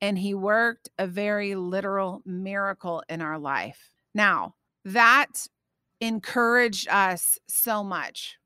and 0.00 0.18
he 0.18 0.34
worked 0.34 0.90
a 0.98 1.06
very 1.06 1.54
literal 1.54 2.22
miracle 2.24 3.02
in 3.08 3.20
our 3.20 3.38
life. 3.38 3.90
Now, 4.14 4.54
that 4.84 5.46
encouraged 6.00 6.88
us 6.88 7.38
so 7.48 7.82
much 7.84 8.36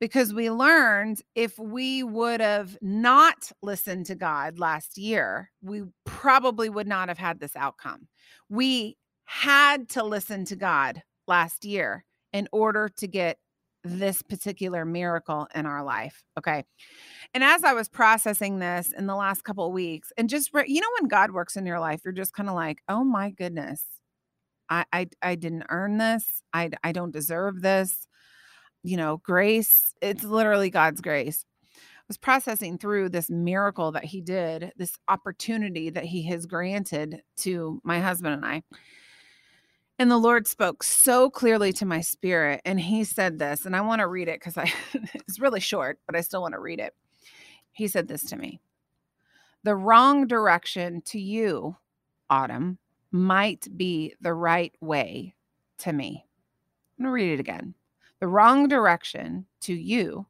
because 0.00 0.32
we 0.32 0.50
learned 0.50 1.22
if 1.34 1.58
we 1.58 2.02
would 2.02 2.40
have 2.40 2.78
not 2.80 3.50
listened 3.62 4.06
to 4.06 4.14
God 4.14 4.58
last 4.58 4.96
year, 4.96 5.50
we 5.60 5.82
probably 6.04 6.68
would 6.68 6.86
not 6.86 7.08
have 7.08 7.18
had 7.18 7.40
this 7.40 7.56
outcome. 7.56 8.08
We 8.48 8.96
had 9.24 9.88
to 9.90 10.04
listen 10.04 10.44
to 10.46 10.56
God 10.56 11.02
last 11.26 11.64
year 11.64 12.04
in 12.32 12.48
order 12.52 12.88
to 12.96 13.06
get 13.06 13.38
this 13.84 14.22
particular 14.22 14.84
miracle 14.84 15.46
in 15.54 15.66
our 15.66 15.82
life. 15.84 16.22
Okay. 16.36 16.64
And 17.34 17.44
as 17.44 17.64
I 17.64 17.72
was 17.72 17.88
processing 17.88 18.58
this 18.58 18.92
in 18.96 19.06
the 19.06 19.16
last 19.16 19.44
couple 19.44 19.70
weeks, 19.72 20.12
and 20.16 20.28
just 20.28 20.50
you 20.66 20.80
know, 20.80 20.88
when 21.00 21.08
God 21.08 21.30
works 21.30 21.56
in 21.56 21.66
your 21.66 21.80
life, 21.80 22.00
you're 22.04 22.12
just 22.12 22.32
kind 22.34 22.48
of 22.48 22.54
like, 22.54 22.78
oh 22.88 23.04
my 23.04 23.30
goodness, 23.30 23.84
I, 24.68 24.84
I 24.92 25.06
I 25.22 25.34
didn't 25.34 25.66
earn 25.68 25.98
this. 25.98 26.42
I 26.52 26.70
I 26.82 26.92
don't 26.92 27.12
deserve 27.12 27.62
this. 27.62 28.06
You 28.82 28.96
know, 28.96 29.18
grace. 29.18 29.94
It's 30.00 30.24
literally 30.24 30.70
God's 30.70 31.00
grace. 31.00 31.44
I 31.74 32.04
was 32.08 32.18
processing 32.18 32.78
through 32.78 33.10
this 33.10 33.28
miracle 33.28 33.92
that 33.92 34.04
He 34.04 34.20
did, 34.20 34.72
this 34.76 34.96
opportunity 35.08 35.90
that 35.90 36.04
He 36.04 36.26
has 36.28 36.46
granted 36.46 37.22
to 37.38 37.80
my 37.84 38.00
husband 38.00 38.34
and 38.34 38.44
I. 38.46 38.62
And 39.98 40.10
the 40.10 40.18
Lord 40.18 40.46
spoke 40.46 40.84
so 40.84 41.28
clearly 41.28 41.72
to 41.74 41.86
my 41.86 42.00
spirit. 42.00 42.60
And 42.64 42.78
he 42.78 43.02
said 43.02 43.38
this, 43.38 43.66
and 43.66 43.74
I 43.74 43.80
want 43.80 44.00
to 44.00 44.06
read 44.06 44.28
it 44.28 44.40
because 44.40 44.56
I 44.56 44.72
it's 45.14 45.40
really 45.40 45.60
short, 45.60 45.98
but 46.06 46.14
I 46.14 46.20
still 46.20 46.42
want 46.42 46.54
to 46.54 46.60
read 46.60 46.78
it. 46.78 46.94
He 47.72 47.88
said 47.88 48.08
this 48.08 48.24
to 48.26 48.36
me. 48.36 48.60
The 49.64 49.74
wrong 49.74 50.26
direction 50.26 51.02
to 51.06 51.20
you, 51.20 51.76
Autumn, 52.30 52.78
might 53.10 53.66
be 53.76 54.14
the 54.20 54.34
right 54.34 54.72
way 54.80 55.34
to 55.78 55.92
me. 55.92 56.26
I'm 56.98 57.04
going 57.04 57.10
to 57.10 57.12
read 57.12 57.32
it 57.34 57.40
again. 57.40 57.74
The 58.20 58.28
wrong 58.28 58.68
direction 58.68 59.46
to 59.62 59.74
you 59.74 60.26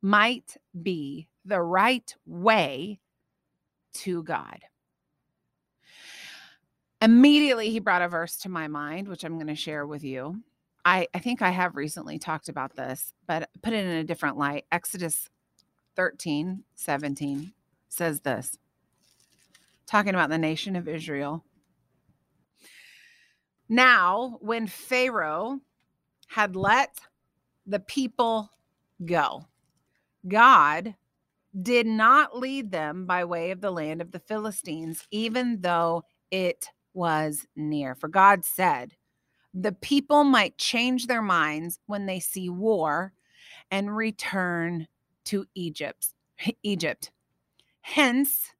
might 0.00 0.56
be 0.82 1.28
the 1.44 1.62
right 1.62 2.14
way 2.26 3.00
to 3.94 4.22
God. 4.22 4.60
Immediately, 7.02 7.70
he 7.70 7.80
brought 7.80 8.00
a 8.00 8.08
verse 8.08 8.36
to 8.38 8.48
my 8.48 8.68
mind, 8.68 9.08
which 9.08 9.24
I'm 9.24 9.34
going 9.34 9.48
to 9.48 9.56
share 9.56 9.84
with 9.84 10.04
you. 10.04 10.40
I, 10.84 11.08
I 11.12 11.18
think 11.18 11.42
I 11.42 11.50
have 11.50 11.74
recently 11.74 12.16
talked 12.20 12.48
about 12.48 12.76
this, 12.76 13.12
but 13.26 13.50
put 13.60 13.72
it 13.72 13.84
in 13.84 13.90
a 13.90 14.04
different 14.04 14.38
light. 14.38 14.66
Exodus 14.70 15.28
13, 15.96 16.62
17 16.76 17.52
says 17.88 18.20
this, 18.20 18.56
talking 19.84 20.14
about 20.14 20.30
the 20.30 20.38
nation 20.38 20.76
of 20.76 20.86
Israel. 20.86 21.44
Now, 23.68 24.38
when 24.40 24.68
Pharaoh 24.68 25.58
had 26.28 26.54
let 26.54 27.00
the 27.66 27.80
people 27.80 28.48
go, 29.04 29.46
God 30.28 30.94
did 31.60 31.86
not 31.86 32.38
lead 32.38 32.70
them 32.70 33.06
by 33.06 33.24
way 33.24 33.50
of 33.50 33.60
the 33.60 33.72
land 33.72 34.00
of 34.00 34.12
the 34.12 34.20
Philistines, 34.20 35.08
even 35.10 35.62
though 35.62 36.04
it 36.30 36.68
was 36.94 37.46
near. 37.56 37.94
For 37.94 38.08
God 38.08 38.44
said, 38.44 38.96
the 39.54 39.72
people 39.72 40.24
might 40.24 40.56
change 40.56 41.06
their 41.06 41.22
minds 41.22 41.78
when 41.86 42.06
they 42.06 42.20
see 42.20 42.48
war 42.48 43.12
and 43.70 43.94
return 43.94 44.88
to 45.26 45.46
Egypt. 45.54 46.14
Egypt. 46.62 47.10
Hence, 47.82 48.54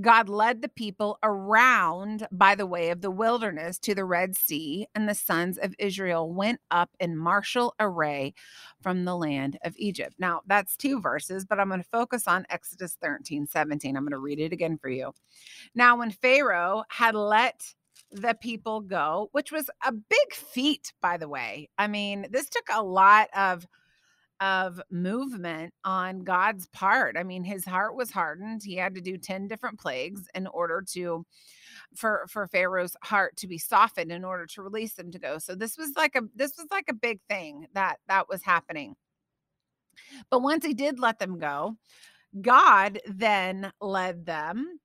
God 0.00 0.28
led 0.28 0.60
the 0.60 0.68
people 0.68 1.18
around 1.22 2.26
by 2.32 2.54
the 2.54 2.66
way 2.66 2.90
of 2.90 3.00
the 3.00 3.10
wilderness 3.10 3.78
to 3.80 3.94
the 3.94 4.04
Red 4.04 4.36
Sea, 4.36 4.86
and 4.94 5.08
the 5.08 5.14
sons 5.14 5.56
of 5.56 5.74
Israel 5.78 6.32
went 6.32 6.60
up 6.70 6.90
in 6.98 7.16
martial 7.16 7.74
array 7.78 8.34
from 8.82 9.04
the 9.04 9.16
land 9.16 9.58
of 9.62 9.74
Egypt. 9.76 10.16
Now, 10.18 10.42
that's 10.46 10.76
two 10.76 11.00
verses, 11.00 11.44
but 11.44 11.60
I'm 11.60 11.68
going 11.68 11.82
to 11.82 11.88
focus 11.88 12.26
on 12.26 12.46
Exodus 12.50 12.96
13, 13.00 13.46
17. 13.46 13.96
I'm 13.96 14.02
going 14.02 14.10
to 14.10 14.18
read 14.18 14.40
it 14.40 14.52
again 14.52 14.78
for 14.78 14.88
you. 14.88 15.12
Now, 15.74 15.98
when 15.98 16.10
Pharaoh 16.10 16.84
had 16.88 17.14
let 17.14 17.74
the 18.10 18.34
people 18.34 18.80
go, 18.80 19.28
which 19.32 19.50
was 19.50 19.68
a 19.84 19.92
big 19.92 20.32
feat, 20.32 20.92
by 21.00 21.16
the 21.16 21.28
way. 21.28 21.68
I 21.78 21.88
mean, 21.88 22.26
this 22.30 22.48
took 22.48 22.66
a 22.72 22.82
lot 22.82 23.28
of 23.36 23.66
of 24.40 24.80
movement 24.90 25.72
on 25.84 26.24
God's 26.24 26.66
part. 26.68 27.16
I 27.16 27.22
mean, 27.22 27.44
his 27.44 27.64
heart 27.64 27.96
was 27.96 28.10
hardened. 28.10 28.62
He 28.64 28.76
had 28.76 28.94
to 28.94 29.00
do 29.00 29.16
10 29.16 29.48
different 29.48 29.78
plagues 29.78 30.28
in 30.34 30.46
order 30.48 30.82
to 30.92 31.24
for 31.94 32.26
for 32.28 32.46
Pharaoh's 32.48 32.96
heart 33.02 33.36
to 33.38 33.46
be 33.46 33.58
softened 33.58 34.12
in 34.12 34.24
order 34.24 34.46
to 34.46 34.62
release 34.62 34.94
them 34.94 35.10
to 35.12 35.18
go. 35.18 35.38
So 35.38 35.54
this 35.54 35.78
was 35.78 35.92
like 35.96 36.16
a 36.16 36.22
this 36.34 36.56
was 36.56 36.66
like 36.70 36.86
a 36.88 36.94
big 36.94 37.20
thing 37.28 37.66
that 37.74 37.98
that 38.08 38.28
was 38.28 38.42
happening. 38.42 38.96
But 40.30 40.42
once 40.42 40.64
he 40.64 40.74
did 40.74 40.98
let 40.98 41.18
them 41.18 41.38
go, 41.38 41.76
God 42.40 43.00
then 43.06 43.72
led 43.80 44.26
them 44.26 44.80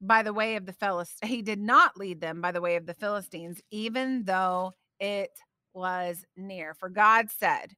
by 0.00 0.22
the 0.22 0.32
way 0.32 0.56
of 0.56 0.66
the 0.66 0.72
Philistines. 0.72 1.30
He 1.30 1.42
did 1.42 1.60
not 1.60 1.96
lead 1.96 2.20
them 2.20 2.40
by 2.40 2.52
the 2.52 2.60
way 2.60 2.76
of 2.76 2.86
the 2.86 2.94
Philistines, 2.94 3.60
even 3.70 4.24
though 4.24 4.72
it 4.98 5.30
was 5.74 6.24
near. 6.36 6.74
For 6.74 6.88
God 6.88 7.30
said, 7.30 7.74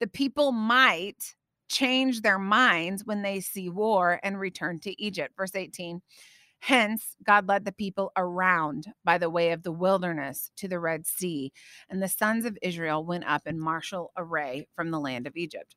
the 0.00 0.06
people 0.06 0.52
might 0.52 1.34
change 1.68 2.20
their 2.20 2.38
minds 2.38 3.04
when 3.04 3.22
they 3.22 3.40
see 3.40 3.68
war 3.68 4.20
and 4.22 4.38
return 4.38 4.78
to 4.80 5.02
Egypt. 5.02 5.34
Verse 5.36 5.54
18. 5.54 6.00
Hence, 6.60 7.16
God 7.22 7.48
led 7.48 7.64
the 7.64 7.72
people 7.72 8.12
around 8.16 8.86
by 9.04 9.18
the 9.18 9.30
way 9.30 9.52
of 9.52 9.62
the 9.62 9.72
wilderness 9.72 10.50
to 10.56 10.68
the 10.68 10.80
Red 10.80 11.06
Sea, 11.06 11.52
and 11.88 12.02
the 12.02 12.08
sons 12.08 12.44
of 12.44 12.58
Israel 12.62 13.04
went 13.04 13.24
up 13.24 13.46
in 13.46 13.60
martial 13.60 14.12
array 14.16 14.66
from 14.74 14.90
the 14.90 14.98
land 14.98 15.26
of 15.26 15.36
Egypt. 15.36 15.76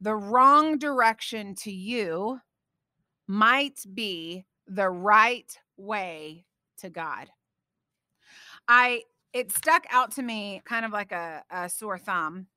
The 0.00 0.16
wrong 0.16 0.78
direction 0.78 1.54
to 1.62 1.70
you 1.70 2.40
might 3.28 3.80
be 3.94 4.44
the 4.66 4.90
right 4.90 5.56
way 5.76 6.44
to 6.78 6.90
God. 6.90 7.28
I 8.68 9.02
it 9.32 9.52
stuck 9.52 9.86
out 9.90 10.10
to 10.12 10.22
me 10.22 10.60
kind 10.64 10.84
of 10.84 10.92
like 10.92 11.12
a, 11.12 11.42
a 11.50 11.68
sore 11.68 11.98
thumb 11.98 12.48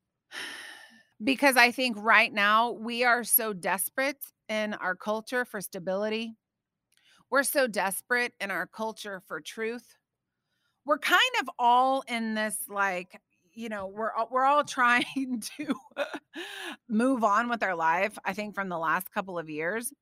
because 1.22 1.56
I 1.56 1.70
think 1.70 1.96
right 1.98 2.32
now 2.32 2.72
we 2.72 3.04
are 3.04 3.24
so 3.24 3.52
desperate 3.52 4.22
in 4.48 4.74
our 4.74 4.94
culture 4.94 5.44
for 5.44 5.60
stability. 5.60 6.34
We're 7.30 7.42
so 7.42 7.66
desperate 7.66 8.32
in 8.40 8.50
our 8.50 8.66
culture 8.66 9.20
for 9.26 9.40
truth. 9.40 9.96
We're 10.84 10.98
kind 10.98 11.20
of 11.40 11.50
all 11.58 12.04
in 12.06 12.34
this 12.34 12.56
like 12.68 13.20
you 13.56 13.68
know 13.68 13.86
we're 13.88 14.12
we're 14.30 14.44
all 14.44 14.62
trying 14.78 15.42
to 15.56 15.74
move 16.88 17.24
on 17.24 17.48
with 17.48 17.62
our 17.62 17.74
life 17.74 18.16
i 18.24 18.32
think 18.32 18.54
from 18.54 18.68
the 18.68 18.78
last 18.78 19.10
couple 19.10 19.38
of 19.38 19.50
years 19.50 19.92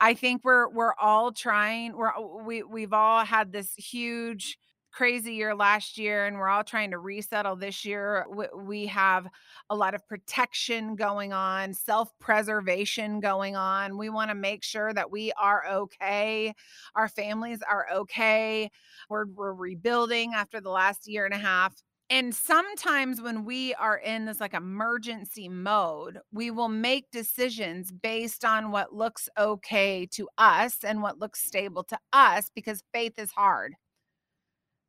i 0.00 0.14
think 0.14 0.42
we're 0.42 0.68
we're 0.70 0.94
all 0.94 1.30
trying 1.30 1.94
we're 1.96 2.12
we 2.42 2.62
we've 2.62 2.92
all 2.94 3.24
had 3.24 3.52
this 3.52 3.74
huge 3.74 4.58
crazy 4.96 5.34
year 5.34 5.54
last 5.54 5.98
year 5.98 6.24
and 6.24 6.38
we're 6.38 6.48
all 6.48 6.64
trying 6.64 6.90
to 6.90 6.98
resettle 6.98 7.54
this 7.54 7.84
year. 7.84 8.24
We 8.56 8.86
have 8.86 9.28
a 9.68 9.76
lot 9.76 9.94
of 9.94 10.06
protection 10.08 10.96
going 10.96 11.34
on, 11.34 11.74
self 11.74 12.18
preservation 12.18 13.20
going 13.20 13.56
on. 13.56 13.98
We 13.98 14.08
want 14.08 14.30
to 14.30 14.34
make 14.34 14.64
sure 14.64 14.94
that 14.94 15.10
we 15.10 15.32
are 15.32 15.66
okay, 15.70 16.54
our 16.94 17.08
families 17.08 17.58
are 17.68 17.86
okay. 17.92 18.70
We're, 19.10 19.26
we're 19.26 19.52
rebuilding 19.52 20.32
after 20.32 20.62
the 20.62 20.70
last 20.70 21.06
year 21.06 21.26
and 21.26 21.34
a 21.34 21.38
half. 21.38 21.74
And 22.08 22.34
sometimes 22.34 23.20
when 23.20 23.44
we 23.44 23.74
are 23.74 23.98
in 23.98 24.24
this 24.24 24.40
like 24.40 24.54
emergency 24.54 25.48
mode, 25.50 26.20
we 26.32 26.50
will 26.50 26.68
make 26.68 27.10
decisions 27.10 27.92
based 27.92 28.46
on 28.46 28.70
what 28.70 28.94
looks 28.94 29.28
okay 29.36 30.06
to 30.12 30.26
us 30.38 30.78
and 30.84 31.02
what 31.02 31.18
looks 31.18 31.44
stable 31.44 31.84
to 31.84 31.98
us 32.14 32.50
because 32.54 32.82
faith 32.94 33.18
is 33.18 33.32
hard 33.32 33.74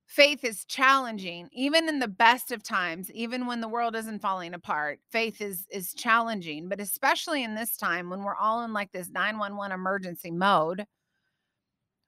faith 0.07 0.45
is 0.45 0.63
challenging 0.63 1.49
even 1.51 1.89
in 1.89 1.99
the 1.99 2.07
best 2.07 2.51
of 2.53 2.63
times 2.63 3.11
even 3.11 3.45
when 3.45 3.59
the 3.59 3.67
world 3.67 3.93
isn't 3.93 4.21
falling 4.21 4.53
apart 4.53 4.99
faith 5.11 5.41
is 5.41 5.67
is 5.69 5.93
challenging 5.93 6.69
but 6.69 6.79
especially 6.79 7.43
in 7.43 7.55
this 7.55 7.75
time 7.75 8.09
when 8.09 8.23
we're 8.23 8.35
all 8.35 8.63
in 8.63 8.71
like 8.71 8.91
this 8.93 9.09
911 9.09 9.73
emergency 9.73 10.31
mode 10.31 10.85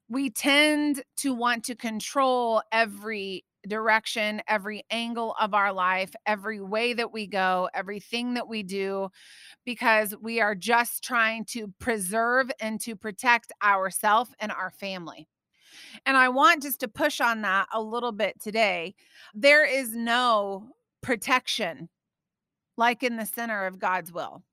we 0.07 0.29
tend 0.29 1.03
to 1.17 1.33
want 1.33 1.65
to 1.65 1.75
control 1.75 2.63
every 2.71 3.43
direction 3.67 4.41
every 4.47 4.85
angle 4.89 5.35
of 5.37 5.53
our 5.53 5.73
life 5.73 6.15
every 6.25 6.61
way 6.61 6.93
that 6.93 7.11
we 7.11 7.27
go 7.27 7.69
everything 7.73 8.35
that 8.35 8.47
we 8.47 8.63
do 8.63 9.09
because 9.65 10.15
we 10.21 10.39
are 10.39 10.55
just 10.55 11.03
trying 11.03 11.43
to 11.43 11.67
preserve 11.81 12.49
and 12.61 12.79
to 12.79 12.95
protect 12.95 13.51
ourselves 13.61 14.31
and 14.39 14.53
our 14.53 14.69
family 14.69 15.27
and 16.05 16.17
I 16.17 16.29
want 16.29 16.63
just 16.63 16.79
to 16.81 16.87
push 16.87 17.21
on 17.21 17.41
that 17.41 17.67
a 17.73 17.81
little 17.81 18.11
bit 18.11 18.39
today. 18.41 18.95
There 19.33 19.65
is 19.65 19.95
no 19.95 20.69
protection 21.01 21.89
like 22.77 23.03
in 23.03 23.17
the 23.17 23.25
center 23.25 23.65
of 23.65 23.79
God's 23.79 24.11
will. 24.11 24.43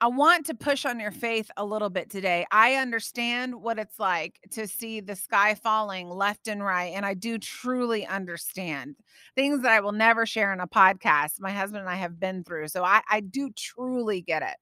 I 0.00 0.08
want 0.08 0.46
to 0.46 0.54
push 0.54 0.84
on 0.84 0.98
your 0.98 1.12
faith 1.12 1.50
a 1.56 1.64
little 1.64 1.90
bit 1.90 2.10
today. 2.10 2.44
I 2.50 2.74
understand 2.74 3.54
what 3.54 3.78
it's 3.78 3.98
like 3.98 4.40
to 4.50 4.66
see 4.66 5.00
the 5.00 5.14
sky 5.14 5.54
falling 5.54 6.08
left 6.08 6.48
and 6.48 6.62
right. 6.62 6.92
And 6.94 7.06
I 7.06 7.14
do 7.14 7.38
truly 7.38 8.06
understand 8.06 8.96
things 9.36 9.62
that 9.62 9.72
I 9.72 9.80
will 9.80 9.92
never 9.92 10.26
share 10.26 10.52
in 10.52 10.60
a 10.60 10.66
podcast. 10.66 11.40
My 11.40 11.52
husband 11.52 11.82
and 11.82 11.88
I 11.90 11.94
have 11.96 12.18
been 12.18 12.42
through. 12.42 12.68
So 12.68 12.84
I, 12.84 13.02
I 13.10 13.20
do 13.20 13.50
truly 13.56 14.22
get 14.22 14.42
it. 14.42 14.56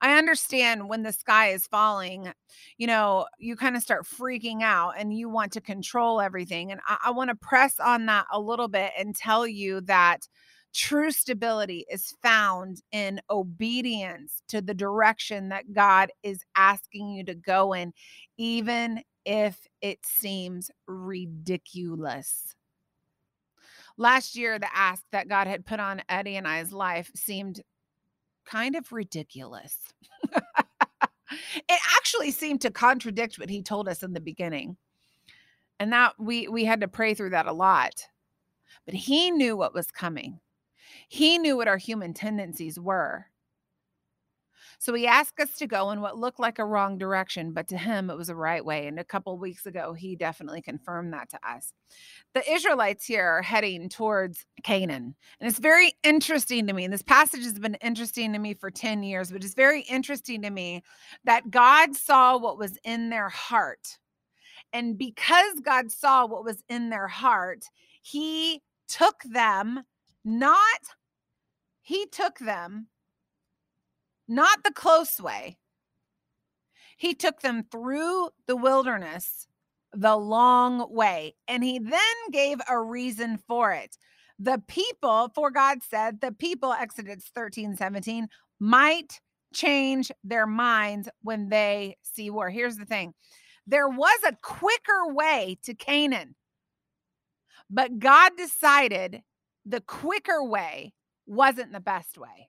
I 0.00 0.18
understand 0.18 0.88
when 0.88 1.02
the 1.02 1.12
sky 1.12 1.48
is 1.48 1.66
falling, 1.66 2.32
you 2.76 2.86
know, 2.86 3.26
you 3.38 3.56
kind 3.56 3.76
of 3.76 3.82
start 3.82 4.06
freaking 4.06 4.62
out 4.62 4.94
and 4.98 5.12
you 5.16 5.28
want 5.28 5.52
to 5.52 5.60
control 5.60 6.20
everything. 6.20 6.72
And 6.72 6.80
I, 6.86 6.98
I 7.06 7.10
want 7.10 7.30
to 7.30 7.36
press 7.36 7.78
on 7.80 8.06
that 8.06 8.26
a 8.32 8.40
little 8.40 8.68
bit 8.68 8.92
and 8.98 9.14
tell 9.14 9.46
you 9.46 9.80
that 9.82 10.28
true 10.74 11.10
stability 11.10 11.84
is 11.90 12.14
found 12.22 12.82
in 12.92 13.20
obedience 13.30 14.42
to 14.48 14.60
the 14.60 14.74
direction 14.74 15.48
that 15.48 15.72
God 15.72 16.10
is 16.22 16.42
asking 16.56 17.10
you 17.10 17.24
to 17.24 17.34
go 17.34 17.72
in, 17.72 17.92
even 18.36 19.02
if 19.24 19.66
it 19.80 19.98
seems 20.04 20.70
ridiculous. 20.86 22.54
Last 23.96 24.36
year, 24.36 24.58
the 24.58 24.68
ask 24.74 25.02
that 25.10 25.28
God 25.28 25.48
had 25.48 25.66
put 25.66 25.80
on 25.80 26.02
Eddie 26.08 26.36
and 26.36 26.46
I's 26.46 26.72
life 26.72 27.10
seemed 27.16 27.60
kind 28.48 28.76
of 28.76 28.92
ridiculous. 28.92 29.76
it 30.32 31.80
actually 31.96 32.30
seemed 32.30 32.60
to 32.62 32.70
contradict 32.70 33.38
what 33.38 33.50
he 33.50 33.62
told 33.62 33.88
us 33.88 34.02
in 34.02 34.12
the 34.12 34.20
beginning. 34.20 34.76
And 35.80 35.92
that 35.92 36.14
we 36.18 36.48
we 36.48 36.64
had 36.64 36.80
to 36.80 36.88
pray 36.88 37.14
through 37.14 37.30
that 37.30 37.46
a 37.46 37.52
lot. 37.52 37.94
But 38.84 38.94
he 38.94 39.30
knew 39.30 39.56
what 39.56 39.74
was 39.74 39.90
coming. 39.90 40.40
He 41.08 41.38
knew 41.38 41.56
what 41.56 41.68
our 41.68 41.76
human 41.76 42.14
tendencies 42.14 42.80
were. 42.80 43.26
So 44.78 44.94
he 44.94 45.06
asked 45.06 45.40
us 45.40 45.54
to 45.56 45.66
go 45.66 45.90
in 45.90 46.00
what 46.00 46.16
looked 46.16 46.38
like 46.38 46.58
a 46.58 46.64
wrong 46.64 46.98
direction, 46.98 47.52
but 47.52 47.66
to 47.68 47.76
him 47.76 48.10
it 48.10 48.16
was 48.16 48.28
a 48.28 48.34
right 48.34 48.64
way. 48.64 48.86
And 48.86 48.98
a 48.98 49.04
couple 49.04 49.36
weeks 49.36 49.66
ago, 49.66 49.92
he 49.92 50.14
definitely 50.14 50.62
confirmed 50.62 51.12
that 51.12 51.30
to 51.30 51.38
us. 51.48 51.72
The 52.34 52.48
Israelites 52.50 53.04
here 53.04 53.26
are 53.26 53.42
heading 53.42 53.88
towards 53.88 54.46
Canaan. 54.62 55.16
And 55.40 55.48
it's 55.48 55.58
very 55.58 55.94
interesting 56.04 56.66
to 56.68 56.72
me. 56.72 56.84
And 56.84 56.92
this 56.92 57.02
passage 57.02 57.42
has 57.42 57.58
been 57.58 57.74
interesting 57.76 58.32
to 58.32 58.38
me 58.38 58.54
for 58.54 58.70
10 58.70 59.02
years, 59.02 59.32
but 59.32 59.42
it's 59.42 59.54
very 59.54 59.82
interesting 59.82 60.42
to 60.42 60.50
me 60.50 60.82
that 61.24 61.50
God 61.50 61.96
saw 61.96 62.38
what 62.38 62.58
was 62.58 62.78
in 62.84 63.10
their 63.10 63.28
heart. 63.28 63.98
And 64.72 64.96
because 64.96 65.60
God 65.62 65.90
saw 65.90 66.26
what 66.26 66.44
was 66.44 66.62
in 66.68 66.90
their 66.90 67.08
heart, 67.08 67.64
he 68.02 68.62
took 68.86 69.22
them 69.24 69.82
not 70.24 70.80
he 71.80 72.04
took 72.06 72.38
them 72.38 72.88
not 74.28 74.62
the 74.62 74.72
close 74.72 75.20
way. 75.20 75.58
He 76.96 77.14
took 77.14 77.40
them 77.40 77.64
through 77.70 78.30
the 78.46 78.56
wilderness 78.56 79.46
the 79.92 80.16
long 80.16 80.92
way, 80.92 81.34
and 81.46 81.64
he 81.64 81.78
then 81.78 82.00
gave 82.30 82.58
a 82.68 82.78
reason 82.78 83.38
for 83.48 83.72
it. 83.72 83.96
The 84.38 84.62
people, 84.68 85.30
for 85.34 85.50
God 85.50 85.78
said, 85.82 86.20
the 86.20 86.32
people, 86.32 86.72
Exodus 86.72 87.24
13, 87.34 87.76
17, 87.76 88.28
might 88.60 89.20
change 89.54 90.12
their 90.22 90.46
minds 90.46 91.08
when 91.22 91.48
they 91.48 91.96
see 92.02 92.30
war. 92.30 92.50
Here's 92.50 92.76
the 92.76 92.84
thing 92.84 93.14
there 93.66 93.88
was 93.88 94.18
a 94.26 94.36
quicker 94.42 95.12
way 95.12 95.58
to 95.62 95.74
Canaan, 95.74 96.34
but 97.70 97.98
God 97.98 98.32
decided 98.36 99.22
the 99.64 99.80
quicker 99.80 100.42
way 100.42 100.92
wasn't 101.26 101.72
the 101.72 101.80
best 101.80 102.18
way. 102.18 102.48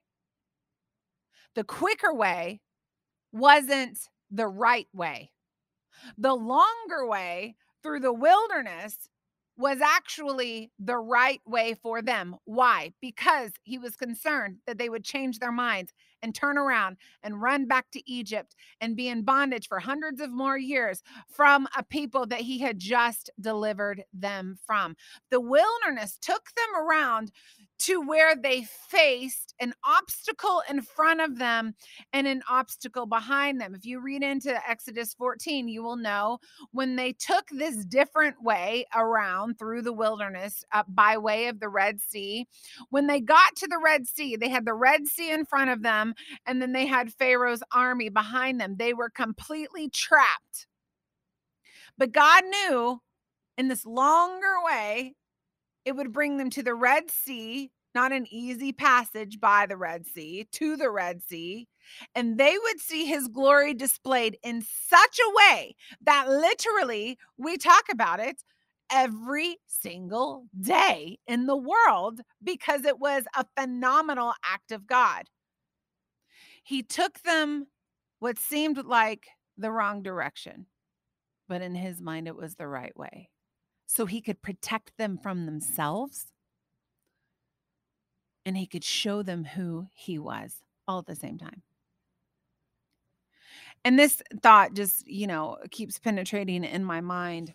The 1.54 1.64
quicker 1.64 2.14
way 2.14 2.60
wasn't 3.32 3.98
the 4.30 4.46
right 4.46 4.88
way. 4.92 5.32
The 6.16 6.34
longer 6.34 7.06
way 7.06 7.56
through 7.82 8.00
the 8.00 8.12
wilderness 8.12 9.08
was 9.56 9.80
actually 9.82 10.70
the 10.78 10.96
right 10.96 11.42
way 11.46 11.74
for 11.82 12.00
them. 12.00 12.36
Why? 12.46 12.94
Because 13.00 13.50
he 13.62 13.76
was 13.76 13.94
concerned 13.94 14.58
that 14.66 14.78
they 14.78 14.88
would 14.88 15.04
change 15.04 15.38
their 15.38 15.52
minds 15.52 15.92
and 16.22 16.34
turn 16.34 16.56
around 16.56 16.96
and 17.22 17.42
run 17.42 17.66
back 17.66 17.90
to 17.90 18.10
Egypt 18.10 18.54
and 18.80 18.96
be 18.96 19.08
in 19.08 19.22
bondage 19.22 19.68
for 19.68 19.78
hundreds 19.78 20.20
of 20.20 20.30
more 20.30 20.56
years 20.56 21.02
from 21.28 21.68
a 21.76 21.82
people 21.82 22.26
that 22.26 22.40
he 22.40 22.60
had 22.60 22.78
just 22.78 23.28
delivered 23.38 24.04
them 24.14 24.56
from. 24.66 24.96
The 25.30 25.40
wilderness 25.40 26.16
took 26.20 26.48
them 26.56 26.82
around 26.82 27.30
to 27.80 28.00
where 28.00 28.36
they 28.36 28.64
faced 28.88 29.54
an 29.60 29.72
obstacle 29.84 30.62
in 30.68 30.82
front 30.82 31.20
of 31.20 31.38
them 31.38 31.74
and 32.12 32.26
an 32.26 32.42
obstacle 32.48 33.06
behind 33.06 33.60
them. 33.60 33.74
If 33.74 33.84
you 33.84 34.00
read 34.00 34.22
into 34.22 34.54
Exodus 34.68 35.14
14, 35.14 35.68
you 35.68 35.82
will 35.82 35.96
know 35.96 36.38
when 36.72 36.96
they 36.96 37.12
took 37.12 37.46
this 37.50 37.84
different 37.84 38.42
way 38.42 38.86
around 38.94 39.58
through 39.58 39.82
the 39.82 39.92
wilderness 39.92 40.62
uh, 40.72 40.82
by 40.88 41.16
way 41.18 41.48
of 41.48 41.60
the 41.60 41.68
Red 41.68 42.00
Sea, 42.00 42.46
when 42.90 43.06
they 43.06 43.20
got 43.20 43.56
to 43.56 43.66
the 43.66 43.80
Red 43.82 44.06
Sea, 44.06 44.36
they 44.36 44.48
had 44.48 44.64
the 44.64 44.74
Red 44.74 45.06
Sea 45.06 45.32
in 45.32 45.44
front 45.44 45.70
of 45.70 45.82
them 45.82 46.14
and 46.46 46.60
then 46.60 46.72
they 46.72 46.86
had 46.86 47.12
Pharaoh's 47.12 47.62
army 47.74 48.08
behind 48.08 48.60
them. 48.60 48.76
They 48.76 48.94
were 48.94 49.10
completely 49.10 49.88
trapped. 49.88 50.66
But 51.96 52.12
God 52.12 52.44
knew 52.44 53.00
in 53.58 53.68
this 53.68 53.84
longer 53.84 54.54
way 54.64 55.14
it 55.84 55.96
would 55.96 56.12
bring 56.12 56.36
them 56.36 56.50
to 56.50 56.62
the 56.62 56.74
Red 56.74 57.10
Sea, 57.10 57.70
not 57.94 58.12
an 58.12 58.26
easy 58.30 58.72
passage 58.72 59.40
by 59.40 59.66
the 59.66 59.76
Red 59.76 60.06
Sea, 60.06 60.46
to 60.52 60.76
the 60.76 60.90
Red 60.90 61.22
Sea. 61.22 61.66
And 62.14 62.38
they 62.38 62.56
would 62.62 62.80
see 62.80 63.06
his 63.06 63.28
glory 63.28 63.74
displayed 63.74 64.38
in 64.42 64.62
such 64.62 65.18
a 65.18 65.34
way 65.34 65.76
that 66.02 66.28
literally 66.28 67.18
we 67.36 67.56
talk 67.56 67.84
about 67.90 68.20
it 68.20 68.42
every 68.92 69.56
single 69.66 70.46
day 70.60 71.18
in 71.26 71.46
the 71.46 71.56
world 71.56 72.20
because 72.42 72.84
it 72.84 72.98
was 72.98 73.24
a 73.36 73.46
phenomenal 73.58 74.34
act 74.44 74.72
of 74.72 74.86
God. 74.86 75.24
He 76.62 76.82
took 76.82 77.20
them 77.22 77.66
what 78.18 78.38
seemed 78.38 78.84
like 78.84 79.26
the 79.56 79.72
wrong 79.72 80.02
direction, 80.02 80.66
but 81.48 81.62
in 81.62 81.74
his 81.74 82.00
mind, 82.00 82.28
it 82.28 82.36
was 82.36 82.54
the 82.54 82.68
right 82.68 82.96
way 82.96 83.30
so 83.92 84.06
he 84.06 84.20
could 84.20 84.40
protect 84.40 84.96
them 84.98 85.18
from 85.18 85.46
themselves 85.46 86.26
and 88.46 88.56
he 88.56 88.64
could 88.64 88.84
show 88.84 89.20
them 89.20 89.44
who 89.44 89.88
he 89.92 90.16
was 90.16 90.62
all 90.86 91.00
at 91.00 91.06
the 91.06 91.16
same 91.16 91.36
time. 91.36 91.62
And 93.84 93.98
this 93.98 94.22
thought 94.42 94.74
just, 94.74 95.08
you 95.08 95.26
know, 95.26 95.58
keeps 95.72 95.98
penetrating 95.98 96.62
in 96.62 96.84
my 96.84 97.00
mind 97.00 97.54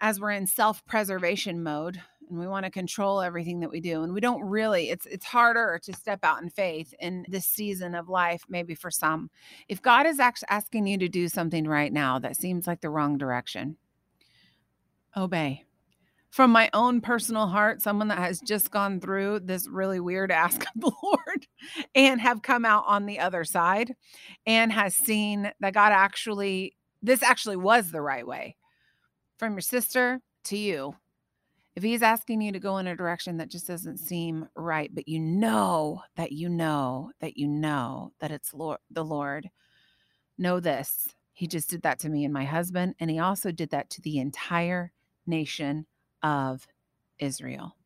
as 0.00 0.18
we're 0.18 0.32
in 0.32 0.48
self-preservation 0.48 1.62
mode 1.62 2.02
and 2.28 2.36
we 2.36 2.48
want 2.48 2.64
to 2.64 2.70
control 2.72 3.20
everything 3.20 3.60
that 3.60 3.70
we 3.70 3.80
do 3.80 4.02
and 4.02 4.12
we 4.12 4.20
don't 4.20 4.42
really 4.42 4.90
it's 4.90 5.06
it's 5.06 5.24
harder 5.24 5.80
to 5.82 5.92
step 5.92 6.18
out 6.24 6.42
in 6.42 6.50
faith 6.50 6.92
in 6.98 7.24
this 7.28 7.46
season 7.46 7.94
of 7.94 8.08
life 8.08 8.42
maybe 8.48 8.74
for 8.74 8.90
some 8.90 9.30
if 9.68 9.80
god 9.80 10.04
is 10.06 10.20
actually 10.20 10.48
asking 10.50 10.86
you 10.86 10.98
to 10.98 11.08
do 11.08 11.28
something 11.28 11.66
right 11.66 11.94
now 11.94 12.18
that 12.18 12.36
seems 12.36 12.66
like 12.66 12.80
the 12.82 12.90
wrong 12.90 13.16
direction 13.16 13.76
obey. 15.16 15.64
From 16.30 16.50
my 16.50 16.68
own 16.74 17.00
personal 17.00 17.46
heart, 17.46 17.80
someone 17.80 18.08
that 18.08 18.18
has 18.18 18.40
just 18.40 18.70
gone 18.70 19.00
through 19.00 19.40
this 19.40 19.68
really 19.68 20.00
weird 20.00 20.30
ask 20.30 20.60
of 20.60 20.80
the 20.80 20.92
Lord 21.02 21.46
and 21.94 22.20
have 22.20 22.42
come 22.42 22.64
out 22.64 22.84
on 22.86 23.06
the 23.06 23.20
other 23.20 23.44
side 23.44 23.94
and 24.44 24.70
has 24.72 24.94
seen 24.94 25.50
that 25.60 25.72
God 25.72 25.92
actually, 25.92 26.76
this 27.02 27.22
actually 27.22 27.56
was 27.56 27.90
the 27.90 28.02
right 28.02 28.26
way. 28.26 28.56
From 29.38 29.54
your 29.54 29.60
sister 29.60 30.20
to 30.44 30.58
you, 30.58 30.94
if 31.76 31.82
he's 31.82 32.02
asking 32.02 32.40
you 32.40 32.52
to 32.52 32.58
go 32.58 32.78
in 32.78 32.86
a 32.86 32.96
direction 32.96 33.36
that 33.36 33.50
just 33.50 33.66
doesn't 33.66 33.98
seem 33.98 34.48
right, 34.56 34.90
but 34.94 35.06
you 35.06 35.20
know 35.20 36.02
that 36.16 36.32
you 36.32 36.48
know 36.48 37.10
that 37.20 37.36
you 37.36 37.46
know 37.46 38.12
that 38.20 38.30
it's 38.30 38.54
Lord, 38.54 38.78
the 38.90 39.04
Lord, 39.04 39.50
know 40.38 40.58
this. 40.58 41.06
He 41.34 41.46
just 41.46 41.68
did 41.68 41.82
that 41.82 41.98
to 42.00 42.08
me 42.08 42.24
and 42.24 42.32
my 42.32 42.44
husband, 42.44 42.94
and 42.98 43.10
he 43.10 43.18
also 43.18 43.52
did 43.52 43.70
that 43.70 43.90
to 43.90 44.00
the 44.00 44.18
entire 44.18 44.90
nation 45.26 45.86
of 46.22 46.66
Israel. 47.18 47.76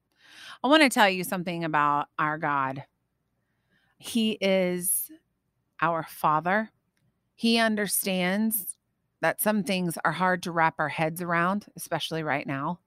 I 0.62 0.68
want 0.68 0.82
to 0.82 0.88
tell 0.88 1.08
you 1.08 1.24
something 1.24 1.64
about 1.64 2.08
our 2.18 2.38
God. 2.38 2.84
He 3.98 4.32
is 4.40 5.10
our 5.80 6.04
Father. 6.08 6.70
He 7.34 7.58
understands 7.58 8.76
that 9.20 9.40
some 9.40 9.62
things 9.62 9.98
are 10.04 10.12
hard 10.12 10.42
to 10.42 10.52
wrap 10.52 10.74
our 10.78 10.88
heads 10.88 11.22
around, 11.22 11.66
especially 11.76 12.22
right 12.22 12.46
now. 12.46 12.80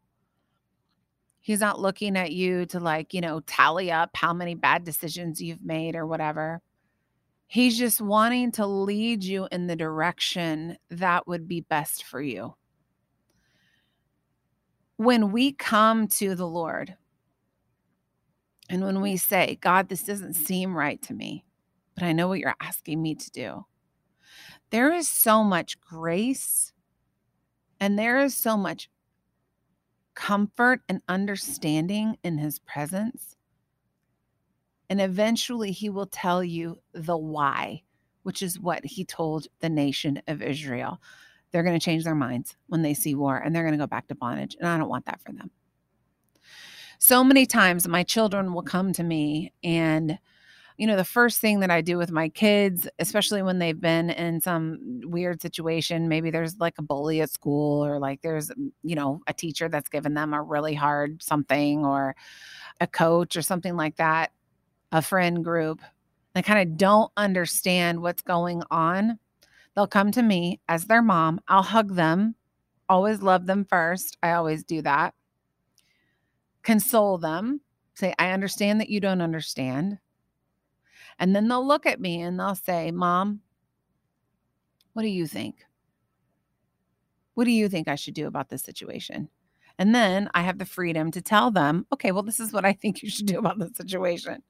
He's 1.39 1.59
not 1.59 1.79
looking 1.79 2.15
at 2.17 2.31
you 2.31 2.65
to, 2.67 2.79
like, 2.79 3.13
you 3.13 3.21
know, 3.21 3.41
tally 3.41 3.91
up 3.91 4.11
how 4.15 4.33
many 4.33 4.55
bad 4.55 4.83
decisions 4.83 5.41
you've 5.41 5.63
made 5.63 5.95
or 5.95 6.07
whatever. 6.07 6.61
He's 7.47 7.77
just 7.77 8.01
wanting 8.01 8.51
to 8.53 8.65
lead 8.65 9.23
you 9.23 9.47
in 9.51 9.67
the 9.67 9.75
direction 9.75 10.77
that 10.89 11.27
would 11.27 11.47
be 11.47 11.61
best 11.61 12.03
for 12.03 12.21
you 12.21 12.55
when 14.97 15.31
we 15.31 15.51
come 15.51 16.07
to 16.07 16.35
the 16.35 16.47
Lord 16.47 16.95
and 18.69 18.83
when 18.83 19.01
we 19.01 19.17
say, 19.17 19.57
God, 19.61 19.89
this 19.89 20.03
doesn't 20.03 20.35
seem 20.35 20.75
right 20.75 21.01
to 21.03 21.13
me, 21.13 21.45
but 21.95 22.03
I 22.03 22.13
know 22.13 22.27
what 22.27 22.39
you're 22.39 22.55
asking 22.61 23.01
me 23.01 23.15
to 23.15 23.31
do, 23.31 23.65
there 24.69 24.93
is 24.93 25.07
so 25.07 25.43
much 25.43 25.79
grace 25.81 26.73
and 27.79 27.99
there 27.99 28.19
is 28.19 28.35
so 28.35 28.55
much 28.55 28.89
comfort 30.15 30.81
and 30.87 31.01
understanding 31.07 32.17
in 32.23 32.37
his 32.37 32.59
presence. 32.59 33.35
And 34.89 35.01
eventually 35.01 35.71
he 35.71 35.89
will 35.89 36.05
tell 36.05 36.43
you 36.43 36.79
the 36.93 37.17
why, 37.17 37.83
which 38.21 38.41
is 38.41 38.59
what 38.59 38.85
he 38.85 39.03
told 39.03 39.47
the 39.59 39.69
nation 39.69 40.21
of 40.27 40.41
Israel 40.41 41.01
they're 41.53 41.63
going 41.63 41.79
to 41.79 41.83
change 41.83 42.03
their 42.03 42.15
minds 42.15 42.57
when 42.67 42.81
they 42.81 42.93
see 42.93 43.15
war 43.15 43.37
and 43.37 43.55
they're 43.55 43.63
going 43.63 43.77
to 43.77 43.81
go 43.81 43.87
back 43.87 44.07
to 44.07 44.15
bondage. 44.15 44.57
And 44.59 44.67
I 44.67 44.77
don't 44.77 44.89
want 44.89 45.05
that 45.05 45.21
for 45.21 45.31
them. 45.31 45.51
So 46.97 47.23
many 47.23 47.45
times 47.45 47.87
my 47.87 48.03
children 48.03 48.53
will 48.53 48.63
come 48.63 48.91
to 48.93 49.03
me 49.03 49.53
and 49.63 50.17
you 50.77 50.87
know, 50.87 50.95
the 50.95 51.03
first 51.03 51.39
thing 51.39 51.59
that 51.59 51.69
I 51.69 51.81
do 51.81 51.97
with 51.97 52.11
my 52.11 52.29
kids, 52.29 52.87
especially 52.97 53.43
when 53.43 53.59
they've 53.59 53.79
been 53.79 54.09
in 54.09 54.41
some 54.41 55.01
weird 55.03 55.41
situation, 55.41 56.07
maybe 56.07 56.31
there's 56.31 56.59
like 56.59 56.75
a 56.79 56.81
bully 56.81 57.21
at 57.21 57.29
school 57.29 57.85
or 57.85 57.99
like 57.99 58.21
there's, 58.21 58.49
mm, 58.49 58.71
you 58.81 58.95
know, 58.95 59.21
a 59.27 59.33
teacher 59.33 59.69
that's 59.69 59.89
given 59.89 60.15
them 60.15 60.33
a 60.33 60.41
really 60.41 60.73
hard 60.73 61.21
something 61.21 61.85
or 61.85 62.15
a 62.81 62.87
coach 62.87 63.37
or 63.37 63.41
something 63.43 63.75
like 63.75 63.97
that, 63.97 64.31
a 64.91 65.01
friend 65.01 65.43
group. 65.43 65.79
They 66.33 66.41
kind 66.41 66.67
of 66.67 66.77
don't 66.77 67.11
understand 67.17 68.01
what's 68.01 68.23
going 68.23 68.63
on. 68.71 69.19
They'll 69.75 69.87
come 69.87 70.11
to 70.11 70.21
me 70.21 70.59
as 70.67 70.85
their 70.85 71.01
mom. 71.01 71.41
I'll 71.47 71.63
hug 71.63 71.95
them, 71.95 72.35
always 72.87 73.21
love 73.21 73.45
them 73.45 73.65
first. 73.65 74.17
I 74.21 74.33
always 74.33 74.63
do 74.63 74.81
that. 74.83 75.13
Console 76.61 77.17
them, 77.17 77.61
say, 77.95 78.13
I 78.19 78.31
understand 78.31 78.79
that 78.79 78.89
you 78.89 78.99
don't 78.99 79.21
understand. 79.21 79.97
And 81.19 81.35
then 81.35 81.47
they'll 81.47 81.67
look 81.67 81.85
at 81.85 81.99
me 81.99 82.21
and 82.21 82.39
they'll 82.39 82.55
say, 82.55 82.91
Mom, 82.91 83.41
what 84.93 85.01
do 85.03 85.09
you 85.09 85.27
think? 85.27 85.65
What 87.33 87.45
do 87.45 87.51
you 87.51 87.67
think 87.67 87.87
I 87.87 87.95
should 87.95 88.13
do 88.13 88.27
about 88.27 88.49
this 88.49 88.61
situation? 88.61 89.29
And 89.79 89.93
then 89.95 90.29
I 90.35 90.43
have 90.43 90.59
the 90.59 90.65
freedom 90.65 91.09
to 91.11 91.21
tell 91.21 91.49
them, 91.49 91.87
okay, 91.91 92.11
well, 92.11 92.23
this 92.23 92.39
is 92.39 92.53
what 92.53 92.65
I 92.65 92.73
think 92.73 93.01
you 93.01 93.09
should 93.09 93.25
do 93.25 93.39
about 93.39 93.57
this 93.57 93.75
situation. 93.75 94.43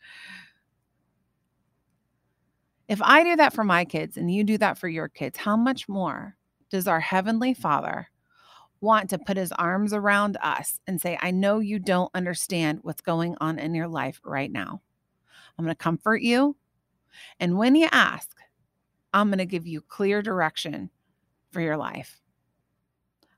If 2.88 3.02
I 3.02 3.24
do 3.24 3.36
that 3.38 3.54
for 3.54 3.64
my 3.64 3.86
kids 3.86 4.18
and 4.18 4.34
you 4.34 4.44
do 4.44 4.58
that 4.58 4.78
for 4.78 4.88
your 4.88 5.08
kids, 5.08 5.38
how 5.38 5.56
much 5.56 5.88
more 5.88 6.36
does 6.70 6.88
our 6.88 7.00
Heavenly 7.00 7.54
Father 7.54 8.10
want 8.82 9.10
to 9.10 9.18
put 9.18 9.38
his 9.38 9.54
arms 9.54 9.94
around 9.94 10.38
us 10.44 10.80
and 10.88 11.00
say, 11.00 11.18
I 11.22 11.32
know 11.32 11.60
you 11.60 11.80
don't 11.80 12.12
understand 12.14 12.80
what's 12.82 13.02
going 13.02 13.36
on 13.40 13.58
in 13.58 13.74
your 13.74 13.88
life 13.88 14.20
right 14.26 14.52
now. 14.52 14.82
I'm 15.58 15.64
going 15.64 15.74
to 15.74 15.82
comfort 15.82 16.22
you. 16.22 16.58
And 17.40 17.58
when 17.58 17.76
you 17.76 17.88
ask, 17.92 18.36
I'm 19.14 19.30
going 19.30 19.38
to 19.38 19.46
give 19.46 19.66
you 19.66 19.82
clear 19.82 20.22
direction 20.22 20.90
for 21.52 21.62
your 21.62 21.78
life. 21.78 22.20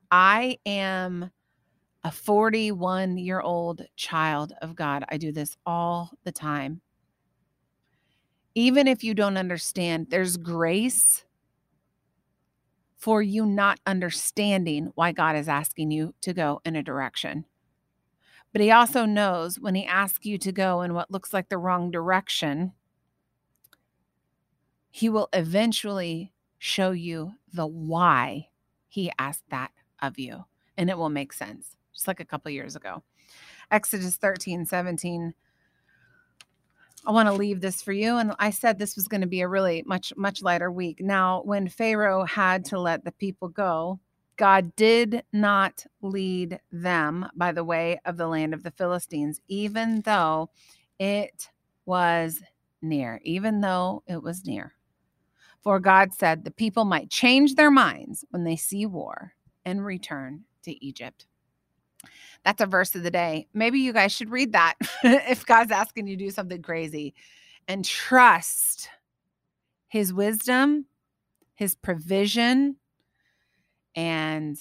I 0.10 0.58
am 0.66 1.30
a 2.04 2.12
41 2.12 3.18
year 3.18 3.42
old 3.42 3.82
child 3.96 4.54
of 4.62 4.76
God. 4.76 5.04
I 5.10 5.18
do 5.18 5.32
this 5.32 5.58
all 5.66 6.12
the 6.24 6.32
time. 6.32 6.82
Even 8.56 8.88
if 8.88 9.04
you 9.04 9.14
don't 9.14 9.38
understand, 9.38 10.08
there's 10.10 10.38
grace 10.38 11.26
for 12.96 13.22
you 13.22 13.46
not 13.46 13.80
understanding 13.86 14.92
why 14.96 15.12
God 15.12 15.36
is 15.36 15.50
asking 15.50 15.92
you 15.92 16.16
to 16.22 16.34
go 16.34 16.62
in 16.66 16.76
a 16.76 16.82
direction. 16.82 17.46
But 18.54 18.62
He 18.62 18.72
also 18.72 19.06
knows 19.06 19.60
when 19.60 19.76
He 19.76 19.86
asks 19.86 20.26
you 20.26 20.38
to 20.38 20.52
go 20.54 20.82
in 20.82 20.94
what 20.94 21.12
looks 21.12 21.34
like 21.34 21.50
the 21.50 21.58
wrong 21.58 21.92
direction, 21.92 22.72
He 24.90 25.10
will 25.10 25.28
eventually 25.34 26.32
show 26.58 26.92
you 26.92 27.34
the 27.54 27.68
why 27.68 28.48
He 28.88 29.12
asked 29.20 29.44
that 29.50 29.72
of 30.02 30.18
you. 30.18 30.46
And 30.78 30.90
it 30.90 30.98
will 30.98 31.10
make 31.10 31.34
sense, 31.34 31.76
just 31.94 32.08
like 32.08 32.22
a 32.22 32.26
couple 32.26 32.50
years 32.52 32.76
ago. 32.76 33.04
Exodus 33.70 34.16
13, 34.16 34.66
17. 34.66 35.34
I 37.06 37.12
want 37.12 37.30
to 37.30 37.34
leave 37.34 37.62
this 37.62 37.82
for 37.82 37.92
you. 37.94 38.18
And 38.18 38.34
I 38.40 38.50
said 38.50 38.80
this 38.80 38.96
was 38.96 39.08
going 39.08 39.22
to 39.22 39.28
be 39.28 39.42
a 39.42 39.48
really 39.48 39.84
much, 39.86 40.12
much 40.18 40.42
lighter 40.42 40.72
week. 40.72 41.02
Now, 41.02 41.42
when 41.44 41.68
Pharaoh 41.68 42.26
had 42.26 42.66
to 42.66 42.80
let 42.80 43.06
the 43.06 43.12
people 43.12 43.48
go, 43.48 44.00
God 44.38 44.76
did 44.76 45.24
not 45.32 45.86
lead 46.02 46.60
them 46.72 47.28
by 47.36 47.52
the 47.52 47.64
way 47.64 48.00
of 48.06 48.18
the 48.18 48.28
land 48.28 48.54
of 48.54 48.64
the 48.64 48.72
Philistines, 48.72 49.40
even 49.48 50.02
though 50.02 50.50
it 51.00 51.50
was 51.86 52.42
near, 52.82 53.22
even 53.24 53.62
though 53.62 54.04
it 54.08 54.22
was 54.22 54.46
near. 54.46 54.74
For 55.62 55.80
God 55.80 56.14
said 56.14 56.44
the 56.44 56.52
people 56.52 56.86
might 56.86 57.10
change 57.10 57.56
their 57.56 57.72
minds 57.72 58.26
when 58.30 58.44
they 58.44 58.56
see 58.56 58.86
war 58.86 59.34
and 59.64 59.86
return 59.86 60.44
to 60.64 60.86
Egypt. 60.86 61.26
That's 62.44 62.62
a 62.62 62.66
verse 62.66 62.96
of 62.96 63.04
the 63.04 63.12
day. 63.12 63.48
Maybe 63.54 63.80
you 63.80 63.94
guys 63.94 64.12
should 64.12 64.30
read 64.30 64.54
that 64.54 64.76
if 65.04 65.46
God's 65.46 65.72
asking 65.72 66.08
you 66.08 66.18
to 66.18 66.26
do 66.26 66.32
something 66.32 66.62
crazy 66.62 67.14
and 67.68 67.84
trust 67.84 68.90
his 69.88 70.14
wisdom, 70.14 70.86
his 71.54 71.76
provision, 71.76 72.78
and 73.96 74.58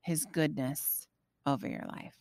his 0.00 0.24
goodness 0.26 1.08
over 1.46 1.66
your 1.66 1.84
life. 1.88 2.14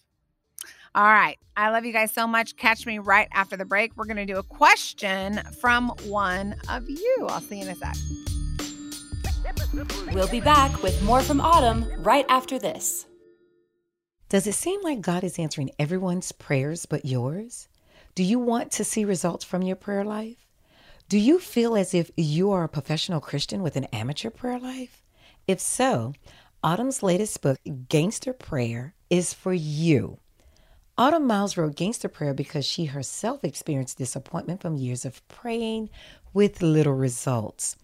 All 0.95 1.03
right. 1.03 1.37
I 1.57 1.69
love 1.71 1.83
you 1.83 1.91
guys 1.91 2.13
so 2.13 2.25
much. 2.25 2.55
Catch 2.55 2.85
me 2.85 2.99
right 2.99 3.27
after 3.33 3.57
the 3.57 3.65
break. 3.65 3.97
We're 3.97 4.05
going 4.05 4.15
to 4.17 4.25
do 4.25 4.37
a 4.37 4.43
question 4.43 5.41
from 5.59 5.89
one 6.05 6.55
of 6.69 6.89
you. 6.89 7.27
I'll 7.27 7.41
see 7.41 7.59
you 7.59 7.65
in 7.65 7.69
a 7.69 7.75
sec. 7.75 7.95
We'll 10.13 10.29
be 10.29 10.39
back 10.39 10.81
with 10.81 11.01
more 11.03 11.21
from 11.21 11.41
Autumn 11.41 11.85
right 11.97 12.25
after 12.29 12.57
this. 12.57 13.07
Does 14.27 14.47
it 14.47 14.53
seem 14.53 14.81
like 14.81 15.01
God 15.01 15.23
is 15.23 15.37
answering 15.37 15.69
everyone's 15.77 16.31
prayers 16.31 16.87
but 16.87 17.05
yours? 17.05 17.67
Do 18.15 18.23
you 18.23 18.39
want 18.39 18.71
to 18.71 18.83
see 18.83 19.05
results 19.05 19.45
from 19.45 19.61
your 19.61 19.75
prayer 19.75 20.03
life? 20.03 20.47
Do 21.07 21.19
you 21.19 21.37
feel 21.37 21.75
as 21.75 21.93
if 21.93 22.09
you 22.17 22.51
are 22.51 22.63
a 22.63 22.69
professional 22.69 23.21
Christian 23.21 23.61
with 23.61 23.75
an 23.75 23.83
amateur 23.85 24.31
prayer 24.31 24.57
life? 24.57 25.03
If 25.47 25.59
so, 25.59 26.13
Autumn's 26.63 27.03
latest 27.03 27.43
book, 27.43 27.59
Gangster 27.87 28.33
Prayer, 28.33 28.95
is 29.11 29.31
for 29.31 29.53
you. 29.53 30.17
Autumn 30.97 31.27
Miles 31.27 31.55
wrote 31.55 31.75
Gangster 31.75 32.09
Prayer 32.09 32.33
because 32.33 32.65
she 32.65 32.85
herself 32.85 33.43
experienced 33.43 33.99
disappointment 33.99 34.59
from 34.59 34.75
years 34.75 35.05
of 35.05 35.25
praying 35.27 35.91
with 36.33 36.63
little 36.63 36.93
results. 36.93 37.75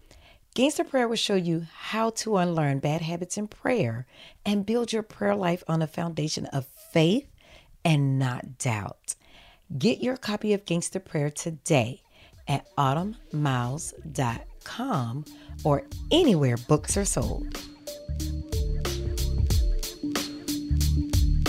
Gangster 0.54 0.84
Prayer 0.84 1.08
will 1.08 1.16
show 1.16 1.34
you 1.34 1.64
how 1.74 2.10
to 2.10 2.36
unlearn 2.36 2.78
bad 2.78 3.00
habits 3.00 3.38
in 3.38 3.48
prayer 3.48 4.06
and 4.44 4.66
build 4.66 4.92
your 4.92 5.02
prayer 5.02 5.34
life 5.34 5.64
on 5.66 5.80
a 5.80 5.86
foundation 5.86 6.44
of 6.46 6.66
faith 6.66 7.26
and 7.86 8.18
not 8.18 8.58
doubt. 8.58 9.14
Get 9.78 10.02
your 10.02 10.18
copy 10.18 10.52
of 10.52 10.66
Gangster 10.66 11.00
Prayer 11.00 11.30
today 11.30 12.02
at 12.46 12.66
autumnmiles.com 12.76 15.24
or 15.64 15.84
anywhere 16.10 16.58
books 16.68 16.98
are 16.98 17.06
sold. 17.06 17.58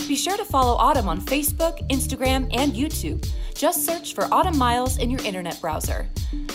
Be 0.07 0.15
sure 0.15 0.37
to 0.37 0.45
follow 0.45 0.75
Autumn 0.75 1.09
on 1.09 1.19
Facebook, 1.19 1.85
Instagram, 1.89 2.47
and 2.55 2.71
YouTube. 2.71 3.29
Just 3.53 3.85
search 3.85 4.13
for 4.13 4.33
Autumn 4.33 4.57
Miles 4.57 4.97
in 4.97 5.09
your 5.09 5.21
internet 5.25 5.59
browser. 5.59 6.07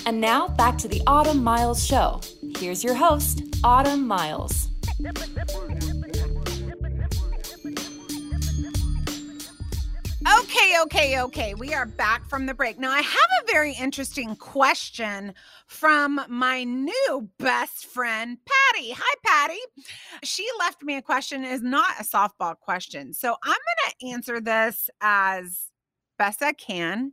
And 0.06 0.18
now 0.18 0.48
back 0.48 0.78
to 0.78 0.88
the 0.88 1.02
Autumn 1.06 1.44
Miles 1.44 1.84
Show. 1.84 2.22
Here's 2.56 2.82
your 2.82 2.94
host, 2.94 3.42
Autumn 3.62 4.06
Miles. 4.06 4.68
Okay, 10.40 10.74
okay, 10.82 11.20
okay. 11.22 11.54
We 11.54 11.72
are 11.72 11.86
back 11.86 12.28
from 12.28 12.46
the 12.46 12.54
break. 12.54 12.78
Now, 12.78 12.90
I 12.90 13.00
have 13.00 13.30
a 13.42 13.52
very 13.52 13.72
interesting 13.72 14.36
question 14.36 15.34
from 15.66 16.20
my 16.28 16.64
new 16.64 17.28
best 17.38 17.86
friend, 17.86 18.38
Patty. 18.44 18.90
Hi, 18.90 19.14
Patty. 19.24 19.60
She 20.22 20.46
left 20.58 20.82
me 20.82 20.96
a 20.96 21.02
question, 21.02 21.44
is 21.44 21.62
not 21.62 22.00
a 22.00 22.04
softball 22.04 22.58
question. 22.58 23.14
So 23.14 23.36
I'm 23.42 23.50
going 23.50 23.92
to 24.00 24.06
answer 24.08 24.40
this 24.40 24.90
as 25.00 25.70
best 26.18 26.42
I 26.42 26.52
can. 26.52 27.12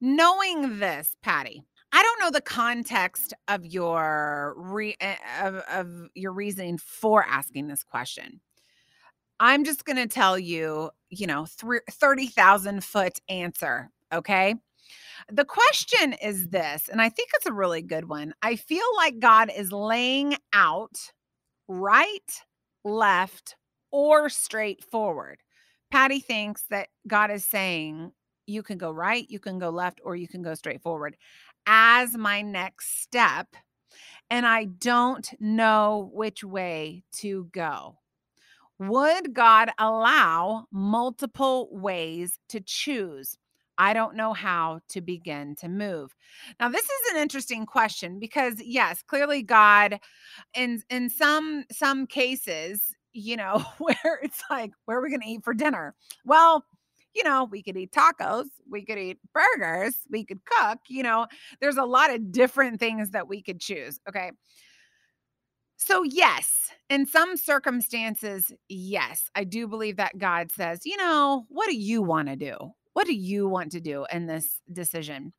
Knowing 0.00 0.78
this, 0.78 1.16
Patty, 1.22 1.64
I 1.92 2.02
don't 2.02 2.20
know 2.20 2.30
the 2.30 2.42
context 2.42 3.32
of 3.48 3.64
your 3.64 4.54
re- 4.56 4.96
eh, 5.00 5.16
of, 5.42 5.56
of 5.70 6.08
your 6.14 6.32
reasoning 6.32 6.78
for 6.78 7.24
asking 7.24 7.68
this 7.68 7.82
question. 7.82 8.40
I'm 9.38 9.64
just 9.64 9.84
going 9.84 9.96
to 9.96 10.06
tell 10.06 10.38
you, 10.38 10.90
you 11.10 11.26
know, 11.26 11.46
30,000 11.46 12.82
foot 12.82 13.18
answer. 13.28 13.90
Okay. 14.12 14.54
The 15.30 15.44
question 15.44 16.14
is 16.14 16.48
this, 16.48 16.88
and 16.88 17.02
I 17.02 17.08
think 17.08 17.30
it's 17.34 17.46
a 17.46 17.52
really 17.52 17.82
good 17.82 18.08
one. 18.08 18.32
I 18.42 18.56
feel 18.56 18.86
like 18.96 19.18
God 19.18 19.50
is 19.54 19.72
laying 19.72 20.36
out 20.52 21.12
right, 21.68 22.42
left, 22.84 23.56
or 23.90 24.28
straight 24.28 24.84
forward. 24.84 25.38
Patty 25.90 26.20
thinks 26.20 26.64
that 26.70 26.88
God 27.06 27.30
is 27.30 27.44
saying, 27.44 28.12
you 28.46 28.62
can 28.62 28.78
go 28.78 28.90
right, 28.90 29.26
you 29.28 29.40
can 29.40 29.58
go 29.58 29.70
left, 29.70 30.00
or 30.04 30.14
you 30.14 30.28
can 30.28 30.42
go 30.42 30.54
straight 30.54 30.80
forward 30.80 31.16
as 31.66 32.16
my 32.16 32.42
next 32.42 33.02
step. 33.02 33.48
And 34.30 34.46
I 34.46 34.64
don't 34.64 35.28
know 35.38 36.10
which 36.12 36.42
way 36.42 37.04
to 37.18 37.48
go. 37.52 37.98
Would 38.78 39.32
God 39.32 39.70
allow 39.78 40.66
multiple 40.70 41.68
ways 41.70 42.38
to 42.48 42.60
choose? 42.60 43.38
I 43.78 43.92
don't 43.92 44.16
know 44.16 44.32
how 44.32 44.80
to 44.90 45.00
begin 45.00 45.54
to 45.56 45.68
move. 45.68 46.14
Now 46.60 46.68
this 46.68 46.84
is 46.84 47.12
an 47.12 47.20
interesting 47.20 47.66
question 47.66 48.18
because 48.18 48.54
yes, 48.62 49.02
clearly 49.02 49.42
God 49.42 50.00
in 50.54 50.82
in 50.90 51.10
some 51.10 51.64
some 51.70 52.06
cases, 52.06 52.94
you 53.12 53.36
know, 53.36 53.64
where 53.78 54.20
it's 54.22 54.42
like 54.50 54.72
where 54.84 54.98
are 54.98 55.02
we 55.02 55.10
going 55.10 55.20
to 55.20 55.28
eat 55.28 55.44
for 55.44 55.54
dinner? 55.54 55.94
Well, 56.24 56.64
you 57.16 57.24
know, 57.24 57.48
we 57.50 57.62
could 57.62 57.76
eat 57.76 57.92
tacos, 57.92 58.44
we 58.70 58.84
could 58.84 58.98
eat 58.98 59.18
burgers, 59.32 59.96
we 60.10 60.24
could 60.24 60.44
cook, 60.44 60.78
you 60.88 61.02
know, 61.02 61.26
there's 61.60 61.78
a 61.78 61.84
lot 61.84 62.14
of 62.14 62.30
different 62.30 62.78
things 62.78 63.10
that 63.10 63.26
we 63.26 63.42
could 63.42 63.58
choose, 63.58 63.98
okay? 64.06 64.30
So, 65.78 66.02
yes, 66.02 66.70
in 66.90 67.06
some 67.06 67.36
circumstances, 67.36 68.52
yes, 68.68 69.30
I 69.34 69.44
do 69.44 69.66
believe 69.66 69.96
that 69.96 70.18
God 70.18 70.52
says, 70.52 70.80
you 70.84 70.96
know, 70.96 71.46
what 71.48 71.68
do 71.68 71.76
you 71.76 72.02
want 72.02 72.28
to 72.28 72.36
do? 72.36 72.56
What 72.92 73.06
do 73.06 73.14
you 73.14 73.48
want 73.48 73.72
to 73.72 73.80
do 73.80 74.06
in 74.12 74.26
this 74.26 74.60
decision? 74.72 75.32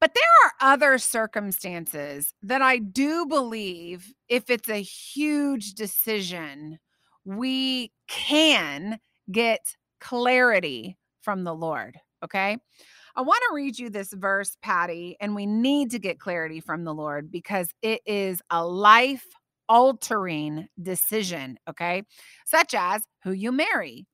But 0.00 0.14
there 0.14 0.22
are 0.44 0.72
other 0.72 0.98
circumstances 0.98 2.34
that 2.42 2.60
I 2.60 2.78
do 2.78 3.26
believe 3.26 4.12
if 4.28 4.50
it's 4.50 4.68
a 4.68 4.82
huge 4.82 5.74
decision, 5.74 6.78
we 7.24 7.92
can 8.08 9.00
get 9.30 9.60
clarity 10.06 10.96
from 11.22 11.42
the 11.42 11.54
Lord. 11.54 11.98
Okay. 12.24 12.56
I 13.16 13.22
want 13.22 13.42
to 13.48 13.54
read 13.54 13.78
you 13.78 13.90
this 13.90 14.12
verse, 14.12 14.56
Patty, 14.62 15.16
and 15.20 15.34
we 15.34 15.46
need 15.46 15.90
to 15.92 15.98
get 15.98 16.20
clarity 16.20 16.60
from 16.60 16.84
the 16.84 16.94
Lord 16.94 17.32
because 17.32 17.68
it 17.82 18.02
is 18.06 18.40
a 18.50 18.64
life 18.64 19.24
altering 19.68 20.68
decision, 20.80 21.58
okay? 21.68 22.04
Such 22.44 22.74
as 22.74 23.02
who 23.24 23.32
you 23.32 23.50
marry, 23.50 24.06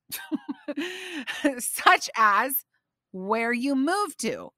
such 1.59 2.09
as 2.17 2.53
where 3.11 3.53
you 3.53 3.75
move 3.75 4.17
to, 4.19 4.51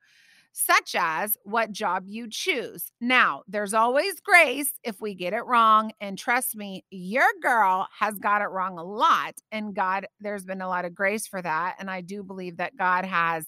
such 0.56 0.94
as 0.96 1.36
what 1.42 1.72
job 1.72 2.04
you 2.06 2.28
choose. 2.30 2.92
Now, 3.00 3.42
there's 3.48 3.74
always 3.74 4.20
grace 4.20 4.74
if 4.84 5.00
we 5.00 5.12
get 5.12 5.32
it 5.32 5.44
wrong. 5.44 5.90
And 6.00 6.16
trust 6.16 6.54
me, 6.54 6.84
your 6.90 7.26
girl 7.42 7.88
has 7.98 8.14
got 8.14 8.40
it 8.40 8.46
wrong 8.46 8.78
a 8.78 8.84
lot. 8.84 9.34
And 9.50 9.74
God, 9.74 10.06
there's 10.20 10.44
been 10.44 10.60
a 10.60 10.68
lot 10.68 10.84
of 10.84 10.94
grace 10.94 11.26
for 11.26 11.42
that. 11.42 11.74
And 11.80 11.90
I 11.90 12.02
do 12.02 12.22
believe 12.22 12.58
that 12.58 12.76
God 12.76 13.04
has 13.04 13.46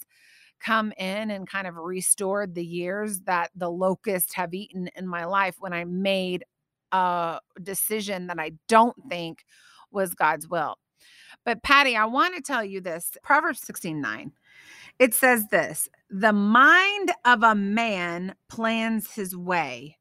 come 0.59 0.93
in 0.99 1.31
and 1.31 1.49
kind 1.49 1.69
of 1.69 1.77
restored 1.77 2.57
the 2.57 2.67
years 2.67 3.21
that 3.21 3.53
the 3.55 3.71
locusts 3.71 4.35
have 4.35 4.53
eaten 4.53 4.91
in 4.97 5.07
my 5.07 5.27
life 5.27 5.55
when 5.61 5.73
I 5.73 5.85
made 5.85 6.45
a 6.91 7.39
decision 7.63 8.27
that 8.27 8.41
I 8.41 8.53
don't 8.67 8.97
think 9.09 9.45
was 9.93 10.13
God's 10.15 10.49
will. 10.49 10.75
But 11.45 11.63
Patty, 11.63 11.95
I 11.95 12.07
want 12.07 12.35
to 12.35 12.43
tell 12.43 12.65
you 12.65 12.81
this 12.81 13.13
Proverbs 13.23 13.61
16 13.61 14.01
9. 14.01 14.33
It 14.99 15.15
says 15.15 15.49
this 15.49 15.89
The 16.11 16.33
mind 16.33 17.13
of 17.25 17.43
a 17.43 17.55
man 17.55 18.35
plans 18.49 19.13
his 19.13 19.37
way, 19.37 19.99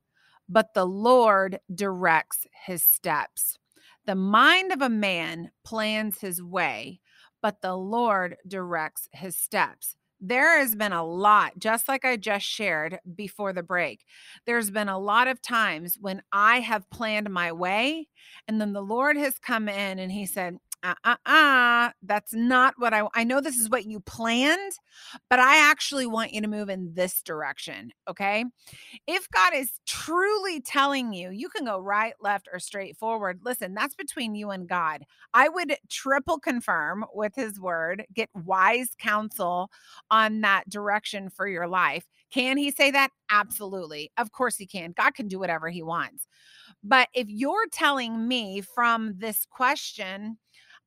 but 0.47 0.73
the 0.73 0.85
Lord 0.85 1.59
directs 1.73 2.45
his 2.65 2.83
steps. 2.83 3.57
The 4.05 4.15
mind 4.15 4.71
of 4.71 4.81
a 4.81 4.89
man 4.89 5.51
plans 5.63 6.19
his 6.19 6.41
way, 6.41 7.01
but 7.41 7.61
the 7.61 7.75
Lord 7.75 8.37
directs 8.47 9.09
his 9.13 9.35
steps 9.35 9.95
there 10.21 10.59
has 10.59 10.75
been 10.75 10.93
a 10.93 11.05
lot, 11.05 11.59
just 11.59 11.87
like 11.87 12.05
I 12.05 12.17
just 12.17 12.45
shared 12.45 12.99
before 13.15 13.53
the 13.53 13.63
break. 13.63 14.05
There's 14.45 14.71
been 14.71 14.89
a 14.89 14.97
lot 14.97 15.27
of 15.27 15.41
times 15.41 15.97
when 15.99 16.21
I 16.31 16.61
have 16.61 16.89
planned 16.89 17.29
my 17.29 17.51
way, 17.51 18.07
and 18.47 18.59
then 18.59 18.73
the 18.73 18.81
Lord 18.81 19.17
has 19.17 19.37
come 19.37 19.67
in 19.69 19.99
and 19.99 20.11
He 20.11 20.25
said, 20.25 20.57
uh 20.85 20.93
uh 21.03 21.15
uh, 21.25 21.91
that's 22.03 22.33
not 22.33 22.75
what 22.77 22.93
I 22.93 23.07
I 23.13 23.23
know 23.23 23.41
this 23.41 23.57
is 23.57 23.69
what 23.69 23.85
you 23.85 23.99
planned, 23.99 24.73
but 25.29 25.39
I 25.39 25.69
actually 25.69 26.05
want 26.05 26.33
you 26.33 26.41
to 26.41 26.47
move 26.47 26.69
in 26.69 26.93
this 26.93 27.21
direction. 27.21 27.91
Okay. 28.07 28.45
If 29.07 29.29
God 29.31 29.53
is 29.55 29.71
truly 29.87 30.61
telling 30.61 31.13
you, 31.13 31.31
you 31.31 31.49
can 31.49 31.65
go 31.65 31.79
right, 31.79 32.13
left, 32.21 32.47
or 32.51 32.59
straight 32.59 32.97
forward. 32.97 33.39
Listen, 33.43 33.73
that's 33.73 33.95
between 33.95 34.35
you 34.35 34.51
and 34.51 34.67
God. 34.67 35.03
I 35.33 35.49
would 35.49 35.75
triple 35.89 36.39
confirm 36.39 37.05
with 37.13 37.33
his 37.35 37.59
word, 37.59 38.05
get 38.13 38.29
wise 38.33 38.89
counsel 38.99 39.71
on 40.11 40.41
that 40.41 40.69
direction 40.69 41.29
for 41.29 41.47
your 41.47 41.67
life. 41.67 42.05
Can 42.31 42.57
he 42.57 42.71
say 42.71 42.91
that? 42.91 43.09
Absolutely. 43.29 44.11
Of 44.17 44.31
course 44.31 44.57
he 44.57 44.65
can. 44.67 44.93
God 44.95 45.15
can 45.15 45.27
do 45.27 45.39
whatever 45.39 45.69
he 45.69 45.83
wants. 45.83 46.27
But 46.83 47.09
if 47.13 47.27
you're 47.29 47.67
telling 47.71 48.27
me 48.27 48.61
from 48.61 49.15
this 49.17 49.45
question, 49.49 50.37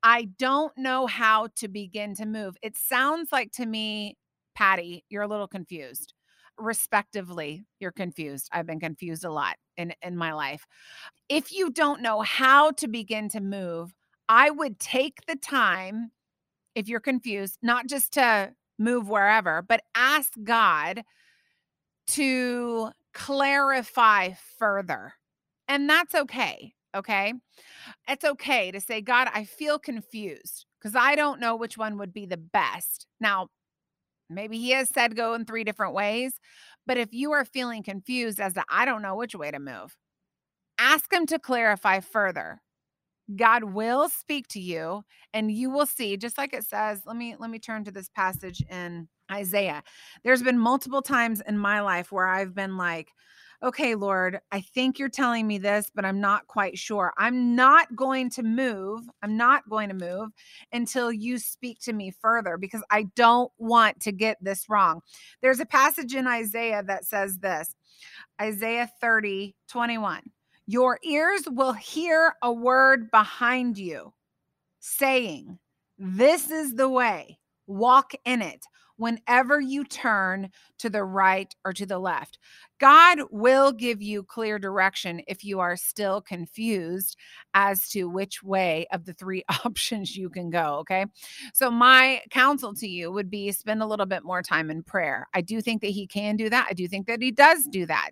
I 0.03 0.29
don't 0.37 0.75
know 0.77 1.07
how 1.07 1.49
to 1.57 1.67
begin 1.67 2.15
to 2.15 2.25
move. 2.25 2.55
It 2.61 2.77
sounds 2.77 3.31
like 3.31 3.51
to 3.53 3.65
me, 3.65 4.17
Patty, 4.55 5.03
you're 5.09 5.23
a 5.23 5.27
little 5.27 5.47
confused. 5.47 6.13
Respectively, 6.57 7.65
you're 7.79 7.91
confused. 7.91 8.49
I've 8.51 8.65
been 8.65 8.79
confused 8.79 9.23
a 9.23 9.31
lot 9.31 9.55
in, 9.77 9.93
in 10.01 10.17
my 10.17 10.33
life. 10.33 10.65
If 11.27 11.51
you 11.51 11.69
don't 11.69 12.01
know 12.01 12.21
how 12.21 12.71
to 12.71 12.87
begin 12.87 13.29
to 13.29 13.39
move, 13.41 13.93
I 14.27 14.49
would 14.49 14.79
take 14.79 15.25
the 15.27 15.35
time, 15.35 16.11
if 16.75 16.87
you're 16.87 16.99
confused, 16.99 17.57
not 17.61 17.87
just 17.87 18.13
to 18.13 18.53
move 18.77 19.09
wherever, 19.09 19.61
but 19.61 19.81
ask 19.95 20.33
God 20.43 21.03
to 22.07 22.91
clarify 23.13 24.31
further. 24.57 25.13
And 25.67 25.89
that's 25.89 26.15
okay. 26.15 26.73
Okay. 26.95 27.33
It's 28.07 28.25
okay 28.25 28.71
to 28.71 28.81
say, 28.81 29.01
God, 29.01 29.29
I 29.33 29.45
feel 29.45 29.79
confused 29.79 30.65
because 30.79 30.95
I 30.95 31.15
don't 31.15 31.39
know 31.39 31.55
which 31.55 31.77
one 31.77 31.97
would 31.97 32.13
be 32.13 32.25
the 32.25 32.37
best. 32.37 33.07
Now, 33.19 33.47
maybe 34.29 34.57
He 34.57 34.71
has 34.71 34.89
said 34.89 35.15
go 35.15 35.33
in 35.33 35.45
three 35.45 35.63
different 35.63 35.93
ways, 35.93 36.33
but 36.87 36.97
if 36.97 37.09
you 37.13 37.31
are 37.33 37.45
feeling 37.45 37.83
confused 37.83 38.39
as 38.39 38.53
to, 38.53 38.63
I 38.69 38.85
don't 38.85 39.01
know 39.01 39.15
which 39.15 39.35
way 39.35 39.51
to 39.51 39.59
move, 39.59 39.95
ask 40.79 41.11
Him 41.13 41.25
to 41.27 41.39
clarify 41.39 41.99
further. 42.01 42.61
God 43.35 43.65
will 43.65 44.09
speak 44.09 44.47
to 44.49 44.59
you 44.59 45.03
and 45.33 45.51
you 45.51 45.69
will 45.69 45.85
see 45.85 46.17
just 46.17 46.37
like 46.37 46.53
it 46.53 46.63
says 46.65 47.01
let 47.05 47.15
me 47.15 47.35
let 47.39 47.49
me 47.49 47.59
turn 47.59 47.83
to 47.83 47.91
this 47.91 48.09
passage 48.09 48.63
in 48.69 49.07
Isaiah 49.31 49.83
there's 50.23 50.41
been 50.41 50.57
multiple 50.57 51.01
times 51.03 51.41
in 51.47 51.57
my 51.57 51.81
life 51.81 52.11
where 52.11 52.27
I've 52.27 52.55
been 52.55 52.75
like 52.77 53.09
okay, 53.61 53.95
Lord, 53.95 54.39
I 54.51 54.61
think 54.61 54.97
you're 54.97 55.09
telling 55.09 55.45
me 55.45 55.57
this, 55.57 55.91
but 55.93 56.05
I'm 56.05 56.21
not 56.21 56.47
quite 56.47 56.77
sure. 56.77 57.13
I'm 57.17 57.55
not 57.55 57.93
going 57.95 58.29
to 58.31 58.43
move. 58.43 59.09
I'm 59.21 59.35
not 59.35 59.69
going 59.69 59.89
to 59.89 59.95
move 59.95 60.29
until 60.71 61.11
you 61.11 61.37
speak 61.37 61.79
to 61.81 61.93
me 61.93 62.13
further 62.21 62.57
because 62.57 62.83
I 62.89 63.03
don't 63.15 63.51
want 63.57 63.99
to 64.01 64.11
get 64.11 64.37
this 64.41 64.69
wrong. 64.69 65.01
There's 65.41 65.59
a 65.59 65.65
passage 65.65 66.15
in 66.15 66.27
Isaiah 66.27 66.83
that 66.83 67.05
says 67.05 67.39
this 67.39 67.75
Isaiah 68.41 68.89
30, 69.01 69.55
21. 69.67 70.21
Your 70.65 70.99
ears 71.03 71.41
will 71.49 71.73
hear 71.73 72.35
a 72.41 72.53
word 72.53 73.11
behind 73.11 73.77
you 73.77 74.13
saying, 74.79 75.59
This 75.97 76.49
is 76.49 76.75
the 76.75 76.87
way, 76.87 77.39
walk 77.67 78.13
in 78.23 78.41
it 78.41 78.65
whenever 78.99 79.61
you 79.61 79.83
turn 79.85 80.49
to 80.77 80.89
the 80.89 81.03
right 81.03 81.55
or 81.63 81.73
to 81.73 81.85
the 81.85 81.97
left. 81.97 82.37
God 82.79 83.19
will 83.31 83.71
give 83.71 84.01
you 84.01 84.23
clear 84.23 84.59
direction 84.59 85.21
if 85.27 85.43
you 85.43 85.59
are 85.59 85.75
still 85.75 86.21
confused 86.21 87.17
as 87.53 87.89
to 87.89 88.05
which 88.05 88.43
way 88.43 88.87
of 88.91 89.05
the 89.05 89.13
three 89.13 89.43
options 89.65 90.15
you 90.15 90.29
can 90.29 90.49
go. 90.49 90.75
Okay. 90.79 91.05
So, 91.53 91.71
my 91.71 92.21
counsel 92.29 92.73
to 92.75 92.87
you 92.87 93.11
would 93.11 93.29
be 93.29 93.51
spend 93.51 93.81
a 93.81 93.87
little 93.87 94.05
bit 94.05 94.23
more 94.23 94.41
time 94.41 94.69
in 94.69 94.83
prayer. 94.83 95.27
I 95.33 95.41
do 95.41 95.61
think 95.61 95.81
that 95.81 95.91
He 95.91 96.05
can 96.05 96.35
do 96.35 96.49
that. 96.49 96.67
I 96.69 96.73
do 96.73 96.87
think 96.87 97.07
that 97.07 97.21
He 97.21 97.31
does 97.31 97.65
do 97.65 97.85
that. 97.85 98.11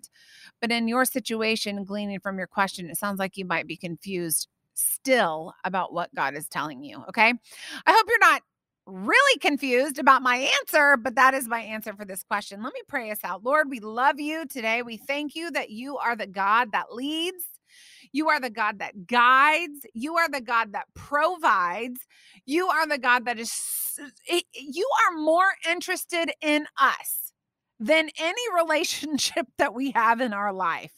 But 0.60 0.72
in 0.72 0.88
your 0.88 1.04
situation, 1.04 1.84
gleaning 1.84 2.20
from 2.20 2.38
your 2.38 2.46
question, 2.46 2.90
it 2.90 2.96
sounds 2.96 3.18
like 3.18 3.36
you 3.36 3.44
might 3.44 3.66
be 3.66 3.76
confused 3.76 4.48
still 4.74 5.52
about 5.64 5.92
what 5.92 6.14
God 6.14 6.34
is 6.34 6.48
telling 6.48 6.82
you. 6.82 7.02
Okay. 7.08 7.32
I 7.86 7.92
hope 7.92 8.06
you're 8.08 8.18
not 8.18 8.42
really 8.88 9.38
confused 9.38 9.98
about 9.98 10.22
my 10.22 10.48
answer, 10.60 10.96
but 10.96 11.14
that 11.16 11.34
is 11.34 11.46
my 11.46 11.60
answer 11.60 11.92
for 11.94 12.04
this 12.04 12.22
question. 12.22 12.62
Let 12.62 12.72
me 12.72 12.80
pray 12.88 13.10
us 13.10 13.18
out. 13.22 13.44
Lord, 13.44 13.68
we 13.68 13.80
love 13.80 14.18
you 14.18 14.46
today. 14.46 14.82
We 14.82 14.96
thank 14.96 15.34
you 15.34 15.50
that 15.50 15.70
you 15.70 15.98
are 15.98 16.16
the 16.16 16.26
God 16.26 16.72
that 16.72 16.92
leads. 16.94 17.44
You 18.12 18.28
are 18.28 18.40
the 18.40 18.50
God 18.50 18.78
that 18.78 19.06
guides. 19.06 19.86
You 19.92 20.16
are 20.16 20.28
the 20.28 20.40
God 20.40 20.72
that 20.72 20.86
provides. 20.94 22.00
You 22.46 22.68
are 22.68 22.86
the 22.86 22.98
God 22.98 23.26
that 23.26 23.38
is, 23.38 23.52
you 24.54 24.88
are 25.06 25.18
more 25.18 25.50
interested 25.68 26.32
in 26.40 26.66
us 26.80 27.32
than 27.78 28.08
any 28.18 28.42
relationship 28.56 29.46
that 29.58 29.74
we 29.74 29.90
have 29.92 30.20
in 30.20 30.32
our 30.32 30.52
life. 30.52 30.92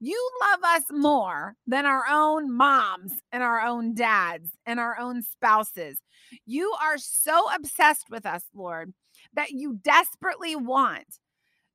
You 0.00 0.30
love 0.40 0.60
us 0.64 0.84
more 0.90 1.56
than 1.66 1.84
our 1.84 2.04
own 2.10 2.50
moms 2.50 3.12
and 3.32 3.42
our 3.42 3.60
own 3.60 3.94
dads 3.94 4.50
and 4.64 4.80
our 4.80 4.98
own 4.98 5.22
spouses. 5.22 5.98
You 6.46 6.74
are 6.82 6.98
so 6.98 7.52
obsessed 7.54 8.10
with 8.10 8.26
us, 8.26 8.44
Lord, 8.54 8.92
that 9.34 9.50
you 9.50 9.78
desperately 9.82 10.56
want 10.56 11.18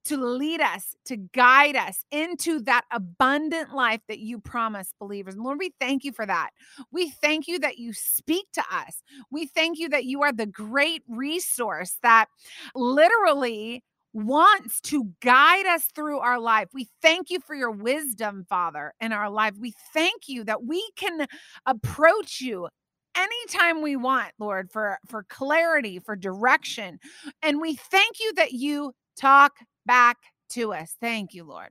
to 0.06 0.18
lead 0.18 0.62
us, 0.62 0.96
to 1.06 1.18
guide 1.18 1.76
us 1.76 2.04
into 2.12 2.60
that 2.62 2.86
abundant 2.92 3.76
life 3.76 4.02
that 4.08 4.20
you 4.20 4.40
promise 4.40 4.94
believers. 5.00 5.36
And 5.36 5.44
Lord, 5.44 5.60
we 5.60 5.74
thank 5.80 6.04
you 6.04 6.12
for 6.12 6.26
that. 6.26 6.50
We 6.92 7.10
thank 7.10 7.48
you 7.48 7.60
that 7.60 7.78
you 7.78 7.94
speak 7.94 8.48
to 8.54 8.64
us. 8.72 9.04
We 9.30 9.46
thank 9.46 9.78
you 9.78 9.90
that 9.90 10.06
you 10.06 10.24
are 10.24 10.32
the 10.32 10.46
great 10.46 11.04
resource 11.08 11.98
that 12.02 12.28
literally 12.74 13.84
wants 14.14 14.82
to 14.82 15.12
guide 15.22 15.68
us 15.68 15.84
through 15.94 16.20
our 16.20 16.40
life. 16.40 16.70
We 16.74 16.88
thank 17.02 17.30
you 17.30 17.40
for 17.40 17.54
your 17.54 17.72
wisdom, 17.72 18.46
Father, 18.50 18.94
in 19.00 19.12
our 19.12 19.30
life. 19.30 19.54
We 19.60 19.74
thank 19.94 20.28
you 20.28 20.44
that 20.46 20.64
we 20.64 20.84
can 20.96 21.28
approach 21.66 22.42
you 22.42 22.70
anytime 23.16 23.82
we 23.82 23.96
want, 23.96 24.32
Lord, 24.40 24.72
for 24.72 25.00
for 25.08 25.24
clarity, 25.24 26.00
for 26.00 26.16
direction. 26.16 27.00
And 27.42 27.62
we 27.62 27.76
thank 27.76 28.20
you 28.20 28.34
that 28.36 28.52
you 28.54 28.94
talk 29.18 29.54
back 29.86 30.18
to 30.52 30.74
us. 30.74 30.96
Thank 31.00 31.34
you, 31.34 31.44
Lord. 31.44 31.70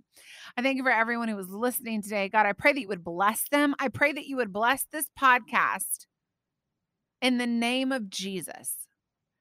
I 0.56 0.62
thank 0.62 0.76
you 0.76 0.84
for 0.84 0.90
everyone 0.90 1.28
who 1.28 1.36
was 1.36 1.50
listening 1.50 2.02
today. 2.02 2.28
God, 2.28 2.46
I 2.46 2.52
pray 2.52 2.72
that 2.72 2.80
you 2.80 2.88
would 2.88 3.04
bless 3.04 3.48
them. 3.48 3.74
I 3.78 3.88
pray 3.88 4.12
that 4.12 4.26
you 4.26 4.36
would 4.36 4.52
bless 4.52 4.84
this 4.90 5.06
podcast 5.20 6.06
in 7.20 7.38
the 7.38 7.46
name 7.46 7.92
of 7.92 8.08
Jesus. 8.08 8.86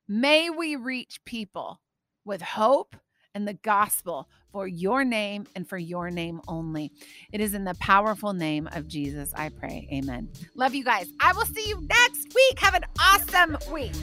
May 0.08 0.50
we 0.50 0.76
reach 0.76 1.20
people 1.26 1.82
with 2.26 2.42
hope 2.42 2.96
and 3.38 3.48
the 3.48 3.54
gospel 3.54 4.28
for 4.52 4.68
your 4.68 5.06
name 5.06 5.46
and 5.56 5.70
for 5.70 5.78
your 5.78 6.10
name 6.10 6.42
only. 6.48 6.92
It 7.32 7.40
is 7.40 7.54
in 7.54 7.66
the 7.66 7.76
powerful 7.76 8.34
name 8.34 8.68
of 8.74 8.88
Jesus 8.88 9.32
I 9.36 9.50
pray. 9.50 9.88
Amen. 9.94 10.28
Love 10.56 10.74
you 10.74 10.84
guys. 10.84 11.08
I 11.20 11.34
will 11.34 11.46
see 11.46 11.70
you 11.70 11.80
next 11.88 12.34
week. 12.34 12.60
Have 12.60 12.74
an 12.74 12.84
awesome 13.00 13.58
week. 13.72 13.94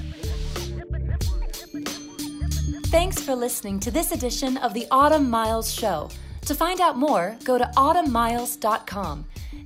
Thanks 2.87 3.21
for 3.21 3.35
listening 3.35 3.81
to 3.81 3.91
this 3.91 4.13
edition 4.13 4.57
of 4.59 4.73
the 4.73 4.87
Autumn 4.93 5.29
Miles 5.29 5.73
Show. 5.73 6.11
To 6.43 6.55
find 6.55 6.81
out 6.81 6.97
more, 6.97 7.37
go 7.43 7.59
to 7.59 7.65
autumnmiles.com. 7.77 9.25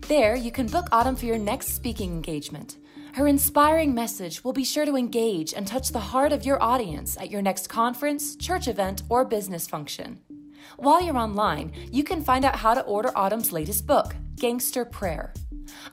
There, 0.09 0.35
you 0.35 0.51
can 0.51 0.67
book 0.67 0.87
Autumn 0.93 1.15
for 1.15 1.27
your 1.27 1.37
next 1.37 1.75
speaking 1.75 2.11
engagement. 2.11 2.79
Her 3.15 3.27
inspiring 3.27 3.95
message 3.95 4.45
will 4.45 4.53
be 4.53 4.65
sure 4.65 4.85
to 4.85 4.97
engage 4.97 5.55
and 5.55 5.67
touch 5.67 5.91
the 5.91 5.99
heart 5.99 6.33
of 6.33 6.45
your 6.45 6.63
audience 6.63 7.17
at 7.17 7.31
your 7.31 7.43
next 7.43 7.69
conference, 7.69 8.37
church 8.37 8.69
event, 8.69 9.03
or 9.09 9.25
business 9.25 9.67
function. 9.67 10.19
While 10.77 11.03
you're 11.03 11.17
online, 11.17 11.73
you 11.91 12.05
can 12.05 12.23
find 12.23 12.45
out 12.45 12.57
how 12.57 12.75
to 12.75 12.83
order 12.83 13.11
Autumn's 13.17 13.53
latest 13.53 13.87
book, 13.87 14.15
Gangster 14.37 14.85
Prayer. 14.85 15.33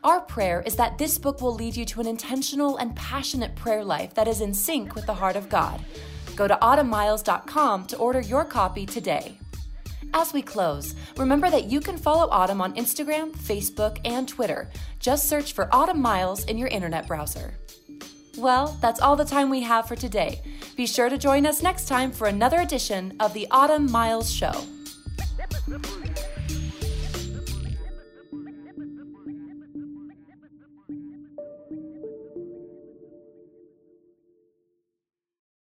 Our 0.04 0.22
prayer 0.22 0.62
is 0.66 0.76
that 0.76 0.98
this 0.98 1.18
book 1.18 1.42
will 1.42 1.54
lead 1.54 1.76
you 1.76 1.86
to 1.86 2.02
an 2.02 2.08
intentional 2.08 2.78
and 2.78 2.96
passionate 2.96 3.56
prayer 3.56 3.84
life 3.84 4.14
that 4.14 4.28
is 4.28 4.42
in 4.42 4.54
sync 4.54 4.96
with 4.96 5.06
the 5.06 5.14
heart 5.14 5.36
of 5.36 5.50
God. 5.50 5.84
Go 6.36 6.48
to 6.48 6.56
autumnmiles.com 6.62 7.88
to 7.88 7.98
order 7.98 8.20
your 8.20 8.46
copy 8.46 8.86
today. 8.86 9.38
As 10.18 10.32
we 10.32 10.42
close, 10.42 10.96
remember 11.18 11.50
that 11.50 11.66
you 11.66 11.82
can 11.82 11.98
follow 11.98 12.30
Autumn 12.32 12.62
on 12.62 12.74
Instagram, 12.76 13.32
Facebook, 13.32 14.00
and 14.06 14.26
Twitter. 14.26 14.70
Just 14.98 15.28
search 15.28 15.52
for 15.52 15.68
Autumn 15.76 16.02
Miles 16.02 16.46
in 16.46 16.58
your 16.58 16.70
internet 16.70 17.06
browser. 17.06 17.54
Well, 18.38 18.78
that's 18.82 19.02
all 19.02 19.18
the 19.18 19.26
time 19.26 19.50
we 19.50 19.60
have 19.64 19.90
for 19.90 19.98
today. 19.98 20.42
Be 20.78 20.86
sure 20.86 21.10
to 21.10 21.18
join 21.18 21.46
us 21.46 21.62
next 21.62 21.90
time 21.90 22.14
for 22.14 22.28
another 22.28 22.62
edition 22.62 23.14
of 23.20 23.34
the 23.34 23.46
Autumn 23.52 23.92
Miles 23.92 24.32
Show. 24.32 24.54